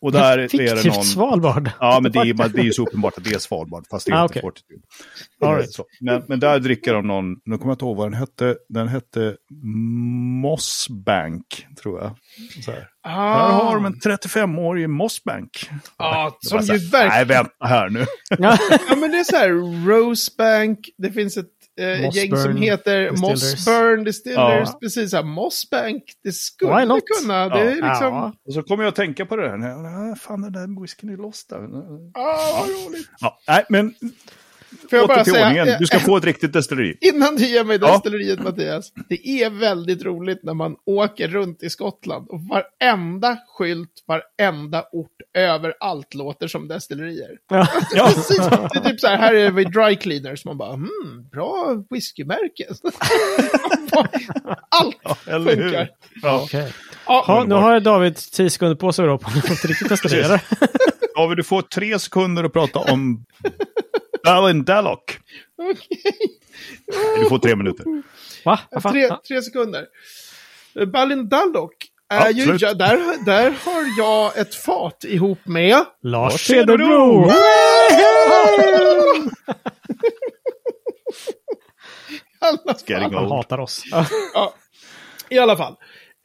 Och 0.00 0.12
där 0.12 0.38
är 0.38 0.74
det 0.74 0.84
någon... 0.84 1.04
Svalbard. 1.04 1.70
Ja, 1.80 2.00
men 2.02 2.12
det 2.12 2.18
är, 2.18 2.48
det 2.48 2.60
är 2.60 2.64
ju 2.64 2.72
så 2.72 2.82
uppenbart 2.82 3.18
att 3.18 3.24
det 3.24 3.34
är 3.34 3.38
Svalbard, 3.38 3.84
fast 3.90 4.06
det 4.06 4.12
är 4.12 4.16
Ah, 4.16 4.22
inte. 4.22 4.40
Fortitude. 4.40 4.80
Right. 5.44 5.70
Men, 6.00 6.22
men 6.28 6.40
där 6.40 6.58
dricker 6.58 6.94
de 6.94 7.06
någon, 7.06 7.24
nu 7.44 7.58
kommer 7.58 7.70
jag 7.70 7.74
inte 7.74 7.84
ihåg 7.84 7.96
vad 7.96 8.06
den 8.06 8.14
hette, 8.20 8.56
den 8.68 8.88
hette 8.88 9.36
Mossbank, 10.42 11.66
tror 11.82 12.00
jag. 12.00 12.16
Så 12.64 12.70
här. 12.70 12.88
Ah. 13.02 13.10
Här 13.10 13.52
har 13.52 13.74
de 13.74 13.84
en 13.84 13.94
35-årig 13.94 14.88
Mossbank. 14.90 15.70
Ja, 15.98 16.38
Det 16.42 16.48
som 16.48 16.58
ju 16.58 16.66
verkligen... 16.66 17.08
Nej, 17.08 17.24
vänta 17.24 17.66
här 17.66 17.88
nu. 17.88 18.04
Ja. 18.38 18.58
Ja, 18.88 18.96
men 18.96 19.10
det 19.10 19.18
är 19.18 19.24
så 19.24 19.36
här, 19.36 19.50
Rosebank, 19.86 20.78
det 20.98 21.12
finns 21.12 21.36
ett 21.36 21.46
eh, 21.80 22.16
gäng 22.16 22.36
som 22.36 22.56
heter. 22.56 23.10
Mossburn 23.10 24.04
Distillers, 24.04 24.68
Ja. 24.68 24.78
precis 24.80 25.10
så 25.10 25.16
här, 25.16 25.24
Mossbank, 25.24 26.02
det 26.22 26.28
Why 26.28 26.32
skulle 26.32 26.84
not? 26.84 27.02
kunna, 27.20 27.48
det 27.48 27.60
är 27.60 27.68
liksom... 27.74 27.84
Ja. 28.14 28.32
Och 28.46 28.54
så 28.54 28.62
kommer 28.62 28.84
jag 28.84 28.88
att 28.88 28.96
tänka 28.96 29.26
på 29.26 29.36
det 29.36 29.48
här. 29.48 29.56
Nej, 29.56 30.16
fan, 30.16 30.42
den 30.42 30.52
där 30.52 30.80
whiskyn 30.80 31.10
är 31.12 31.16
lost 31.16 31.48
där. 31.50 31.56
Ah, 32.14 32.58
vad 32.60 32.68
roligt. 32.68 33.08
Ja, 33.20 33.38
nej, 33.48 33.64
men 33.68 33.94
Får 34.90 34.98
jag 34.98 35.08
bara 35.08 35.24
till 35.24 35.32
säga, 35.32 35.46
ordningen. 35.46 35.76
Du 35.80 35.86
ska 35.86 35.98
få 35.98 36.16
ett 36.16 36.24
riktigt 36.24 36.52
destilleri. 36.52 36.96
Innan 37.14 37.36
du 37.36 37.46
ger 37.46 37.64
mig 37.64 37.78
Ja. 37.82 37.92
destilleriet 37.92 38.42
Mattias, 38.42 38.92
det 39.08 39.28
är 39.28 39.50
väldigt 39.50 40.04
roligt 40.04 40.40
när 40.42 40.54
man 40.54 40.76
åker 40.86 41.28
runt 41.28 41.62
i 41.62 41.70
Skottland 41.70 42.26
och 42.28 42.40
varenda 42.40 43.38
skylt, 43.58 43.90
varenda 44.06 44.84
ort, 44.92 45.10
överallt 45.34 46.14
låter 46.14 46.48
som 46.48 46.68
destillerier. 46.68 47.30
Ja. 47.50 47.68
Ja, 47.94 48.06
Precis, 48.14 48.36
det 48.38 48.78
är 48.78 48.90
typ 48.90 49.00
så 49.00 49.06
här, 49.06 49.16
här 49.16 49.34
är 49.34 49.50
vi 49.50 49.64
dry 49.64 49.96
cleaners, 49.96 50.44
man 50.44 50.58
bara, 50.58 50.72
hmm, 50.72 51.28
bra 51.32 51.84
whiskymärke. 51.90 52.64
Allt 54.68 54.96
eller 55.26 55.56
hur? 55.56 55.62
funkar. 55.62 55.88
Ja. 56.22 56.40
Okej. 56.44 56.72
Ja, 57.06 57.24
Ja, 57.28 57.44
nu 57.46 57.54
har 57.54 57.80
David 57.80 58.16
10 58.16 58.50
sekunder 58.50 58.76
på 58.76 58.92
sig 58.92 59.06
då 59.06 59.18
på 59.18 59.30
något 59.30 59.64
riktigt 59.64 59.88
destillera. 59.88 60.40
David, 61.16 61.36
du 61.36 61.44
får 61.44 61.62
tre 61.62 61.98
sekunder 61.98 62.44
att 62.44 62.52
prata 62.52 62.78
om 62.78 63.24
Balindalloch. 64.24 65.04
okej. 65.58 66.02
Nej, 66.86 67.18
Du 67.18 67.28
får 67.28 67.38
tre 67.38 67.56
minuter. 67.56 67.84
Va? 68.44 68.58
Tre, 68.92 69.10
tre 69.28 69.42
sekunder. 69.42 69.86
Balindalloch 70.86 71.70
är 72.10 72.30
ju, 72.30 72.56
ja, 72.60 72.74
där, 72.74 73.24
där 73.24 73.50
har 73.50 73.98
jag 73.98 74.38
ett 74.38 74.54
fat 74.54 75.04
ihop 75.04 75.38
med... 75.46 75.84
Lars 76.02 76.46
Cederbro! 76.46 77.30
Cederbro! 77.30 79.30
I 82.10 82.20
alla 82.46 82.74
Getting 82.86 83.10
fall. 83.10 83.14
Han 83.14 83.30
hatar 83.30 83.58
oss. 83.58 83.82
Ja. 84.34 84.54
I 85.28 85.38
alla 85.38 85.56
fall. 85.56 85.76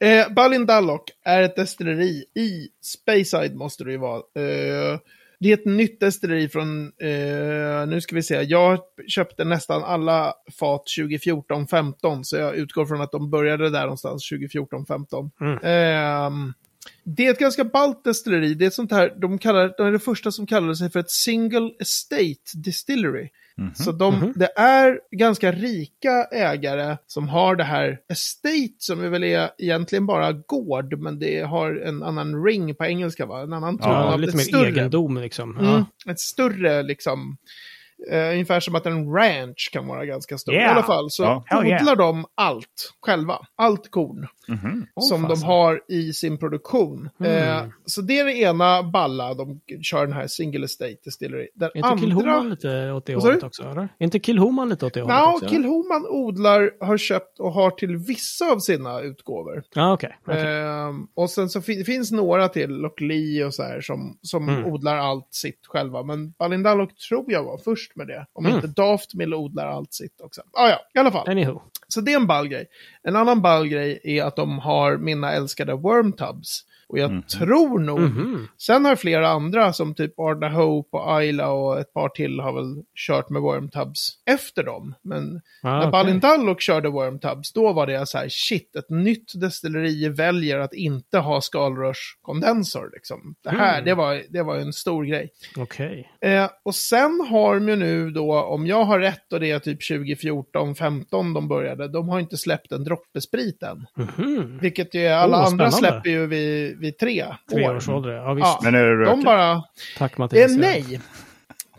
Eh, 0.04 0.28
Balindalloch 0.32 1.04
är 1.24 1.42
ett 1.42 1.56
destilleri 1.56 2.24
i 2.34 2.68
Speyside 2.82 3.56
måste 3.56 3.84
det 3.84 3.90
ju 3.90 3.98
vara. 3.98 4.16
Eh, 4.18 4.98
det 5.40 5.48
är 5.48 5.54
ett 5.54 5.66
nytt 5.66 6.00
destilleri 6.00 6.48
från, 6.48 6.86
eh, 6.86 7.86
nu 7.86 8.00
ska 8.00 8.16
vi 8.16 8.22
se, 8.22 8.42
jag 8.42 8.78
köpte 9.08 9.44
nästan 9.44 9.84
alla 9.84 10.34
fat 10.60 10.82
2014-15, 10.98 12.22
så 12.22 12.36
jag 12.36 12.56
utgår 12.56 12.86
från 12.86 13.00
att 13.00 13.12
de 13.12 13.30
började 13.30 13.70
där 13.70 13.82
någonstans 13.82 14.32
2014-15. 14.32 15.30
Mm. 15.40 15.58
Ehm, 15.62 16.52
det 17.04 17.26
är 17.26 17.30
ett 17.30 17.38
ganska 17.38 17.64
ballt 17.64 18.04
destilleri. 18.04 18.54
Det 18.54 18.64
är 18.64 18.66
ett 18.66 18.74
sånt 18.74 18.92
här, 18.92 19.14
de, 19.20 19.38
kallar, 19.38 19.74
de 19.76 19.86
är 19.86 19.92
det 19.92 19.98
första 19.98 20.32
som 20.32 20.46
kallade 20.46 20.76
sig 20.76 20.90
för 20.90 21.00
ett 21.00 21.10
single 21.10 21.70
estate 21.80 22.58
distillery. 22.64 23.28
Så 23.74 23.92
de, 23.92 24.14
Mhm. 24.14 24.32
det 24.36 24.50
är 24.58 25.00
ganska 25.10 25.52
rika 25.52 26.24
ägare 26.32 26.96
som 27.06 27.28
har 27.28 27.56
det 27.56 27.64
här 27.64 27.98
estate 28.12 28.74
som 28.78 29.10
väl 29.10 29.24
är 29.24 29.50
egentligen 29.58 30.06
bara 30.06 30.32
gård, 30.32 30.98
men 30.98 31.18
det 31.18 31.40
har 31.40 31.74
en 31.86 32.02
annan 32.02 32.44
ring 32.44 32.74
på 32.74 32.84
engelska 32.84 33.26
va? 33.26 33.40
En 33.42 33.52
annan 33.52 33.78
ton 33.78 33.92
Ja, 33.92 34.12
av 34.12 34.20
lite 34.20 34.36
mer 34.36 34.44
större. 34.44 34.68
egendom 34.68 35.16
liksom. 35.18 35.58
Mm, 35.58 35.64
Ja. 35.64 35.84
ett 36.12 36.20
större 36.20 36.82
liksom, 36.82 37.36
eh, 38.10 38.30
ungefär 38.32 38.60
som 38.60 38.74
att 38.74 38.86
en 38.86 39.12
ranch 39.12 39.70
kan 39.72 39.86
vara 39.86 40.04
ganska 40.06 40.38
stor. 40.38 40.54
Yeah. 40.54 40.66
I 40.66 40.70
alla 40.74 40.82
fall 40.82 41.10
så. 41.10 41.42
Hell 41.46 41.58
odlar 41.58 41.68
yeah. 41.68 41.96
de 41.96 42.24
allt 42.34 42.92
själva, 43.02 43.38
allt 43.56 43.90
korn 43.90 44.26
Mhm. 44.48 44.86
Åh, 44.96 45.08
som 45.08 45.22
de 45.22 45.28
fasen. 45.28 45.46
har 45.48 45.80
i 45.88 46.12
sin 46.12 46.38
produktion. 46.38 47.08
Mm. 47.20 47.32
Eh, 47.32 47.68
så 47.86 48.00
det 48.02 48.18
är 48.18 48.24
det 48.24 48.32
ena 48.32 48.82
balla, 48.82 49.34
de 49.34 49.60
kör 49.82 50.06
den 50.06 50.12
här 50.16 50.26
single 50.26 50.64
estate 50.64 50.96
distillery. 51.04 51.48
Den 51.54 51.70
Är 51.74 51.92
inte 51.92 52.00
Kilhoman 52.06 52.28
andra... 52.34 52.50
lite 52.50 52.92
åt 52.92 53.06
det 53.06 53.14
hållet 53.14 53.42
också? 53.42 53.62
Eller? 53.62 53.82
Är 53.82 54.04
inte 54.04 54.18
Kilhoman 54.20 54.68
lite 54.68 54.86
åt 54.86 54.94
det 54.94 55.00
hållet 55.00 55.16
Ja, 55.16 55.32
också? 55.34 55.48
Kilhoman 55.48 56.06
odlar, 56.08 56.70
har 56.80 56.96
köpt 56.98 57.40
och 57.40 57.52
har 57.52 57.70
till 57.70 57.96
vissa 57.96 58.52
av 58.52 58.58
sina 58.58 59.00
utgåvor. 59.00 59.62
Ja, 59.74 59.92
okej. 59.92 60.18
okej. 60.26 60.46
Ehm, 60.46 61.06
och 61.14 61.30
sen 61.30 61.48
så 61.48 61.58
det 61.58 61.84
finns 61.84 62.12
några 62.12 62.48
till, 62.48 62.70
Locklee 62.70 63.44
och 63.44 63.54
så 63.54 63.62
här, 63.62 63.80
som, 63.80 64.18
som 64.22 64.48
Mm. 64.48 64.64
odlar 64.72 64.96
allt 64.96 65.28
sitt 65.30 65.66
själva. 65.66 66.02
Men 66.02 66.30
Balindalok 66.38 66.94
tror 67.08 67.24
jag 67.32 67.44
var 67.44 67.58
först 67.58 67.89
med 67.96 68.06
det. 68.06 68.26
Om 68.32 68.46
Mm. 68.46 68.56
inte 68.56 68.68
Daftmill 68.68 69.34
odlar 69.34 69.66
allt 69.66 69.92
sitt 69.94 70.20
också. 70.20 70.42
Ah, 70.52 70.68
ja, 70.68 70.80
i 70.94 70.98
alla 70.98 71.12
fall. 71.12 71.28
Anywho. 71.28 71.60
Så 71.88 72.00
det 72.00 72.12
är 72.12 72.16
en 72.16 72.26
ball 72.26 72.48
grej. 72.48 72.66
En 73.02 73.16
annan 73.16 73.42
ball 73.42 73.68
grej 73.68 74.00
är 74.04 74.24
att 74.24 74.36
de 74.36 74.58
har 74.58 74.96
mina 74.96 75.32
älskade 75.32 75.74
wormtubs. 75.74 76.64
Och 76.90 76.98
jag 76.98 77.10
Mhm. 77.10 77.22
tror 77.22 77.78
nog, 77.78 78.00
Mhm. 78.00 78.48
sen 78.58 78.84
har 78.84 78.96
flera 78.96 79.28
andra 79.28 79.72
som 79.72 79.94
typ 79.94 80.18
Arda 80.18 80.48
Hope 80.48 80.96
och 80.96 81.12
Ayla 81.16 81.50
och 81.52 81.80
ett 81.80 81.92
par 81.92 82.08
till 82.08 82.40
har 82.40 82.52
väl 82.52 82.82
kört 83.06 83.30
med 83.30 83.42
wormtubs 83.42 84.08
efter 84.30 84.62
dem. 84.62 84.94
Men 85.02 85.40
Ah, 85.62 85.70
när 85.70 85.78
okej. 85.80 85.90
Balindalloch 85.90 86.60
körde 86.60 86.88
wormtubs, 86.88 87.52
då 87.52 87.72
var 87.72 87.86
det 87.86 88.06
så 88.08 88.18
här, 88.18 88.26
shit, 88.30 88.76
ett 88.76 88.90
nytt 88.90 89.40
destilleri 89.40 90.08
väljer 90.08 90.58
att 90.58 90.74
inte 90.74 91.18
ha 91.18 91.40
skalrörskondensor. 91.40 92.90
Liksom. 92.92 93.34
Det 93.44 93.50
här, 93.50 93.72
Mm. 93.74 93.84
det, 93.84 93.94
var, 93.94 94.22
det 94.28 94.42
var 94.42 94.56
en 94.56 94.72
stor 94.72 95.04
grej. 95.04 95.30
Okej. 95.56 96.10
Eh, 96.20 96.48
och 96.62 96.74
sen 96.74 97.26
har 97.30 97.54
de 97.54 97.68
ju 97.68 97.76
nu 97.76 98.10
då, 98.10 98.34
om 98.42 98.66
jag 98.66 98.84
har 98.84 98.98
rätt 99.00 99.32
och 99.32 99.40
det 99.40 99.50
är 99.50 99.58
typ 99.58 99.82
2014-15 99.82 101.34
de 101.34 101.48
började, 101.48 101.88
de 101.88 102.08
har 102.08 102.20
inte 102.20 102.36
släppt 102.36 102.72
en 102.72 102.84
droppesprit 102.84 103.62
än. 103.62 103.86
Mhm. 103.96 104.58
Vilket 104.58 104.94
ju 104.94 105.06
alla 105.06 105.36
Oh, 105.40 105.46
andra 105.46 105.70
släpper 105.70 106.10
ju 106.10 106.26
vid, 106.26 106.78
vid 106.80 106.98
tre, 106.98 107.26
Tre 107.52 107.68
år. 107.68 107.76
års 107.76 107.88
ålder, 107.88 108.10
ja 108.12 108.32
visst. 108.34 108.46
Ja. 108.46 108.60
Men 108.62 108.74
är 108.74 108.82
det 108.84 108.90
De 108.90 109.10
rökigt? 109.10 109.24
bara, 109.24 109.62
Tack 109.98 110.18
Mattias. 110.18 110.52
är 110.52 110.58
nej. 110.58 111.00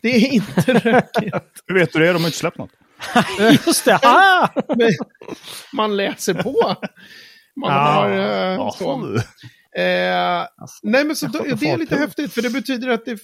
Det 0.01 0.09
är 0.09 0.33
inte 0.33 0.73
rökigt. 0.73 1.35
Hur 1.67 1.75
vet 1.79 1.93
du 1.93 1.99
det? 1.99 2.13
De 2.13 2.19
har 2.19 2.25
inte 2.27 2.37
släppt 2.37 2.57
något. 2.57 2.69
Just 3.65 3.85
det! 3.85 3.99
Ah! 4.03 4.49
Man 5.73 5.97
läser 5.97 6.33
på. 6.33 6.75
Man 7.55 7.71
Ja. 7.71 7.77
har 7.77 8.09
eh, 8.11 8.71
så. 8.71 9.17
Eh, 9.77 10.45
nej 10.83 11.05
men 11.05 11.15
så 11.15 11.25
Jag 11.25 11.33
då, 11.33 11.55
det 11.55 11.69
är 11.69 11.77
lite 11.77 11.95
häftigt 11.95 12.33
för 12.33 12.41
det 12.41 12.49
betyder 12.49 12.89
att 12.89 13.05
det, 13.05 13.17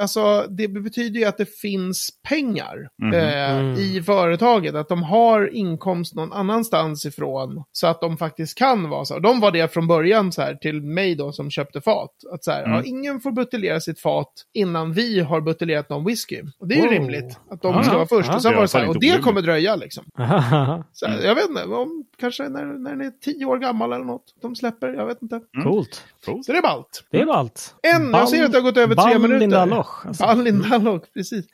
alltså, 0.00 0.46
det 0.48 0.68
betyder 0.68 1.20
ju 1.20 1.26
att 1.26 1.38
det 1.38 1.58
finns 1.58 2.08
pengar 2.28 2.88
Mhm. 3.02 3.14
eh, 3.14 3.50
Mm. 3.58 3.74
i 3.74 4.02
företaget. 4.02 4.74
Att 4.74 4.88
de 4.88 5.02
har 5.02 5.54
inkomst 5.54 6.14
någon 6.14 6.32
annanstans 6.32 7.06
ifrån. 7.06 7.64
Så 7.72 7.86
att 7.86 8.00
de 8.00 8.16
faktiskt 8.16 8.58
kan 8.58 8.88
vara 8.88 9.04
så. 9.04 9.18
De 9.18 9.40
var 9.40 9.50
det 9.50 9.72
från 9.72 9.86
början 9.86 10.32
så 10.32 10.42
här 10.42 10.54
till 10.54 10.82
mig 10.82 11.14
då 11.14 11.32
som 11.32 11.50
köpte 11.50 11.80
fat. 11.80 12.10
Att 12.32 12.44
så 12.44 12.50
här, 12.50 12.62
Mm. 12.64 12.72
ja, 12.76 12.82
ingen 12.84 13.20
får 13.20 13.32
buteljera 13.32 13.80
sitt 13.80 14.00
fat 14.00 14.32
innan 14.54 14.92
vi 14.92 15.20
har 15.20 15.40
buteljerat 15.40 15.88
någon 15.90 16.04
whisky. 16.04 16.42
Och 16.58 16.68
det 16.68 16.74
är 16.74 16.76
ju 16.76 16.82
Wow. 16.82 16.92
rimligt 16.92 17.38
att 17.50 17.62
de 17.62 17.74
Ja, 17.74 17.82
ska 17.82 17.94
vara 17.94 18.06
först. 18.06 18.28
ja. 18.28 18.34
Och 18.36 18.42
sen 18.42 18.54
var 18.54 18.62
det 18.62 18.68
så 18.68 18.78
här, 18.78 18.88
och 18.88 19.00
det 19.00 19.18
kommer 19.22 19.42
dröja 19.42 19.76
liksom. 19.76 20.04
Så 20.92 21.06
här, 21.06 21.20
Jag 21.24 21.34
vet 21.34 21.48
inte, 21.48 21.64
om, 21.64 22.04
kanske 22.18 22.48
när, 22.48 22.64
när 22.64 22.96
ni 22.96 23.04
är 23.06 23.10
tio 23.10 23.44
år 23.46 23.58
gammal 23.58 23.92
eller 23.92 24.04
något. 24.04 24.24
De 24.42 24.56
släpper, 24.56 24.88
jag 24.88 25.06
vet 25.06 25.22
inte. 25.22 25.40
Coolt. 25.72 26.04
Coolt. 26.24 26.46
Så 26.46 26.52
det 26.52 26.58
är 26.58 26.62
ballt. 26.62 27.04
Det 27.10 27.24
var 27.24 27.34
allt. 27.34 27.74
En, 27.82 28.10
jag 28.10 28.28
ser 28.28 28.44
att 28.44 28.52
det 28.52 28.58
har 28.58 28.62
gått 28.62 28.76
över 28.76 28.94
tre 28.94 29.18
minuter. 29.18 29.28
Ballindaloch. 29.28 30.06
Alltså. 30.06 30.22
Ballindalloch, 30.24 31.02
precis. 31.14 31.46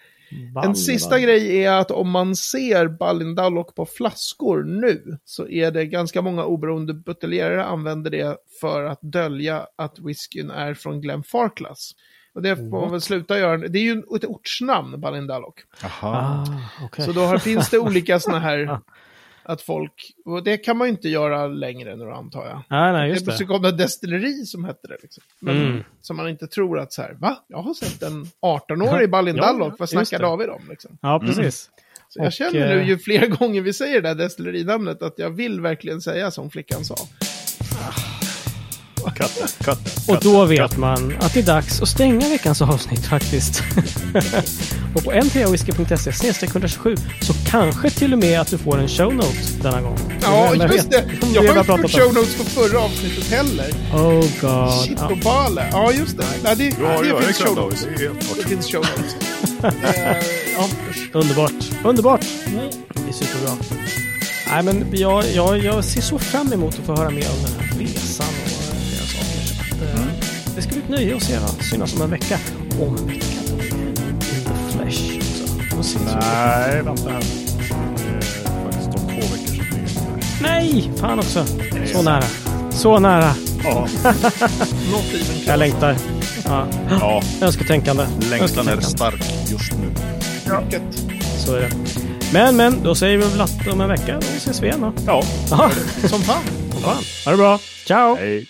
En 0.65 0.75
sista 0.75 1.19
grej 1.21 1.65
är 1.65 1.73
att 1.73 1.91
om 1.91 2.11
man 2.11 2.37
ser 2.37 2.89
Ballindalloch 2.89 3.75
på 3.75 3.87
flaskor 3.87 4.63
nu 4.63 5.19
så 5.25 5.49
är 5.49 5.71
det 5.71 5.87
ganska 5.87 6.23
många 6.23 6.45
oberoende 6.45 6.95
buteljerare 6.95 7.65
använder 7.65 8.11
det 8.11 8.37
för 8.61 8.85
att 8.85 8.99
dölja 9.03 9.67
att 9.77 9.99
whiskyn 9.99 10.51
är 10.51 10.75
från 10.75 11.01
Glenfarclas. 11.01 11.93
Och 12.35 12.43
det 12.43 12.57
får 12.57 12.81
man 12.81 12.91
väl 12.91 13.01
sluta 13.01 13.39
göra. 13.39 13.57
Det 13.57 13.79
är 13.79 13.83
ju 13.83 14.03
ett 14.17 14.25
ortsnamn, 14.25 15.01
Ballindalloch. 15.01 15.55
Jaha. 15.83 15.91
Ah, 16.03 16.85
okej. 16.85 17.05
Så 17.05 17.13
då 17.13 17.21
har, 17.21 17.39
finns 17.39 17.71
det 17.71 17.79
olika 17.79 18.21
sådana 18.21 18.41
här 18.41 18.79
att 19.49 19.63
folk, 19.63 20.13
och 20.25 20.45
det 20.45 20.57
kan 20.57 20.77
man 20.77 20.87
ju 20.87 20.91
inte 20.91 21.09
göra 21.09 21.47
längre 21.47 21.97
nu 21.97 22.11
antar 22.11 22.47
jag. 22.47 22.63
Nej, 22.71 22.93
nej, 22.93 23.03
Det 23.09 23.15
just 23.15 23.27
måste 23.27 23.45
det. 23.45 23.49
komma 23.49 23.69
ett 23.69 23.79
destilleri 23.79 24.45
som 24.47 24.65
hette 24.65 24.89
det. 24.89 24.97
Liksom. 25.03 25.23
Men, 25.41 25.57
Mm. 25.67 25.85
Som 26.01 26.17
man 26.17 26.29
inte 26.29 26.47
tror 26.47 26.79
att 26.79 26.93
så 26.93 27.03
här, 27.03 27.13
va? 27.21 27.37
Jag 27.49 27.59
har 27.63 27.75
sett 27.75 28.03
en 28.03 28.27
18-årig 28.43 29.05
i 29.05 29.09
Balindallock, 29.09 29.73
Ja, 29.73 29.77
vad 29.79 29.89
snackar 29.89 30.19
det. 30.19 30.25
David 30.25 30.49
om? 30.49 30.63
Liksom. 30.71 30.99
Ja, 31.03 31.21
precis. 31.27 31.71
Så 32.09 32.19
jag 32.19 32.27
Och, 32.27 32.33
känner 32.33 32.71
eh, 32.71 32.77
nu 32.77 32.85
ju 32.89 32.99
fler 32.99 33.27
gånger 33.39 33.61
vi 33.63 33.73
säger 33.73 34.03
det 34.03 34.09
där 34.09 34.15
destillerinamnet 34.15 35.03
att 35.03 35.15
jag 35.19 35.31
vill 35.31 35.61
verkligen 35.61 36.01
säga 36.01 36.31
som 36.31 36.51
flickan 36.51 36.85
sa. 36.85 36.95
Katten, 39.01 39.49
katten. 39.65 39.93
Och 40.15 40.19
då 40.23 40.45
vet 40.45 40.77
man 40.77 41.15
att 41.21 41.35
det 41.35 41.41
är 41.41 41.45
dags 41.45 41.83
att 41.83 41.89
stänga 41.89 42.29
veckans 42.29 42.63
avsnitt 42.63 43.07
faktiskt. 43.07 43.63
och 44.95 45.05
på 45.05 45.11
npawhisky.se 45.13 46.47
127 46.47 46.97
så 47.23 47.33
kanske 47.47 47.91
till 47.91 48.13
och 48.13 48.19
med 48.19 48.41
att 48.41 48.51
du 48.51 48.59
får 48.59 48.79
en 48.79 48.89
show 48.89 49.15
note 49.15 49.39
denna 49.63 49.81
gång. 49.81 49.99
Ja, 50.23 50.55
just 50.55 50.75
vet? 50.75 50.91
det. 50.91 51.05
Jag 51.35 51.43
har 51.43 51.49
inte 51.49 51.65
pratat 51.65 51.91
show 51.91 52.15
notes 52.15 52.35
på 52.37 52.45
förra 52.45 52.81
avsnittet 52.81 53.31
heller. 53.31 53.71
Oh 53.93 54.25
god. 54.41 54.85
Shit 54.85 54.99
Ja. 55.01 55.07
och 55.11 55.19
bale. 55.19 55.69
Ja, 55.73 55.93
just 55.93 56.17
det. 56.19 56.25
Nej, 56.45 56.57
det, 56.57 56.65
Ja, 56.65 56.75
ja, 56.81 57.03
det 57.03 57.09
jag 57.09 57.25
finns 57.25 57.41
är 57.41 57.45
show 57.47 57.57
notes. 57.57 57.87
Det 58.37 58.49
finns 58.49 58.67
show 58.73 58.81
notes. 58.81 59.17
Ja. 60.59 60.69
Underbart. 61.13 61.53
Underbart. 61.85 62.21
Det 62.95 63.09
är 63.09 63.13
superbra. 63.13 63.57
Nej, 64.51 64.63
men 64.63 64.87
jag, 64.93 65.25
jag, 65.35 65.65
jag 65.65 65.85
ser 65.85 66.01
så 66.01 66.19
fram 66.19 66.53
emot 66.53 66.79
att 66.79 66.87
få 66.87 66.97
höra 66.97 67.11
mer 67.11 67.27
om 67.31 67.43
den 67.45 67.53
här 67.61 67.79
resan 67.79 68.27
Det 70.59 70.63
ska 70.63 70.73
bli 70.73 70.81
ett 70.83 70.89
nöje 70.89 71.17
att 71.17 71.23
se 71.23 71.39
va? 71.39 71.49
synas 71.71 71.95
om 71.97 72.03
en 72.03 72.11
vecka. 72.11 72.39
Om 72.81 72.97
en 72.97 73.07
vecka. 73.07 73.27
då. 75.75 75.81
Ses 75.81 75.97
vi. 76.03 76.15
Nej, 76.15 76.83
vänta 76.83 77.11
här. 77.11 77.23
Det 77.97 78.09
är 78.09 78.65
faktiskt 78.65 78.89
om 78.89 79.09
två 79.09 79.35
veckor 79.35 79.65
Nej! 80.43 80.91
Fan 81.01 81.19
också. 81.19 81.45
Så 81.93 82.03
nära. 82.03 82.23
Så 82.71 82.99
nära. 82.99 83.35
Ja, 83.65 83.89
Jag 85.47 85.59
längtar. 85.59 85.97
Ja. 86.45 86.67
ja, 87.01 87.23
Önsketänkande. 87.41 88.07
längtan 88.31 88.69
är 88.69 88.81
stark 88.81 89.23
just 89.51 89.73
nu. 89.73 89.87
mycket. 90.65 90.83
Så 91.47 91.55
är 91.55 91.61
det. 91.61 91.71
Men, 92.33 92.57
men, 92.57 92.83
då 92.83 92.95
säger 92.95 93.17
vi 93.19 93.25
väl 93.25 93.41
att 93.41 93.69
om 93.73 93.81
en 93.81 93.89
vecka, 93.89 94.15
då 94.15 94.27
ses 94.37 94.63
vi 94.63 94.67
igen 94.67 94.81
då. 94.81 94.93
Ja, 95.07 95.23
Ja, 95.51 95.71
Som 96.09 96.23
fan. 96.23 96.43
fan. 96.83 96.97
Ha 97.25 97.31
det 97.31 97.37
bra. 97.37 97.59
Ciao! 97.87 98.17
hej. 98.17 98.47